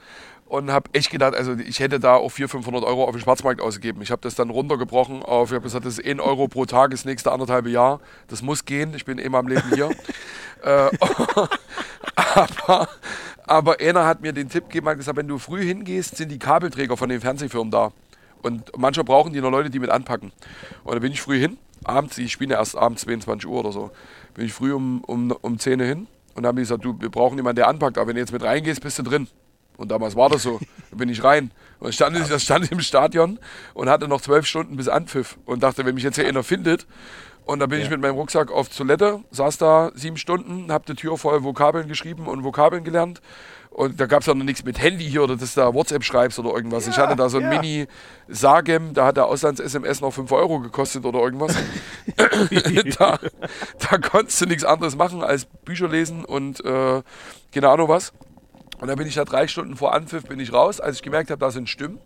[0.49, 3.61] und habe echt gedacht, also ich hätte da auch 400, 500 Euro auf dem Schwarzmarkt
[3.61, 4.01] ausgegeben.
[4.01, 6.89] Ich habe das dann runtergebrochen auf, ich habe gesagt, das ist 1 Euro pro Tag
[6.89, 7.99] das nächste anderthalbe Jahr.
[8.27, 9.91] Das muss gehen, ich bin immer am Leben hier.
[10.63, 10.89] äh,
[12.15, 12.89] aber,
[13.45, 16.39] aber einer hat mir den Tipp gegeben, hat gesagt, wenn du früh hingehst, sind die
[16.39, 17.91] Kabelträger von den Fernsehfirmen da.
[18.41, 20.31] Und manchmal brauchen die noch Leute, die mit anpacken.
[20.83, 23.91] Und da bin ich früh hin, abends, ich spiele erst abends 22 Uhr oder so,
[24.33, 27.37] bin ich früh um, um, um 10 Uhr hin und habe gesagt, du, wir brauchen
[27.37, 29.27] jemanden, der anpackt, aber wenn du jetzt mit reingehst, bist du drin.
[29.80, 30.59] Und damals war das so.
[30.91, 31.51] Da bin ich rein.
[31.80, 33.39] Und stand, das stand im Stadion
[33.73, 35.38] und hatte noch zwölf Stunden bis Anpfiff.
[35.45, 36.86] Und dachte, wenn mich jetzt hier einer findet.
[37.45, 37.86] Und da bin ja.
[37.86, 41.88] ich mit meinem Rucksack auf Toilette, saß da sieben Stunden, hab die Tür voll Vokabeln
[41.88, 43.21] geschrieben und Vokabeln gelernt.
[43.71, 46.03] Und da gab es ja noch nichts mit Handy hier oder dass du da WhatsApp
[46.03, 46.86] schreibst oder irgendwas.
[46.86, 47.49] Ja, ich hatte da so ein ja.
[47.49, 51.55] Mini-Sagem, da hat der Auslands-SMS noch 5 Euro gekostet oder irgendwas.
[52.99, 53.17] da,
[53.80, 57.01] da konntest du nichts anderes machen als Bücher lesen und äh,
[57.53, 58.11] keine Ahnung was.
[58.80, 61.32] Und dann bin ich da drei Stunden vor Anpfiff bin ich raus, als ich gemerkt
[61.32, 61.99] habe, da sind Stimmen.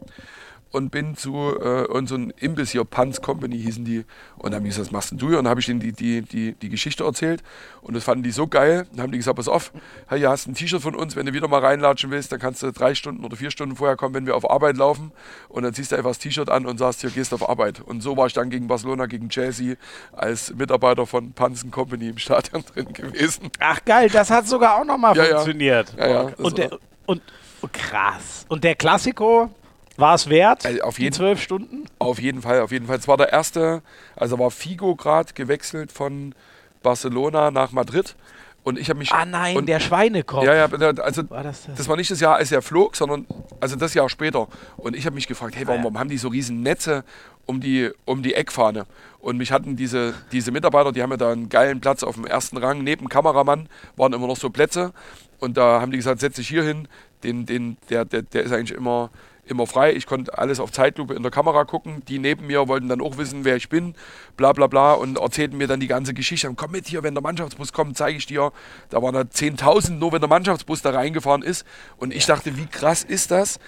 [0.73, 4.05] Und bin zu äh, und so ein Imbiss hier, Panz Company hießen die.
[4.37, 5.37] Und dann haben die gesagt, was machst denn du hier?
[5.37, 7.43] Und dann habe ich denen die, die, die, die Geschichte erzählt.
[7.81, 8.87] Und das fanden die so geil.
[8.91, 9.71] Dann haben die gesagt, pass auf,
[10.07, 12.63] hey, hier hast ein T-Shirt von uns, wenn du wieder mal reinlatschen willst, dann kannst
[12.63, 15.11] du drei Stunden oder vier Stunden vorher kommen, wenn wir auf Arbeit laufen.
[15.47, 17.79] Und dann ziehst du einfach das T-Shirt an und sagst, hier gehst auf Arbeit.
[17.79, 19.75] Und so war ich dann gegen Barcelona, gegen Chelsea
[20.11, 23.51] als Mitarbeiter von Panz Company im Stadion drin gewesen.
[23.59, 25.93] Ach geil, das hat sogar auch nochmal Ja, funktioniert.
[25.97, 27.21] Ja, ja, und, der, war- und
[27.61, 28.45] oh, krass.
[28.49, 29.49] Und der Klassiko
[29.97, 30.65] war es wert?
[30.65, 31.85] Also auf jeden- zwölf Stunden?
[31.99, 32.97] Auf jeden Fall, auf jeden Fall.
[32.97, 33.81] Es war der erste,
[34.15, 36.33] also war Figo gerade gewechselt von
[36.81, 38.15] Barcelona nach Madrid.
[38.63, 39.11] Und ich habe mich.
[39.11, 40.45] Ah nein, und, der Schweinekopf.
[40.45, 40.65] Ja, ja,
[41.01, 41.75] also War das das?
[41.75, 43.27] das war nicht das Jahr, als er flog, sondern
[43.59, 44.47] also das Jahr später.
[44.77, 45.83] Und ich habe mich gefragt, hey, warum, Ah, ja.
[45.83, 47.03] warum haben die so riesen Netze
[47.45, 48.85] um die, um die Eckfahne?
[49.19, 52.25] Und mich hatten diese, diese Mitarbeiter, die haben ja da einen geilen Platz auf dem
[52.25, 53.67] ersten Rang, neben Kameramann
[53.97, 54.93] waren immer noch so Plätze.
[55.39, 56.87] Und da haben die gesagt, setz dich hier hin,
[57.23, 59.09] den, den, der, der, der ist eigentlich immer,
[59.45, 59.93] immer frei.
[59.93, 62.03] Ich konnte alles auf Zeitlupe in der Kamera gucken.
[62.07, 63.95] Die neben mir wollten dann auch wissen, wer ich bin,
[64.37, 66.49] bla bla bla und erzählten mir dann die ganze Geschichte.
[66.49, 68.51] Und komm mit hier, wenn der Mannschaftsbus kommt, zeige ich dir.
[68.89, 71.65] Da waren da 10.000 nur, wenn der Mannschaftsbus da reingefahren ist.
[71.97, 73.59] Und ich dachte, wie krass ist das?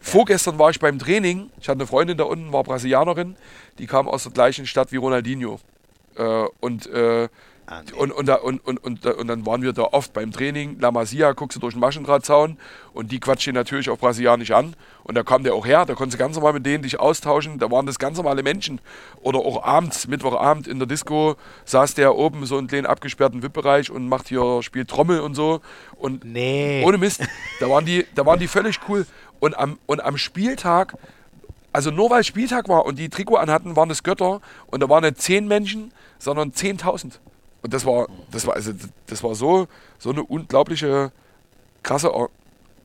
[0.00, 1.50] Vorgestern war ich beim Training.
[1.60, 3.36] Ich hatte eine Freundin da unten, war Brasilianerin.
[3.78, 5.58] Die kam aus der gleichen Stadt wie Ronaldinho.
[6.16, 7.28] Äh, und, äh,
[7.66, 7.92] Ah, nee.
[7.98, 10.78] und, und, da, und, und, und, und dann waren wir da oft beim Training.
[10.80, 12.58] La Masia, guckst du durch den Maschendrahtzaun
[12.92, 14.76] und die quatscht ihn natürlich auf Brasilianisch an.
[15.02, 17.58] Und da kam der auch her, da konntest du ganz normal mit denen dich austauschen.
[17.58, 18.80] Da waren das ganz normale Menschen.
[19.22, 23.90] Oder auch abends, Mittwochabend in der Disco, saß der oben so einen kleinen abgesperrten VIP-Bereich
[23.90, 25.60] und macht hier, spielt Trommel und so.
[25.96, 26.82] Und Nee.
[26.86, 27.22] ohne Mist,
[27.60, 29.06] da waren die, da waren die völlig cool.
[29.40, 30.96] Und am, und am Spieltag,
[31.72, 34.40] also nur weil Spieltag war und die Trikot anhatten, waren das Götter.
[34.66, 37.12] Und da waren nicht zehn Menschen, sondern 10.000.
[37.64, 38.72] Und das war, das war, also,
[39.06, 39.66] das war so,
[39.98, 41.10] so eine unglaubliche,
[41.82, 42.28] krasse Er-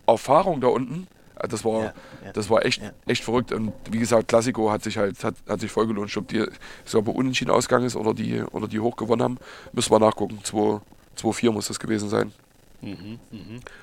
[0.07, 1.07] Erfahrung da unten.
[1.35, 1.93] Also Das war, Ja,
[2.25, 2.91] ja, das war echt, ja.
[3.05, 3.51] echt verrückt.
[3.51, 6.07] Und wie gesagt, Klassiko hat sich halt, hat, hat sich voll gelohnt.
[6.07, 6.39] Ich glaube, die,
[6.85, 9.37] ich glaube, unentschieden ausgegangen ist oder die, oder die hoch gewonnen haben,
[9.73, 10.39] müssen wir nachgucken.
[10.43, 12.31] 2-4 muss das gewesen sein.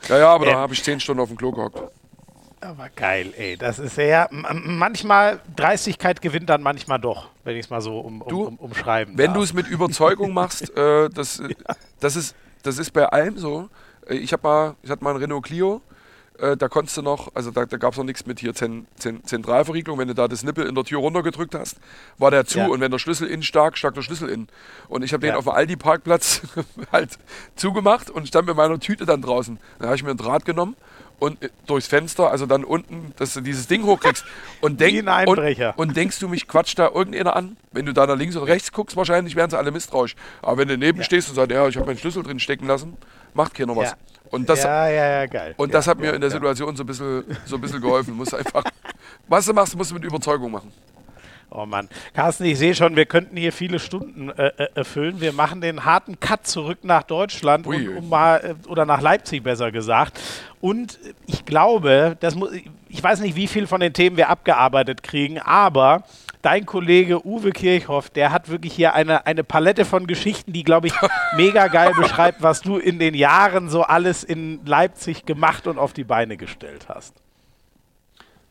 [0.09, 1.78] Ja, ja, aber Ähm, da habe ich 10 Stunden auf dem Klo gehockt.
[2.61, 3.57] Aber geil, ey.
[3.57, 4.28] Das ist ja.
[4.30, 8.57] Manchmal, Dreistigkeit gewinnt dann manchmal doch, wenn ich es mal so um, um, Du, um,
[8.57, 11.42] umschreiben Wenn du es mit Überzeugung machst, äh, das,
[12.00, 13.68] das, ist, das ist bei allem so.
[14.09, 15.82] Äh, Ich, hab mal, ich hatte mal einen Renault Clio,
[16.38, 18.86] äh, da konntest du noch, also da, da gab es noch nichts mit hier Zen,
[18.96, 19.98] Zen, Zentralverriegelung.
[19.98, 21.78] Wenn du da das Nippel in der Tür runtergedrückt hast,
[22.18, 22.66] war der zu Ja.
[22.68, 24.48] und wenn der Schlüssel innen stak, stak der Schlüssel innen.
[24.88, 25.36] Und ich habe den Ja.
[25.36, 26.42] auf dem Aldi-Parkplatz
[26.92, 27.18] halt
[27.54, 29.59] zugemacht und stand mit meiner Tüte dann draußen.
[29.78, 30.76] Dann habe ich mir einen Draht genommen
[31.19, 34.25] und äh, durchs Fenster, also dann unten, dass du dieses Ding hochkriegst.
[34.61, 35.07] Und, denk.
[35.27, 35.39] Und,
[35.77, 37.57] und denkst du, mich quatscht da irgendeiner an?
[37.73, 40.17] Wenn du da nach links oder rechts guckst, wahrscheinlich wären sie alle misstrauisch.
[40.41, 42.97] Aber wenn du neben stehst und sagst, ja, ich habe meinen Schlüssel drin stecken lassen,
[43.35, 43.91] macht keiner was.
[43.91, 43.97] Ja.
[44.31, 45.55] Und das, ja, ja, ja, geil.
[45.57, 46.35] und ja, das hat mir ja, in der ja.
[46.35, 48.11] Situation so ein bisschen, so ein bisschen geholfen.
[48.11, 48.64] Du musst einfach,
[49.29, 50.73] was du machst, musst du mit Überzeugung machen.
[51.51, 51.88] Oh Mann.
[52.12, 55.20] Carsten, ich sehe schon, wir könnten hier viele Stunden äh, äh, erfüllen.
[55.20, 59.44] Wir machen den harten Cut zurück nach Deutschland und, um mal, äh, oder nach Leipzig
[59.44, 60.20] besser gesagt.
[60.61, 62.51] Und ich glaube, das muss,
[62.88, 66.03] ich weiß nicht, wie viel von den Themen wir abgearbeitet kriegen, aber
[66.42, 70.88] dein Kollege Uwe Kirchhoff, der hat wirklich hier eine, eine Palette von Geschichten, die, glaube
[70.88, 70.94] ich,
[71.36, 75.92] mega geil beschreibt, was du in den Jahren so alles in Leipzig gemacht und auf
[75.92, 77.14] die Beine gestellt hast.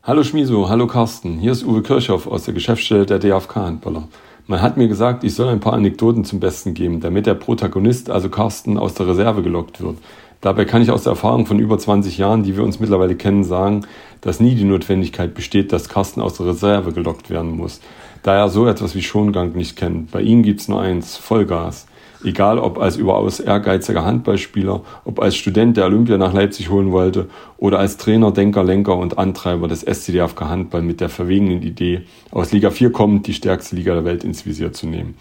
[0.07, 1.39] Hallo Schmiso, hallo Carsten.
[1.39, 4.07] Hier ist Uwe Kirchhoff aus der Geschäftsstelle der DFK-Handballer.
[4.45, 8.11] Man hat mir gesagt, ich soll ein paar Anekdoten zum Besten geben, damit der Protagonist,
[8.11, 9.97] also Carsten, aus der Reserve gelockt wird.
[10.41, 13.43] Dabei kann ich aus der Erfahrung von über 20 Jahren, die wir uns mittlerweile kennen,
[13.43, 13.87] sagen,
[14.21, 17.81] dass nie die Notwendigkeit besteht, dass Carsten aus der Reserve gelockt werden muss.
[18.21, 20.11] Da er so etwas wie Schongang nicht kennt.
[20.11, 21.87] Bei ihm gibt's nur eins, Vollgas.
[22.26, 27.30] Egal ob als überaus ehrgeiziger Handballspieler, ob als Student, der Olympia nach Leipzig holen wollte,
[27.57, 32.01] oder als Trainer, Denker, Lenker und Antreiber des SCDFK Handball mit der verwegenen Idee,
[32.32, 35.13] aus Liga 4 kommend die stärkste Liga der Welt ins Visier zu nehmen.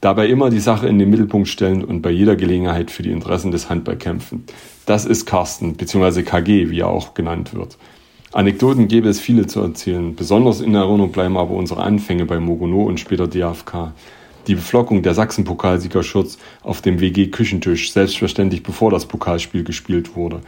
[0.00, 3.50] Dabei immer die Sache in den Mittelpunkt stellen und bei jeder Gelegenheit für die Interessen
[3.50, 4.44] des Handball kämpfen.
[4.86, 6.22] Das ist Carsten, bzw.
[6.22, 7.76] KG, wie er auch genannt wird.
[8.32, 10.14] Anekdoten gäbe es viele zu erzählen.
[10.14, 13.92] Besonders in Erinnerung bleiben aber unsere Anfänge bei Mogono und später DFK.
[14.46, 20.40] Die Beflockung der Sachsen-Pokalsiegerschutz auf dem WG-Küchentisch, selbstverständlich bevor das Pokalspiel gespielt wurde.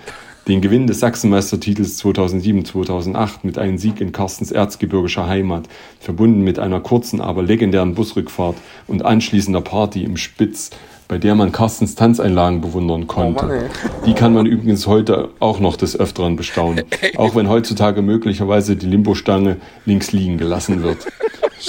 [0.46, 5.68] Den Gewinn des Sachsenmeistertitels 2007-2008 mit einem Sieg in Carstens erzgebirgischer Heimat,
[6.00, 8.56] verbunden mit einer kurzen, aber legendären Busrückfahrt
[8.86, 10.70] und anschließender Party im Spitz,
[11.08, 13.46] bei der man Carstens Tanzeinlagen bewundern konnte.
[13.46, 13.68] Mann, ey.
[14.06, 16.84] Die kann man übrigens heute auch noch des Öfteren bestaunen,
[17.16, 21.06] auch wenn heutzutage möglicherweise die Limbostange links liegen gelassen wird.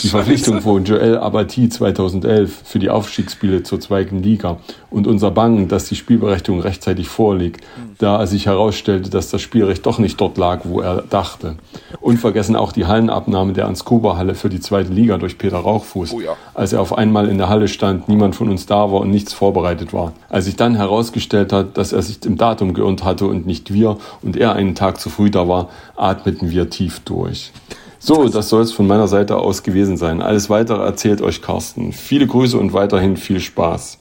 [0.04, 4.58] Die Verpflichtung von Joel Abati 2011 für die Aufstiegsspiele zur zweiten Liga
[4.92, 7.66] und unser Bangen, dass die Spielberechtigung rechtzeitig vorliegt,
[7.98, 11.56] da sich herausstellte, dass das Spielrecht doch nicht dort lag, wo er dachte.
[12.02, 16.36] Unvergessen auch die Hallenabnahme der Anskuba-Halle für die zweite Liga durch Peter Rauchfuß, Oh ja.
[16.54, 19.34] als er auf einmal in der Halle stand, niemand von uns da war und nichts
[19.34, 20.14] vorbereitet war.
[20.30, 23.98] Als sich dann herausgestellt hat, dass er sich im Datum geirrt hatte und nicht wir
[24.22, 27.52] und er einen Tag zu früh da war, atmeten wir tief durch.
[28.00, 30.22] So, das soll es von meiner Seite aus gewesen sein.
[30.22, 31.92] Alles weitere erzählt euch Carsten.
[31.92, 34.00] Viele Grüße und weiterhin viel Spaß.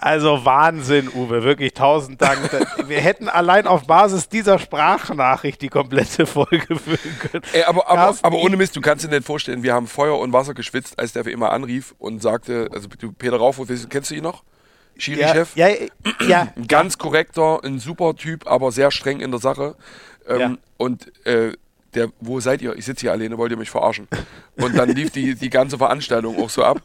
[0.00, 2.38] Also Wahnsinn, Uwe, wirklich tausend Dank.
[2.86, 7.42] Wir hätten allein auf Basis dieser Sprachnachricht die komplette Folge füllen können.
[7.52, 10.18] Ey, aber, aber, Carsten, aber ohne Mist, du kannst dir nicht vorstellen, wir haben Feuer
[10.18, 14.10] und Wasser geschwitzt, als der für immer anrief und sagte, also du, Peter Raufhof, kennst
[14.10, 14.44] du ihn noch?
[14.94, 15.56] ja, Schiri-Chef?
[15.56, 15.68] ja,
[16.26, 19.74] ja, Ein ganz korrekter, ein super Typ, aber sehr streng in der Sache.
[20.28, 20.54] Ähm, Ja.
[20.76, 21.54] Und äh,
[21.98, 22.74] der, wo seid ihr?
[22.76, 24.08] Ich sitze hier alleine, wollt ihr mich verarschen?
[24.56, 26.80] Und dann lief die, die ganze Veranstaltung auch so ab.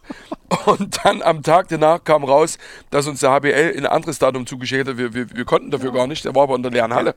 [0.66, 2.58] Und dann am Tag danach kam raus,
[2.90, 4.98] dass uns der HBL in ein anderes Datum zugeschickt hat.
[4.98, 7.16] Wir, wir, wir konnten dafür gar nicht, der war aber in der leeren Halle.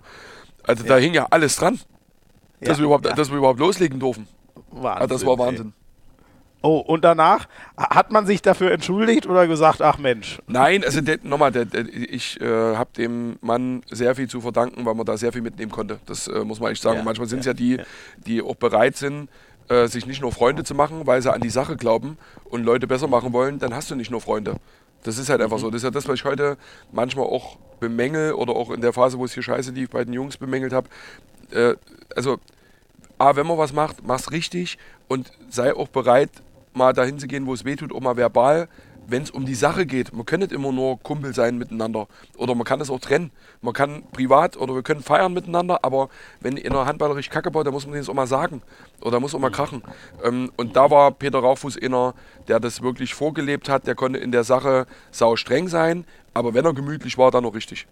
[0.62, 1.78] Also da hing ja alles dran,
[2.60, 3.12] dass, Ja, wir überhaupt, ja.
[3.14, 4.27] dass wir überhaupt loslegen durften.
[4.70, 5.60] Wahnsinn, Ah, das war ey.
[6.62, 11.18] Oh, und danach hat man sich dafür entschuldigt oder gesagt, ach Mensch, Nein, also der,
[11.22, 15.16] nochmal, der, der, ich äh, habe dem Mann sehr viel zu verdanken, weil man da
[15.16, 16.00] sehr viel mitnehmen konnte.
[16.06, 16.98] Das äh, muss man echt sagen.
[16.98, 17.78] Ja, Manchmal sind es ja, die,
[18.26, 19.28] die auch bereit sind,
[19.68, 22.86] äh, sich nicht nur Freunde zu machen, weil sie an die Sache glauben und Leute
[22.86, 24.56] besser machen wollen, dann hast du nicht nur Freunde.
[25.02, 25.70] Das ist halt einfach so.
[25.70, 26.56] Das ist ja das, was ich heute
[26.90, 30.14] manchmal auch bemängel oder auch in der Phase, wo es hier scheiße lief, bei den
[30.14, 30.88] Jungs bemängelt habe.
[31.52, 31.74] Äh,
[32.14, 32.38] also,
[33.18, 34.78] A, wenn man was macht, mach's richtig
[35.08, 36.30] und sei auch bereit,
[36.77, 38.69] mal dahin zu gehen, wo es weh tut, auch mal verbal,
[39.09, 40.12] wenn es um die Sache geht.
[40.12, 42.09] Man kann nicht immer nur Kumpel sein miteinander.
[42.36, 43.31] Oder man kann es auch trennen.
[43.61, 46.09] Man kann privat oder wir können feiern miteinander, aber
[46.40, 48.62] wenn einer handballerisch Kacke baut, dann muss man das auch mal sagen.
[49.01, 49.82] Oder muss auch mal krachen.
[50.24, 52.15] Ähm, und da war Peter Rauchfuß einer,
[52.48, 53.86] der das wirklich vorgelebt hat.
[53.86, 56.05] Der konnte in der Sache sau streng sein,
[56.35, 57.86] aber wenn er gemütlich war, dann auch richtig.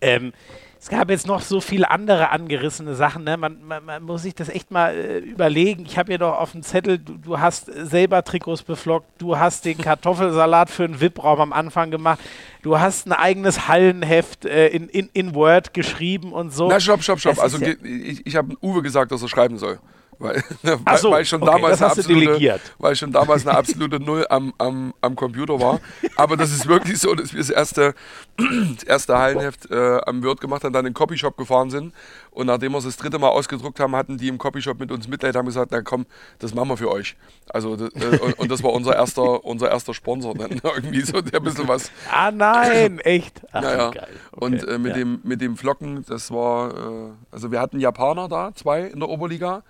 [0.00, 0.32] Ähm,
[0.80, 3.24] es gab jetzt noch so viele andere angerissene Sachen.
[3.24, 3.36] Ne?
[3.36, 5.84] Man, man, man muss sich das echt mal äh, überlegen.
[5.84, 9.36] Ich habe hier doch auf dem Zettel, du, du hast äh, selber Trikots beflockt, du
[9.38, 12.20] hast den Kartoffelsalat für einen VIP-Raum am Anfang gemacht,
[12.62, 16.68] du hast ein eigenes Hallenheft äh, in, in, in Word geschrieben und so.
[16.68, 17.34] Na, stopp, stopp, stopp.
[17.34, 19.80] Das Also ja- ich, ich habe Uwe gesagt, dass er schreiben soll.
[20.18, 20.42] Weil,
[21.00, 25.60] so, weil schon okay, absolute, weil schon damals eine absolute Null am, am, am Computer
[25.60, 25.80] war.
[26.16, 27.94] Aber das ist wirklich so, dass wir das erste,
[28.36, 31.94] das erste Hallenheft äh, am Word gemacht haben, dann in den Copyshop gefahren sind.
[32.32, 35.06] Und nachdem wir es das dritte Mal ausgedruckt haben, hatten die im Copyshop mit uns
[35.06, 36.06] Mitleid, haben gesagt, na komm,
[36.40, 37.16] das machen wir für euch.
[37.50, 41.20] Also das, äh, und, und das war unser erster, unser erster Sponsor dann irgendwie so,
[41.20, 43.40] der ein bisschen was Ah nein, echt?
[43.52, 43.88] Ach, naja.
[43.88, 44.00] Okay,
[44.32, 44.98] Und äh, mit, ja.
[44.98, 49.08] dem, mit dem Flocken, das war, äh, also wir hatten Japaner da, zwei in der
[49.08, 49.62] Oberliga.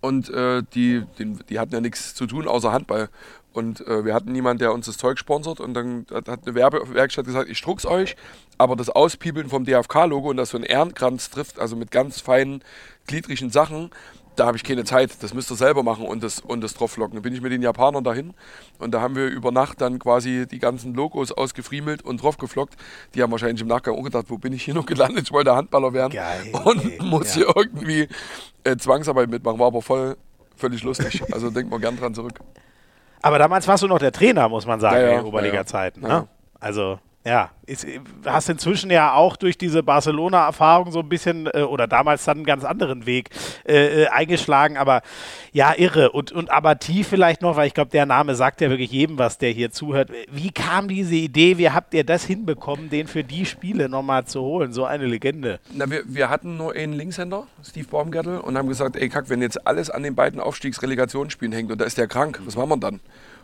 [0.00, 3.10] Und äh, die, den, die hatten ja nichts zu tun außer Handball.
[3.52, 5.60] Und äh, wir hatten niemanden, der uns das Zeug sponsert.
[5.60, 8.16] Und dann hat, hat eine Werbewerkstatt gesagt, ich druck's euch,
[8.58, 12.62] aber das Auspiebeln vom DFK-Logo und das so ein Ehrenkranz trifft, also mit ganz feinen,
[13.06, 13.90] gliedrigen Sachen,
[14.40, 15.22] da habe ich keine Zeit.
[15.22, 17.14] Das müsst ihr selber machen und das, und das drauflocken.
[17.14, 18.32] Dann bin ich mit den Japanern dahin
[18.78, 22.74] und da haben wir über Nacht dann quasi die ganzen Logos ausgefriemelt und draufgeflockt.
[23.14, 25.24] Die haben wahrscheinlich im Nachgang auch gedacht, wo bin ich hier noch gelandet?
[25.24, 27.42] Ich wollte Handballer werden Geil, und ey, muss ja.
[27.44, 28.08] hier irgendwie
[28.64, 29.58] äh, Zwangsarbeit mitmachen.
[29.58, 30.16] War aber voll,
[30.56, 31.22] völlig lustig.
[31.32, 32.40] Also denkt mal gern dran zurück.
[33.22, 36.02] Aber damals warst du noch der Trainer, muss man sagen, Ja, ja, in Oberliga-Zeiten.
[36.02, 36.20] ja.
[36.20, 36.28] Ne?
[36.58, 37.86] Also, ja, ist,
[38.24, 42.46] hast inzwischen ja auch durch diese Barcelona-Erfahrung so ein bisschen, äh, oder damals dann einen
[42.46, 43.28] ganz anderen Weg
[43.68, 45.02] äh, äh, eingeschlagen, aber
[45.52, 46.12] ja, irre.
[46.12, 49.36] Und, und Abati vielleicht noch, weil ich glaube, der Name sagt ja wirklich jedem was,
[49.36, 50.10] der hier zuhört.
[50.30, 54.40] Wie kam diese Idee, wie habt ihr das hinbekommen, den für die Spiele nochmal zu
[54.40, 54.72] holen?
[54.72, 55.60] So eine Legende.
[55.74, 59.42] Na, wir, wir hatten nur einen Linkshänder, Steve Baumgartel, und haben gesagt, ey Kack, wenn
[59.42, 62.76] jetzt alles an den beiden Aufstiegsrelegationsspielen hängt und da ist der krank, was machen wir
[62.78, 63.00] dann?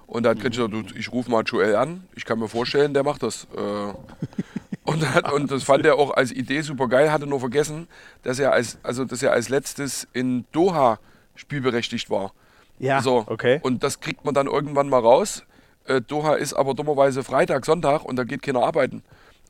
[0.06, 3.02] Und da hat Gretchen gesagt, ich rufe mal Joel an, ich kann mir vorstellen, der
[3.02, 3.46] macht das.
[3.56, 3.60] Äh,
[4.90, 7.88] und, hat, und das fand er auch als Idee super geil, hatte nur vergessen,
[8.22, 10.98] dass er als, also, dass er als letztes in Doha
[11.34, 12.32] spielberechtigt war.
[12.78, 13.58] Ja, So, okay.
[13.62, 15.42] Und das kriegt man dann irgendwann mal raus.
[15.86, 19.02] Äh, Doha ist aber dummerweise Freitag, Sonntag und da geht keiner arbeiten.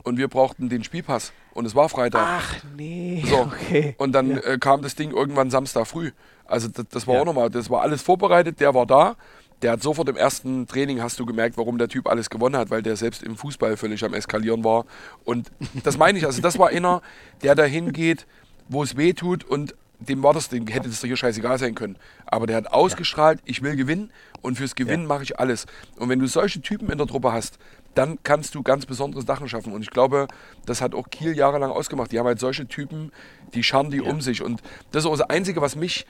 [0.04, 1.32] Und wir brauchten den Spielpass.
[1.52, 2.22] Und es war Freitag.
[2.24, 3.38] Ach nee, So.
[3.40, 3.94] okay.
[3.98, 6.12] Und dann äh, kam das Ding irgendwann Samstag früh.
[6.44, 7.20] Also das, das war Ja.
[7.22, 9.16] auch nochmal, das war alles vorbereitet, der war da.
[9.62, 12.70] Der hat sofort im ersten Training, hast du gemerkt, warum der Typ alles gewonnen hat,
[12.70, 14.84] weil der selbst im Fußball völlig am Eskalieren war.
[15.24, 15.50] Und
[15.82, 17.00] das meine ich, also das war einer,
[17.42, 18.26] der dahin geht,
[18.68, 21.74] wo es weh tut und dem war das, dem hätte das doch hier scheißegal sein
[21.74, 21.96] können.
[22.26, 24.10] Aber der hat ausgestrahlt, ich will gewinnen
[24.42, 25.66] und fürs Gewinnen mache ich alles.
[25.96, 27.58] Und wenn du solche Typen in der Truppe hast,
[27.94, 29.72] dann kannst du ganz besondere Sachen schaffen.
[29.72, 30.28] Und ich glaube,
[30.66, 32.12] das hat auch Kiel jahrelang ausgemacht.
[32.12, 33.10] Die haben halt solche Typen,
[33.54, 34.42] die scharren die um sich.
[34.42, 36.06] Und das ist auch das Einzige, was mich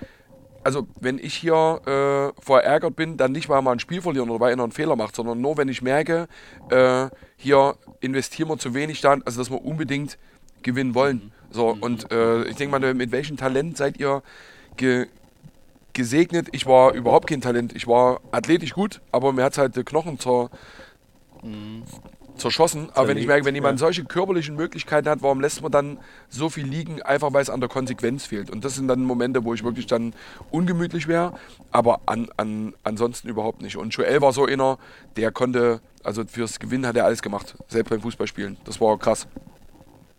[0.66, 4.40] also wenn ich hier äh, verärgert bin, dann nicht, weil man ein Spiel verlieren oder
[4.40, 6.26] weil einer einen Fehler macht, sondern nur, wenn ich merke,
[6.70, 7.06] äh,
[7.36, 10.18] hier investieren wir zu wenig da, also dass wir unbedingt
[10.64, 11.30] gewinnen wollen.
[11.52, 14.24] So, und äh, ich denke mal, mit welchem Talent seid ihr
[14.76, 15.06] ge
[15.92, 16.48] gesegnet?
[16.50, 17.72] Ich war überhaupt kein Talent.
[17.76, 20.50] Ich war athletisch gut, aber mir hat es halt die Knochen zur,
[22.36, 22.90] zerschossen.
[22.94, 25.98] Aber wenn ich merke, wenn jemand solche körperlichen Möglichkeiten hat, warum lässt man dann
[26.28, 28.50] so viel liegen, einfach weil es an der Konsequenz fehlt?
[28.50, 30.14] Und das sind dann Momente, wo ich wirklich dann
[30.50, 31.34] ungemütlich wäre,
[31.70, 33.76] aber an, an, ansonsten überhaupt nicht.
[33.76, 34.78] Und Joel war so einer,
[35.16, 38.56] der konnte, also fürs Gewinnen hat er alles gemacht, selbst beim Fußballspielen.
[38.64, 39.26] Das war krass.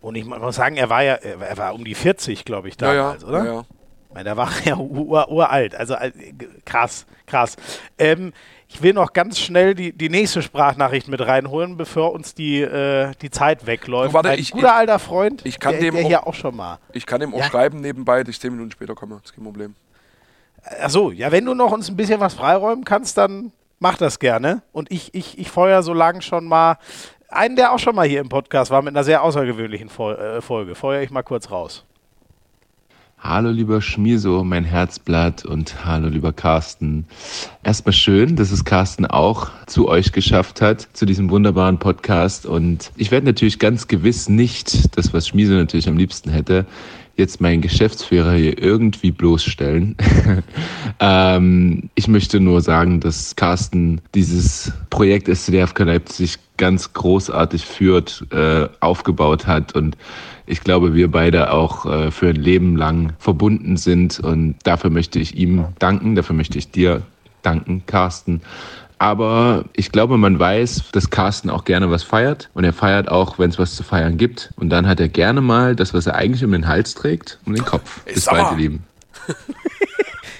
[0.00, 3.22] Und ich muss sagen, er war ja, er war um die 40, glaube ich, damals,
[3.22, 3.44] ja, oder?
[3.44, 3.66] Ja, ja.
[4.08, 5.74] Ich meine, der war ja ur, uralt.
[5.74, 6.12] Also äh,
[6.64, 7.56] krass, krass.
[7.98, 8.32] Ähm,
[8.70, 13.12] ich will noch ganz schnell die, die nächste Sprachnachricht mit reinholen, bevor uns die, äh,
[13.22, 14.10] die Zeit wegläuft.
[14.10, 16.34] Du, warte, Ein ich- guter alter Freund, ich kann der, dem der auch- hier auch
[16.34, 16.78] schon mal.
[16.92, 17.44] Ich kann ihm auch Ja.
[17.44, 19.16] schreiben nebenbei, dass ich zehn Minuten später komme.
[19.16, 19.74] Das ist kein Problem.
[20.82, 24.62] Achso, ja, wenn du noch uns ein bisschen was freiräumen kannst, dann mach das gerne.
[24.72, 26.76] Und ich, ich, ich feuer so lang schon mal
[27.28, 30.40] einen, der auch schon mal hier im Podcast war, mit einer sehr außergewöhnlichen Fol äh,
[30.42, 30.74] Folge.
[30.74, 31.84] Feuer ich mal kurz raus.
[33.20, 37.04] Hallo lieber Schmieso, mein Herzblatt und hallo lieber Carsten.
[37.64, 42.46] Erstmal schön, dass es Carsten auch zu euch geschafft hat, zu diesem wunderbaren Podcast.
[42.46, 46.64] Und ich werde natürlich ganz gewiss nicht, das was Schmieso natürlich am liebsten hätte,
[47.16, 49.96] jetzt meinen Geschäftsführer hier irgendwie bloßstellen.
[51.00, 58.68] ähm, ich möchte nur sagen, dass Carsten dieses Projekt SCDFK Leipzig ganz großartig führt, äh,
[58.80, 59.96] aufgebaut hat und
[60.46, 65.18] ich glaube, wir beide auch äh, für ein Leben lang verbunden sind und dafür möchte
[65.18, 67.02] ich ihm danken, dafür möchte ich dir
[67.42, 68.40] danken, Carsten.
[68.98, 73.38] Aber ich glaube, man weiß, dass Carsten auch gerne was feiert und er feiert auch,
[73.38, 74.52] wenn es was zu feiern gibt.
[74.56, 77.54] Und dann hat er gerne mal das, was er eigentlich um den Hals trägt, um
[77.54, 78.02] den Kopf.
[78.04, 78.84] Bis bald, ihr Lieben.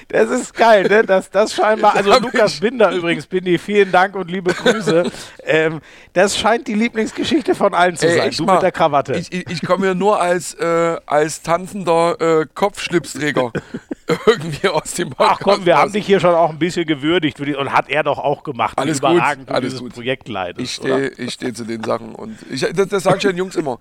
[0.19, 1.03] Das ist geil, ne?
[1.05, 5.11] Das, das scheinbar, also hab Lukas Binder übrigens, Bindi, vielen Dank und liebe Grüße.
[5.45, 5.81] ähm,
[6.15, 8.31] das scheint die Lieblingsgeschichte von allen zu sein.
[8.35, 9.17] Du mal, mit der Krawatte.
[9.17, 13.53] Ich, ich, ich komme hier nur als, äh, als tanzender äh, Kopfschlipsträger
[14.27, 17.73] irgendwie aus dem Ach komm, wir haben dich hier schon auch ein bisschen gewürdigt und
[17.73, 18.79] hat er doch auch gemacht.
[18.79, 19.93] Alles gut, alles gut.
[19.93, 20.65] Projekt leitest.
[20.65, 23.79] Ich stehe steh zu den Sachen und ich, das, das sage ich den Jungs immer.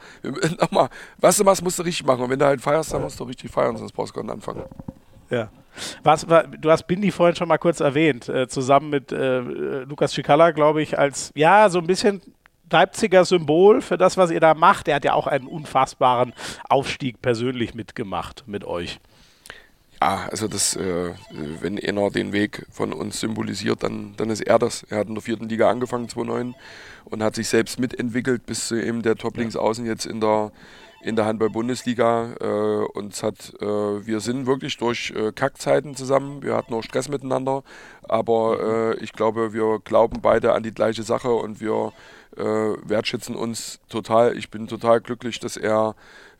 [0.60, 0.90] Nochmal,
[1.20, 2.24] was du machst, musst du richtig machen.
[2.24, 4.34] Und wenn du halt feierst, dann musst du richtig feiern, sonst brauchst du gar nicht
[4.34, 4.64] anfangen.
[5.30, 5.50] Ja.
[6.04, 10.14] Was, war, du hast Bindi vorhin schon mal kurz erwähnt, äh, zusammen mit äh, Lukas
[10.14, 12.22] Schikala, glaube ich, als ja, so ein bisschen
[12.70, 14.88] Leipziger Symbol für das, was ihr da macht.
[14.88, 16.34] Er hat ja auch einen unfassbaren
[16.68, 19.00] Aufstieg persönlich mitgemacht mit euch.
[20.02, 21.14] Ja, also das, äh,
[21.62, 24.84] wenn einer den Weg von uns symbolisiert, dann, dann ist er das.
[24.84, 26.56] Er hat in der vierten Liga angefangen, 2009,
[27.06, 30.52] und hat sich selbst mitentwickelt bis zu eben der Top-Links-Außen jetzt in der,
[31.08, 32.36] in der Handball-Bundesliga.
[32.40, 36.44] Äh, und es hat, äh, wir sind wirklich durch äh, Kackzeiten zusammen.
[36.44, 37.64] Wir hatten auch Stress miteinander,
[38.04, 41.94] aber äh, ich glaube, wir glauben beide an die gleiche Sache und wir
[42.36, 44.38] äh, wertschätzen uns total.
[44.38, 45.96] Ich bin total glücklich, dass er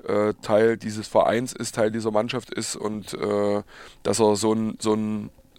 [0.06, 3.18] äh, Teil dieses Vereins ist, Teil dieser Mannschaft ist und
[4.04, 4.98] dass er so einen so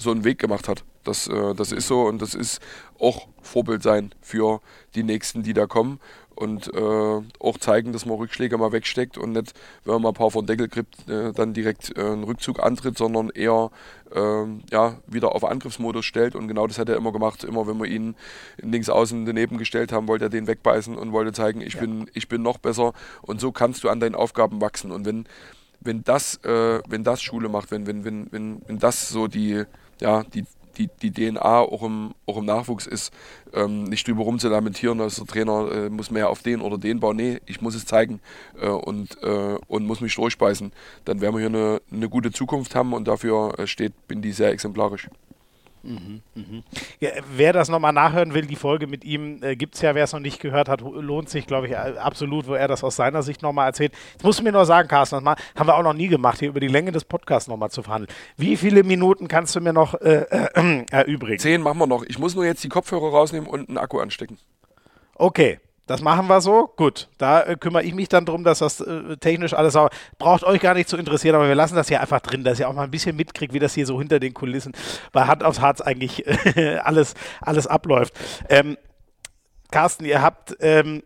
[0.01, 0.85] so Weg gemacht hat.
[1.03, 2.61] Das, das ist so und das ist
[3.01, 4.61] auch Vorbild sein für
[4.95, 5.99] die Nächsten, die da kommen
[6.39, 9.55] und äh, auch zeigen, dass man Rückschläge mal wegsteckt und nicht,
[9.85, 12.97] wenn man mal ein paar von Deckel kriegt, äh, dann direkt äh, einen Rückzug antritt,
[12.97, 13.71] sondern eher
[14.15, 16.37] ähm, ja, wieder auf Angriffsmodus stellt.
[16.37, 17.43] Und genau das hat er immer gemacht.
[17.43, 18.15] Immer wenn wir ihn
[18.59, 22.29] links außen daneben gestellt haben, wollte er den wegbeißen und wollte zeigen, ich, bin, ich
[22.29, 22.93] bin noch besser.
[23.23, 24.93] Und so kannst du an deinen Aufgaben wachsen.
[24.93, 25.27] Und wenn
[25.81, 29.63] wenn das, äh, wenn das Schule macht, wenn, wenn, wenn, wenn, wenn das so die,
[30.01, 30.45] ja, die,
[30.79, 33.13] die, die DNA auch im, auch im Nachwuchs ist,
[33.53, 36.79] ähm, nicht drüber rum zu lamentieren, dass der Trainer äh, muss mehr auf den oder
[36.79, 37.17] den bauen.
[37.17, 38.21] Nee, ich muss es zeigen
[38.61, 40.73] äh, und, äh, und muss mich durchbeißen.
[41.05, 44.51] Dann werden wir hier eine, eine gute Zukunft haben und dafür äh, steht Bindi sehr
[44.51, 45.09] exemplarisch.
[47.01, 50.05] Ja, wer das nochmal nachhören will, die Folge mit ihm äh, gibt es ja, wer
[50.05, 52.97] es noch nicht gehört hat, lohnt sich, glaube ich, äh, absolut, wo er das aus
[52.97, 53.93] seiner Sicht nochmal erzählt.
[54.13, 56.41] Jetzt musst du mir nur sagen, Carsten, das mal, haben wir auch noch nie gemacht,
[56.41, 58.13] hier über die Länge des Podcasts nochmal zu verhandeln.
[58.37, 61.39] Wie viele Minuten kannst du mir noch äh, äh, erübrigen?
[61.39, 62.05] Zehn machen wir noch.
[62.05, 64.39] Ich muss nur jetzt die Kopfhörer rausnehmen und einen Akku anstecken.
[65.15, 66.71] Okay, das machen wir so.
[66.77, 70.45] Gut, da äh, kümmere ich mich dann drum, dass das äh, technisch alles sauber Braucht
[70.45, 72.75] euch gar nicht zu interessieren, aber wir lassen das hier einfach drin, dass ihr auch
[72.75, 74.73] mal ein bisschen mitkriegt, wie das hier so hinter den Kulissen
[75.13, 78.15] bei Hand aufs Harz eigentlich äh, alles, alles abläuft.
[78.49, 78.77] Ähm,
[79.71, 81.03] Carsten, ihr habt ähm,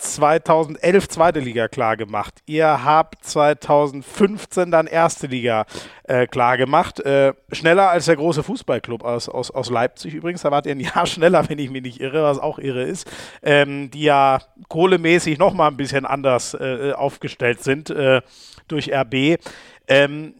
[0.00, 2.40] 2011 zweite Liga klar gemacht.
[2.46, 5.66] Ihr habt 2015 dann erste Liga
[6.04, 7.00] äh, klar gemacht.
[7.00, 10.42] Äh, schneller als der große Fußballclub aus, aus, aus Leipzig übrigens.
[10.42, 13.10] Da wart ihr ein Jahr schneller, wenn ich mich nicht irre, was auch irre ist.
[13.42, 18.22] Ähm, die ja kohlemäßig nochmal ein bisschen anders äh, aufgestellt sind äh,
[18.68, 19.38] durch RB.
[19.86, 20.34] Ähm,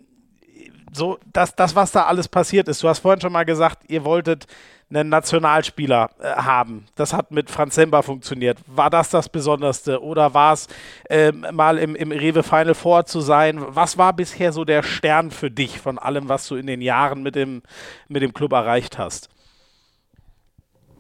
[0.92, 2.82] so, das, das, was da alles passiert ist.
[2.82, 4.46] Du hast vorhin schon mal gesagt, ihr wolltet
[4.90, 6.86] einen Nationalspieler äh, haben.
[6.96, 8.58] Das hat mit Franz Semba funktioniert.
[8.66, 10.66] War das das Besonderste oder war es
[11.08, 13.60] äh, mal im, im Rewe Final Four zu sein?
[13.68, 17.22] Was war bisher so der Stern für dich von allem, was du in den Jahren
[17.22, 17.62] mit dem,
[18.08, 19.28] mit dem Club erreicht hast?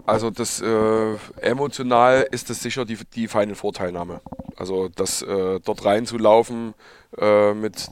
[0.06, 4.20] Also das äh, emotional ist das sicher die, die Final Four Teilnahme.
[4.56, 6.74] Also das äh, dort reinzulaufen
[7.18, 7.90] äh, mit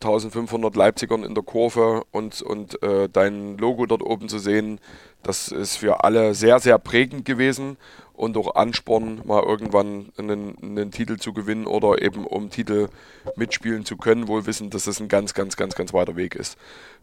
[0.00, 4.78] 1500 Leipzigern in der Kurve und, und äh, dein Logo dort oben zu sehen,
[5.22, 7.78] das ist für alle sehr, sehr prägend gewesen
[8.16, 12.88] und auch Ansporn, mal irgendwann einen, einen Titel zu gewinnen oder eben um Titel
[13.36, 16.56] mitspielen zu können, wohl wissen, dass das ein ganz, ganz, ganz, ganz weiter Weg ist.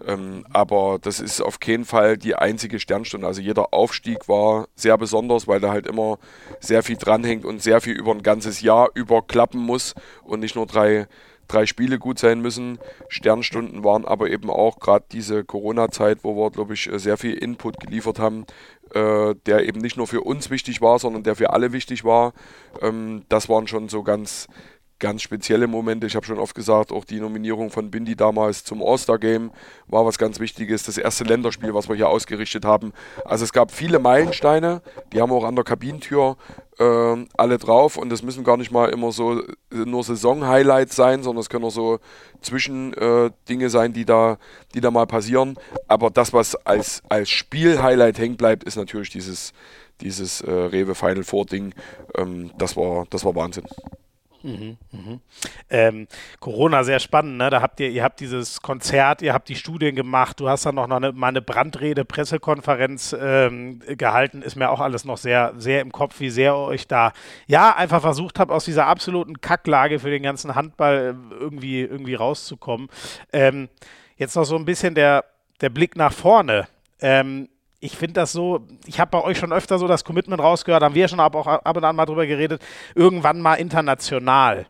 [0.08, 3.28] Ähm, aber das ist auf keinen Fall die einzige Sternstunde.
[3.28, 6.18] Also jeder Aufstieg war sehr besonders, weil da halt immer
[6.60, 9.94] sehr viel dranhängt und sehr viel über ein ganzes Jahr überklappen muss
[10.24, 11.08] und nicht nur drei
[11.54, 12.80] drei Spiele gut sein müssen.
[13.10, 17.80] Sternstunden waren aber eben auch gerade diese Corona-Zeit, wo wir, glaube ich, sehr viel Input
[17.80, 18.46] geliefert haben,
[18.94, 22.34] äh, der eben nicht nur für uns wichtig war, sondern der für alle wichtig war.
[22.82, 24.48] Ähm, das waren schon so ganz,
[25.00, 26.08] ganz spezielle Momente.
[26.08, 29.52] Ich habe schon oft gesagt, auch die Nominierung von Bindi damals zum All-Star-Game
[29.88, 30.84] war was ganz Wichtiges.
[30.84, 32.94] Das erste Länderspiel, was wir hier ausgerichtet haben.
[33.26, 34.82] Also es gab viele Meilensteine,
[35.12, 36.38] die haben auch an der Kabinentür
[36.80, 39.42] äh, alle drauf und das müssen gar nicht mal immer so
[39.72, 42.00] nur Saison-Highlights sein, sondern es können auch so
[42.42, 44.38] Zwischendinge äh, sein, die da,
[44.74, 45.58] die da mal passieren.
[45.88, 49.54] Aber das, was als, als Spiel-Highlight hängen bleibt, ist natürlich dieses,
[50.02, 51.74] dieses äh, Rewe Final Four Ding.
[52.16, 53.66] Ähm, das, war, das war Wahnsinn.
[54.44, 55.22] Mhm, mhm.
[55.70, 56.08] Ähm,
[56.42, 57.50] Corona sehr spannend, ne?
[57.50, 60.76] Da habt ihr, ihr habt dieses Konzert, ihr habt die Studien gemacht, du hast dann
[60.76, 65.80] noch eine, mal eine Brandrede, Pressekonferenz ähm, gehalten, ist mir auch alles noch sehr, sehr
[65.80, 67.14] im Kopf, wie sehr euch da
[67.48, 72.16] ja einfach versucht habt, aus dieser absoluten Kacklage für den ganzen Handball äh, irgendwie, irgendwie
[72.16, 72.90] rauszukommen.
[73.32, 73.70] Ähm,
[74.18, 75.24] jetzt noch so ein bisschen der,
[75.62, 76.68] der Blick nach vorne.
[77.00, 77.48] Ähm,
[77.84, 80.96] ich finde das so, ich habe bei euch schon öfter so das Commitment rausgehört, haben
[80.96, 82.62] wir schon ab, auch ab und an mal drüber geredet,
[82.96, 84.68] irgendwann mal international.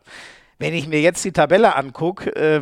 [0.58, 2.62] Wenn ich mir jetzt die Tabelle angucke, äh,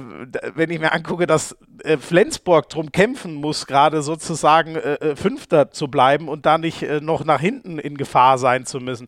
[0.56, 5.72] wenn ich mir angucke, dass äh, Flensburg drum kämpfen muss, gerade sozusagen äh, äh, Fünfter
[5.72, 9.07] zu bleiben und da nicht äh, noch nach hinten in Gefahr sein zu müssen.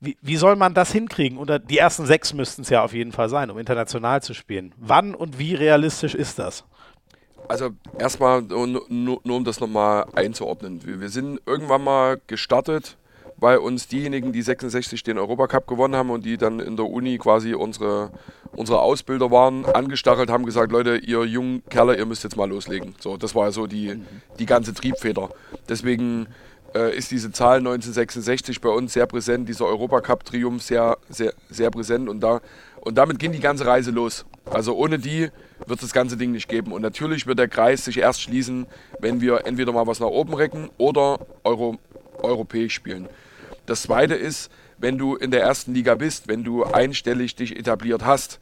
[0.00, 1.38] Wie, wie soll man das hinkriegen?
[1.38, 4.74] Oder die ersten sechs müssten es ja auf jeden Fall sein, um international zu spielen.
[4.76, 6.64] Wann und wie realistisch ist das?
[7.48, 10.84] Also erstmal, nur, nur, um das nochmal einzuordnen.
[10.84, 12.98] Wir, wir sind irgendwann mal gestartet,
[13.38, 17.16] weil uns diejenigen, die 66 den Europacup gewonnen haben und die dann in der Uni
[17.18, 18.10] quasi unsere,
[18.52, 22.94] unsere Ausbilder waren, angestachelt haben, gesagt, Leute, ihr jungen Kerle, ihr müsst jetzt mal loslegen.
[23.00, 24.02] So, das war so die,
[24.38, 25.30] die ganze Triebfeder.
[25.68, 26.26] Deswegen
[26.74, 32.08] äh, ist diese Zahl 1966 bei uns sehr präsent, dieser Europacup-Triumph sehr, sehr, sehr präsent
[32.08, 32.40] und, da,
[32.88, 34.24] und damit ging die ganze Reise los.
[34.46, 35.28] Also ohne die
[35.66, 36.72] wird es das ganze Ding nicht geben.
[36.72, 38.66] Und natürlich wird der Kreis sich erst schließen,
[38.98, 41.76] wenn wir entweder mal was nach oben recken oder Euro,
[42.22, 43.06] europäisch spielen.
[43.66, 48.06] Das Zweite ist, wenn du in der ersten Liga bist, wenn du einstellig dich etabliert
[48.06, 48.38] hast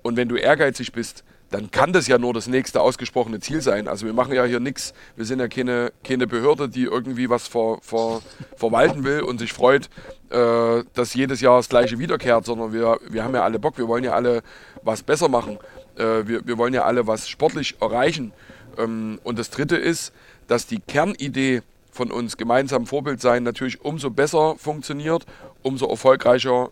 [0.00, 3.86] und wenn du ehrgeizig bist, dann kann das ja nur das nächste ausgesprochene Ziel sein.
[3.86, 7.46] Also wir machen ja hier nichts, wir sind ja keine, keine Behörde, die irgendwie was
[7.46, 8.22] ver, ver,
[8.56, 9.90] verwalten will und sich freut,
[10.30, 13.86] äh, dass jedes Jahr das gleiche wiederkehrt, sondern wir, wir haben ja alle Bock, wir
[13.86, 14.42] wollen ja alle
[14.82, 15.58] was besser machen.
[15.96, 18.32] Äh, wir, wir wollen ja alle was sportlich erreichen.
[18.78, 20.12] Ähm, und das Dritte ist,
[20.48, 25.26] dass die Kernidee von uns gemeinsam Vorbild sein natürlich umso besser funktioniert,
[25.62, 26.70] umso erfolgreicher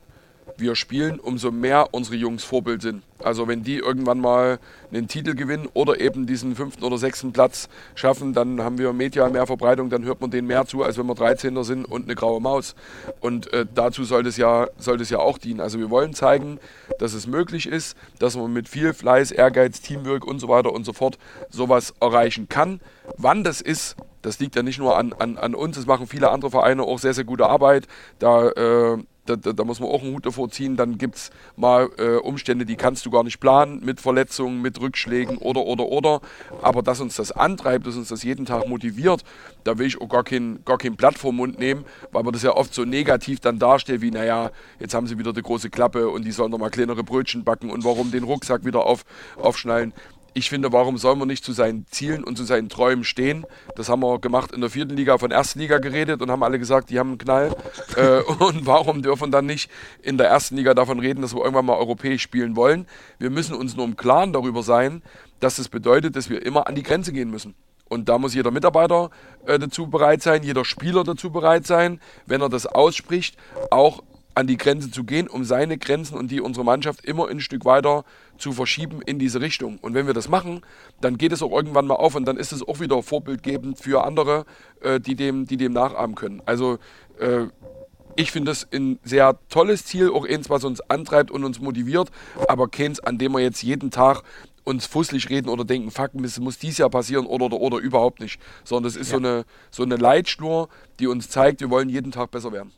[0.61, 3.03] wir spielen, umso mehr unsere Jungs Vorbild sind.
[3.23, 4.59] Also wenn die irgendwann mal
[4.93, 9.31] einen Titel gewinnen oder eben diesen fünften oder sechsten Platz schaffen, dann haben wir medial
[9.31, 12.15] mehr Verbreitung, dann hört man denen mehr zu, als wenn wir 13er sind und eine
[12.15, 12.75] graue Maus.
[13.21, 15.61] Und äh, dazu sollte es, ja, sollte es ja auch dienen.
[15.61, 16.59] Also wir wollen zeigen,
[16.99, 20.85] dass es möglich ist, dass man mit viel Fleiß, Ehrgeiz, Teamwork und so weiter und
[20.85, 21.19] so fort
[21.51, 22.81] sowas erreichen kann.
[23.17, 26.31] Wann das ist, das liegt ja nicht nur an, an, an uns, es machen viele
[26.31, 27.87] andere Vereine auch sehr, sehr gute Arbeit.
[28.19, 30.77] Da äh, da, da, da, muss man auch einen Hut davor ziehen.
[30.77, 34.81] Dann gibt es mal äh, Umstände, die kannst du gar nicht planen, mit Verletzungen, mit
[34.81, 36.21] Rückschlägen oder, oder, oder.
[36.63, 39.23] Aber dass uns das antreibt, dass uns das jeden Tag motiviert,
[39.65, 42.43] da will ich auch gar kein, gar kein Blatt vom Mund nehmen, weil man das
[42.43, 46.09] ja oft so negativ dann darstellt, wie, naja, jetzt haben sie wieder die große Klappe
[46.09, 49.05] und die sollen noch mal kleinere Brötchen backen und warum den Rucksack wieder auf,
[49.37, 49.93] aufschnallen
[50.35, 53.45] ich finde, warum soll man nicht zu seinen Zielen und zu seinen Träumen stehen?
[53.77, 56.59] Das haben wir gemacht in der vierten Liga, von ersten Liga geredet und haben alle
[56.59, 57.57] gesagt, die haben einen Knall.
[57.97, 59.71] äh, und warum dürfen wir dann nicht
[60.03, 62.87] in der ersten Liga davon reden, dass wir irgendwann mal europäisch spielen wollen?
[63.19, 65.03] Wir müssen uns nur im Klaren darüber sein,
[65.41, 67.55] dass das bedeutet, dass wir immer an die Grenze gehen müssen.
[67.89, 69.11] Und da muss jeder Mitarbeiter
[69.47, 73.37] äh, dazu bereit sein, jeder Spieler dazu bereit sein, wenn er das ausspricht,
[73.71, 74.03] auch
[74.35, 77.65] an die Grenze zu gehen, um seine Grenzen und die unserer Mannschaft immer ein Stück
[77.65, 79.79] weiter zu verschieben in diese Richtung.
[79.79, 80.63] Und wenn wir das machen,
[81.01, 84.05] dann geht es auch irgendwann mal auf und dann ist es auch wieder vorbildgebend für
[84.05, 84.47] andere,
[84.81, 86.43] äh, die, dem, die dem nachahmen können.
[86.47, 86.79] Also
[87.19, 87.47] äh,
[88.17, 92.11] ich finde das ein sehr tolles Ziel, auch eins, was uns antreibt und uns motiviert,
[92.49, 94.23] aber keins, an dem wir jetzt jeden Tag
[94.65, 98.21] uns fusselig reden oder denken, fuck, es muss dies Jahr passieren oder, oder, oder überhaupt
[98.21, 98.41] nicht.
[98.65, 99.19] Sondern das ist ja.
[99.19, 100.69] so, eine, so eine Leitschnur,
[100.99, 102.73] die uns zeigt, wir wollen jeden Tag besser werden.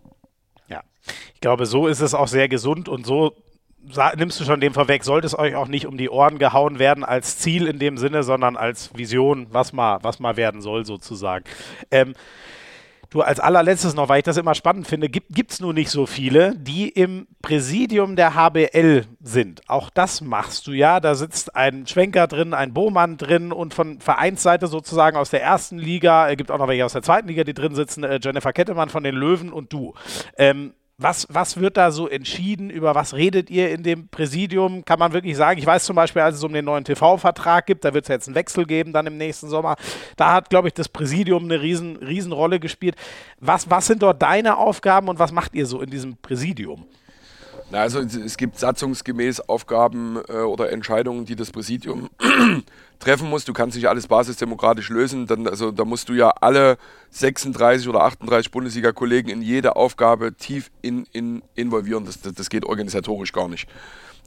[0.69, 0.83] Ja,
[1.35, 3.35] ich glaube, so ist es auch sehr gesund und so
[4.17, 7.05] nimmst du schon dem vorweg, sollte es euch auch nicht um die Ohren gehauen werden
[7.05, 11.45] als Ziel in dem Sinne, sondern als Vision, was mal, was mal werden soll sozusagen.
[11.91, 12.15] Ähm,
[13.13, 16.07] Du als allerletztes noch, weil ich das immer spannend finde, gibt es nur nicht so
[16.07, 19.69] viele, die im Präsidium der HBL sind.
[19.69, 20.99] Auch das machst du ja.
[20.99, 25.77] Da sitzt ein Schwenker drin, ein Bohmann drin und von Vereinsseite sozusagen aus der ersten
[25.77, 28.55] Liga, es gibt auch noch welche aus der zweiten Liga, die drin sitzen, äh, Jennifer
[28.55, 29.93] Kettemann von den Löwen und du.
[30.39, 30.73] Ähm,
[31.03, 32.71] was, was wird da so entschieden?
[32.71, 34.85] Über was redet ihr in dem Präsidium?
[34.85, 37.85] Kann man wirklich sagen, ich weiß zum Beispiel, als es um den neuen TV-Vertrag gibt,
[37.85, 39.77] da wird es jetzt einen Wechsel geben dann im nächsten Sommer.
[40.17, 42.97] Da hat, glaube ich, das Präsidium eine riesen, riesen Rolle gespielt.
[43.41, 46.87] Was, was sind dort deine Aufgaben und was macht ihr so in diesem Präsidium?
[47.71, 52.11] Na, also es gibt satzungsgemäß Aufgaben äh, oder Entscheidungen, die das Präsidium
[53.03, 53.45] treffen muss.
[53.45, 55.27] Du kannst nicht alles basisdemokratisch lösen.
[55.27, 56.79] Dann, also, da musst du ja alle
[57.11, 62.05] 36 oder 38 Bundesliga-Kollegen in jede Aufgabe tief in, in, involvieren.
[62.05, 63.69] Das, das, das geht organisatorisch gar nicht.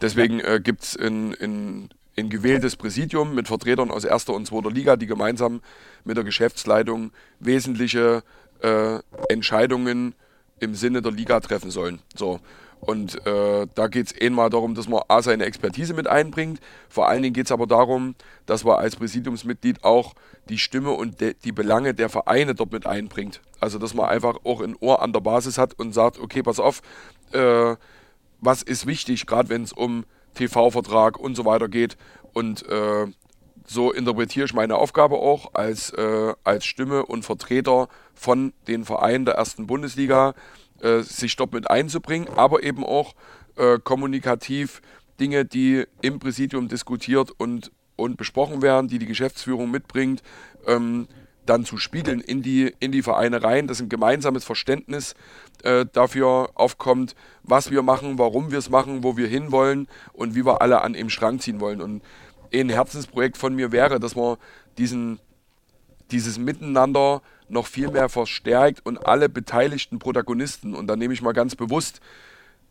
[0.01, 4.71] Deswegen äh, gibt es ein, in, ein gewähltes Präsidium mit Vertretern aus erster und zweiter
[4.71, 5.61] Liga, die gemeinsam
[6.03, 8.23] mit der Geschäftsleitung wesentliche
[8.61, 8.99] äh,
[9.29, 10.15] Entscheidungen
[10.59, 12.01] im Sinne der Liga treffen sollen.
[12.15, 12.39] So.
[12.81, 16.59] Und äh, da geht es einmal darum, dass man A seine Expertise mit einbringt.
[16.87, 18.15] Vor allen Dingen geht es aber darum,
[18.45, 20.13] dass man als Präsidiumsmitglied auch
[20.49, 23.41] die Stimme und die Belange der Vereine dort mit einbringt.
[23.59, 26.59] Also dass man einfach auch ein Ohr an der Basis hat und sagt, okay, pass
[26.59, 26.81] auf,
[27.31, 27.75] äh,
[28.39, 31.97] was ist wichtig, gerade wenn es um TV-Vertrag und so weiter geht.
[32.33, 33.07] Und äh,
[33.65, 39.25] so interpretiere ich meine Aufgabe auch als, äh, als Stimme und Vertreter von den Vereinen
[39.25, 40.35] der ersten Bundesliga
[40.81, 43.13] äh, sich dort mit einzubringen, aber eben auch
[43.55, 44.81] äh, kommunikativ
[45.19, 50.21] Dinge, die im Präsidium diskutiert und, und besprochen werden, die die Geschäftsführung mitbringt,
[50.67, 51.07] ähm,
[51.45, 55.15] dann zu spiegeln in die, in die Vereine rein, dass ein gemeinsames Verständnis
[55.63, 60.45] äh, dafür aufkommt, was wir machen, warum wir es machen, wo wir hinwollen und wie
[60.45, 61.81] wir alle an dem Schrank ziehen wollen.
[61.81, 62.01] Und
[62.53, 64.37] ein Herzensprojekt von mir wäre, dass wir
[64.77, 65.19] diesen,
[66.11, 71.33] dieses Miteinander noch viel mehr verstärkt und alle beteiligten Protagonisten, und da nehme ich mal
[71.33, 72.01] ganz bewusst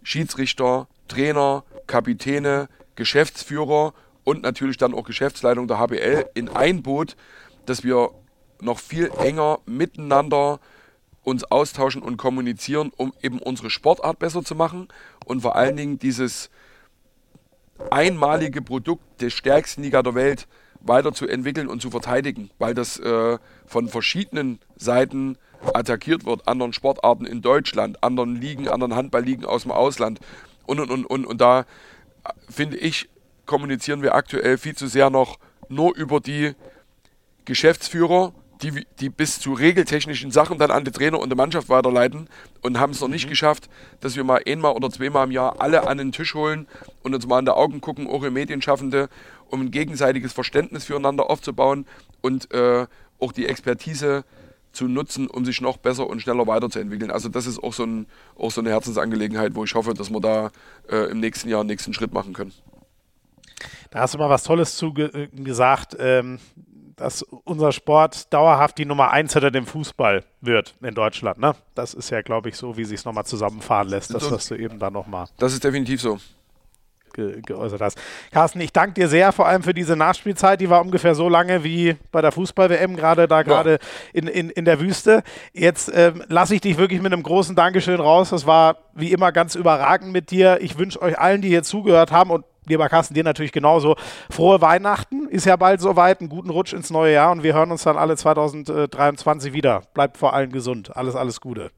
[0.02, 3.94] Schiedsrichter, Trainer, Kapitäne, Geschäftsführer
[4.24, 7.16] und natürlich dann auch Geschäftsleitung der HBL in ein Boot,
[7.66, 8.10] dass wir
[8.60, 10.60] noch viel enger miteinander
[11.22, 14.88] uns austauschen und kommunizieren, um eben unsere Sportart besser zu machen
[15.24, 16.50] und vor allen Dingen dieses
[17.90, 20.46] einmalige Produkt der stärksten Liga der Welt
[20.86, 25.36] weiterzuentwickeln und zu verteidigen, weil das äh, von verschiedenen Seiten
[25.72, 30.20] attackiert wird, anderen Sportarten in Deutschland, anderen Ligen, anderen Handballligen aus dem Ausland
[30.66, 31.64] und und und und und da
[32.48, 33.08] finde ich
[33.46, 35.38] kommunizieren wir aktuell viel zu sehr noch
[35.68, 36.52] nur über die
[37.44, 38.32] Geschäftsführer
[38.62, 42.28] die, die bis zu regeltechnischen Sachen dann an die Trainer und die Mannschaft weiterleiten
[42.62, 43.30] und haben es noch nicht mhm.
[43.30, 43.68] geschafft,
[44.00, 46.66] dass wir mal einmal oder zweimal im Jahr alle an den Tisch holen
[47.02, 49.08] und uns mal in die Augen gucken, auch im Medienschaffende,
[49.50, 51.86] um ein gegenseitiges Verständnis füreinander aufzubauen
[52.20, 52.86] und äh,
[53.20, 54.24] auch die Expertise
[54.72, 57.10] zu nutzen, um sich noch besser und schneller weiterzuentwickeln.
[57.10, 58.06] Also das ist auch so, ein,
[58.36, 60.50] auch so eine Herzensangelegenheit, wo ich hoffe, dass wir da
[60.90, 62.52] äh, im nächsten Jahr einen nächsten Schritt machen können.
[63.90, 65.96] Da hast du mal was Tolles zu ge gesagt.
[65.98, 66.40] Ähm,
[66.96, 71.38] dass unser Sport dauerhaft die Nummer eins hinter dem Fußball wird in Deutschland.
[71.38, 71.54] Ne?
[71.74, 74.14] Das ist ja, glaube ich, so, wie sich es nochmal zusammenfahren lässt.
[74.14, 75.26] Das, was du eben da nochmal.
[75.38, 76.18] Das ist definitiv so.
[77.14, 77.98] Ge geäußert hast.
[78.32, 80.60] Carsten, ich danke dir sehr, vor allem für diese Nachspielzeit.
[80.60, 83.78] Die war ungefähr so lange wie bei der Fußball-WM, gerade da, gerade
[84.12, 85.22] in, in, in der Wüste.
[85.52, 88.30] Jetzt ähm, lasse ich dich wirklich mit einem großen Dankeschön raus.
[88.30, 90.58] Das war wie immer ganz überragend mit dir.
[90.60, 93.96] Ich wünsche euch allen, die hier zugehört haben und lieber Carsten, dir natürlich genauso.
[94.30, 97.70] Frohe Weihnachten, ist ja bald soweit, einen guten Rutsch ins neue Jahr und wir hören
[97.70, 99.82] uns dann alle 2023 wieder.
[99.94, 100.96] Bleibt vor allem gesund.
[100.96, 101.70] Alles, alles Gute.